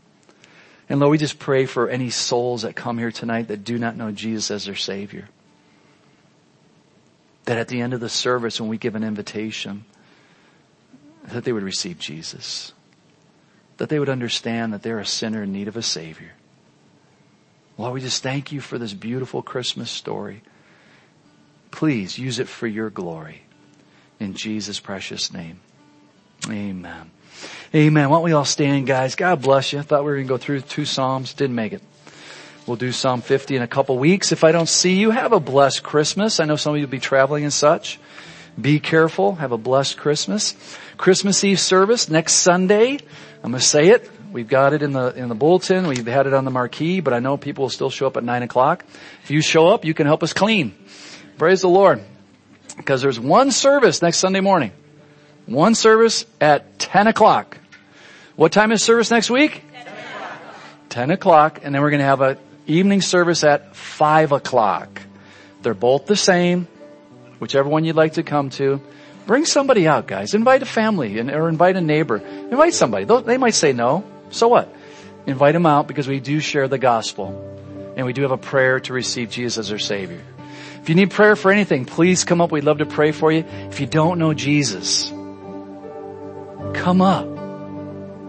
And 0.89 1.01
Lord, 1.01 1.11
we 1.11 1.19
just 1.19 1.39
pray 1.39 1.67
for 1.67 1.89
any 1.89 2.11
souls 2.11 2.63
that 2.63 2.75
come 2.75 2.99
here 2.99 3.13
tonight 3.13 3.49
that 3.49 3.65
do 3.65 3.79
not 3.79 3.97
know 3.97 4.11
Jesus 4.11 4.51
as 4.51 4.65
their 4.65 4.75
Savior. 4.75 5.29
That 7.45 7.59
at 7.59 7.69
the 7.69 7.81
end 7.81 7.93
of 7.95 8.01
the 8.01 8.09
service, 8.09 8.61
when 8.61 8.71
we 8.71 8.79
give 8.79 8.95
an 8.95 9.05
invitation, 9.05 9.85
that 11.25 11.45
they 11.45 11.53
would 11.53 11.63
receive 11.63 11.99
Jesus. 11.99 12.73
That 13.77 13.91
they 13.91 13.99
would 13.99 14.09
understand 14.09 14.73
that 14.73 14.83
they're 14.83 14.99
a 14.99 15.07
sinner 15.07 15.43
in 15.43 15.53
need 15.53 15.69
of 15.69 15.77
a 15.77 15.83
Savior. 15.83 16.33
Lord, 17.77 17.95
we 17.95 18.01
just 18.01 18.23
thank 18.23 18.51
you 18.51 18.61
for 18.61 18.79
this 18.79 18.93
beautiful 18.93 19.43
Christmas 19.43 19.91
story. 19.91 20.43
Please 21.71 22.19
use 22.19 22.39
it 22.39 22.49
for 22.49 22.67
your 22.67 22.91
glory. 22.91 23.43
In 24.19 24.35
Jesus' 24.35 24.81
precious 24.81 25.33
name. 25.33 25.61
Amen. 26.49 27.11
Amen. 27.75 28.09
Why 28.09 28.17
don't 28.17 28.25
we 28.25 28.33
all 28.33 28.47
stand, 28.47 28.87
guys? 28.87 29.15
God 29.15 29.43
bless 29.43 29.75
you. 29.75 29.79
I 29.79 29.83
thought 29.83 30.03
we 30.03 30.11
were 30.11 30.17
going 30.17 30.27
to 30.27 30.33
go 30.33 30.39
through 30.39 30.63
two 30.63 30.87
Psalms. 30.87 31.35
Didn't 31.35 31.55
make 31.55 31.75
it. 31.75 31.83
We'll 32.67 32.79
do 32.79 32.93
Psalm 32.93 33.21
50 33.21 33.57
in 33.57 33.63
a 33.63 33.67
couple 33.67 33.99
weeks. 33.99 34.33
If 34.33 34.43
I 34.43 34.53
don't 34.53 34.69
see 34.69 34.97
you, 34.97 35.11
have 35.11 35.33
a 35.33 35.41
blessed 35.41 35.83
Christmas. 35.83 36.41
I 36.41 36.47
know 36.47 36.57
some 36.57 36.73
of 36.73 36.81
you 36.81 36.87
will 36.87 36.91
be 36.91 36.99
traveling 36.99 37.45
and 37.45 37.53
such. 37.53 38.01
Be 38.59 38.81
careful. 38.81 39.35
Have 39.35 39.53
a 39.53 39.59
blessed 39.59 39.99
Christmas. 39.99 40.57
Christmas 40.97 41.45
Eve 41.45 41.61
service 41.61 42.09
next 42.09 42.35
Sunday. 42.35 43.01
I'm 43.43 43.51
going 43.51 43.61
to 43.61 43.61
say 43.61 43.89
it. 43.89 44.11
We've 44.33 44.49
got 44.49 44.73
it 44.73 44.83
in 44.83 44.93
the, 44.93 45.15
in 45.15 45.29
the 45.29 45.35
bulletin. 45.35 45.89
We've 45.89 46.07
had 46.07 46.27
it 46.27 46.33
on 46.33 46.47
the 46.47 46.51
marquee, 46.51 47.01
but 47.01 47.13
I 47.13 47.19
know 47.19 47.37
people 47.37 47.65
will 47.65 47.71
still 47.71 47.91
show 47.91 48.07
up 48.07 48.17
at 48.17 48.25
nine 48.25 48.43
o'clock. 48.43 48.87
If 49.25 49.31
you 49.31 49.43
show 49.43 49.69
up, 49.69 49.85
you 49.85 49.93
can 49.93 50.07
help 50.07 50.23
us 50.23 50.33
clean. 50.33 50.75
Praise 51.37 51.61
the 51.61 51.69
Lord. 51.69 52.03
Because 52.79 53.03
there's 53.03 53.21
one 53.21 53.51
service 53.51 54.01
next 54.01 54.19
Sunday 54.19 54.41
morning. 54.41 54.73
One 55.45 55.75
service 55.75 56.27
at 56.41 56.78
10 56.89 57.07
o'clock. 57.07 57.59
What 58.35 58.51
time 58.51 58.73
is 58.73 58.83
service 58.83 59.11
next 59.11 59.29
week? 59.29 59.63
10 59.73 59.87
o'clock. 59.89 60.41
10 60.89 61.11
o'clock, 61.11 61.61
and 61.63 61.75
then 61.75 61.83
we're 61.83 61.91
going 61.91 62.01
to 62.01 62.07
have 62.07 62.23
an 62.23 62.39
evening 62.67 63.03
service 63.03 63.45
at 63.45 63.77
5 63.77 64.33
o'clock. 64.33 65.03
They're 65.61 65.75
both 65.75 66.07
the 66.07 66.17
same, 66.17 66.67
whichever 67.41 67.69
one 67.69 67.85
you'd 67.85 67.95
like 67.95 68.15
to 68.15 68.23
come 68.23 68.49
to. 68.51 68.81
Bring 69.27 69.45
somebody 69.45 69.87
out, 69.87 70.07
guys. 70.07 70.33
Invite 70.33 70.63
a 70.63 70.67
family 70.67 71.19
and, 71.19 71.31
or 71.31 71.51
invite 71.51 71.77
a 71.77 71.83
neighbor. 71.83 72.17
Invite 72.17 72.73
somebody. 72.73 73.05
They 73.05 73.37
might 73.37 73.55
say 73.55 73.75
no. 73.75 74.03
So 74.31 74.49
what? 74.49 74.75
Invite 75.27 75.53
them 75.53 75.67
out 75.67 75.89
because 75.89 76.09
we 76.09 76.21
do 76.21 76.41
share 76.41 76.69
the 76.69 76.79
gospel 76.79 77.37
and 77.99 78.07
we 78.07 78.15
do 78.15 78.23
have 78.23 78.31
a 78.31 78.39
prayer 78.39 78.81
to 78.81 78.95
receive 78.95 79.29
Jesus 79.29 79.59
as 79.59 79.73
our 79.73 79.79
Savior. 79.79 80.23
If 80.81 80.89
you 80.89 80.95
need 80.95 81.11
prayer 81.11 81.37
for 81.37 81.51
anything, 81.51 81.85
please 81.85 82.25
come 82.25 82.41
up. 82.41 82.51
We'd 82.51 82.65
love 82.65 82.79
to 82.79 82.87
pray 82.87 83.13
for 83.13 83.31
you. 83.31 83.45
If 83.69 83.79
you 83.79 83.87
don't 83.87 84.19
know 84.19 84.33
Jesus, 84.33 85.13
Come 86.75 87.01
up. 87.01 87.27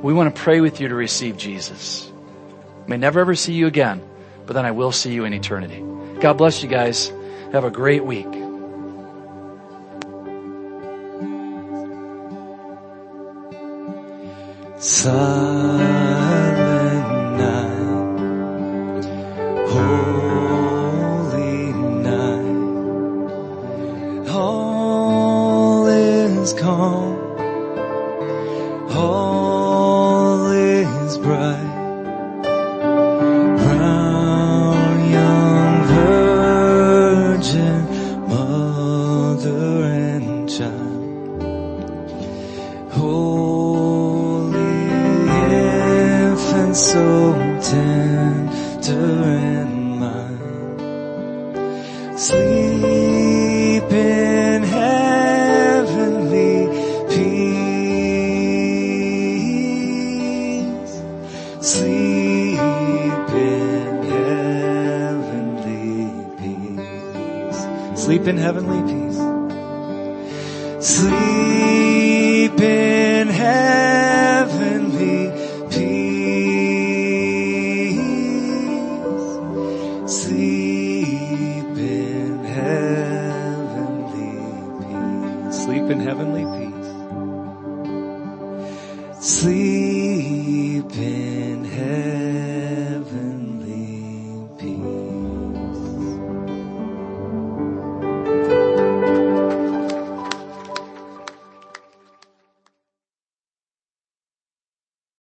We 0.02 0.14
want 0.14 0.34
to 0.34 0.42
pray 0.42 0.62
with 0.62 0.80
you 0.80 0.88
to 0.88 0.96
receive 0.96 1.38
Jesus. 1.38 2.12
May 2.88 2.98
never 2.98 3.20
ever 3.20 3.36
see 3.36 3.54
you 3.54 3.68
again, 3.68 4.02
but 4.46 4.54
then 4.54 4.66
I 4.66 4.72
will 4.72 4.92
see 4.92 5.14
you 5.14 5.26
in 5.26 5.34
eternity. 5.34 5.84
God 6.22 6.34
bless 6.34 6.64
you 6.64 6.70
guys. 6.70 7.12
Have 7.52 7.64
a 7.64 7.70
great 7.70 8.04
week. 8.04 8.28
Silent 14.80 15.80
night, 17.38 18.10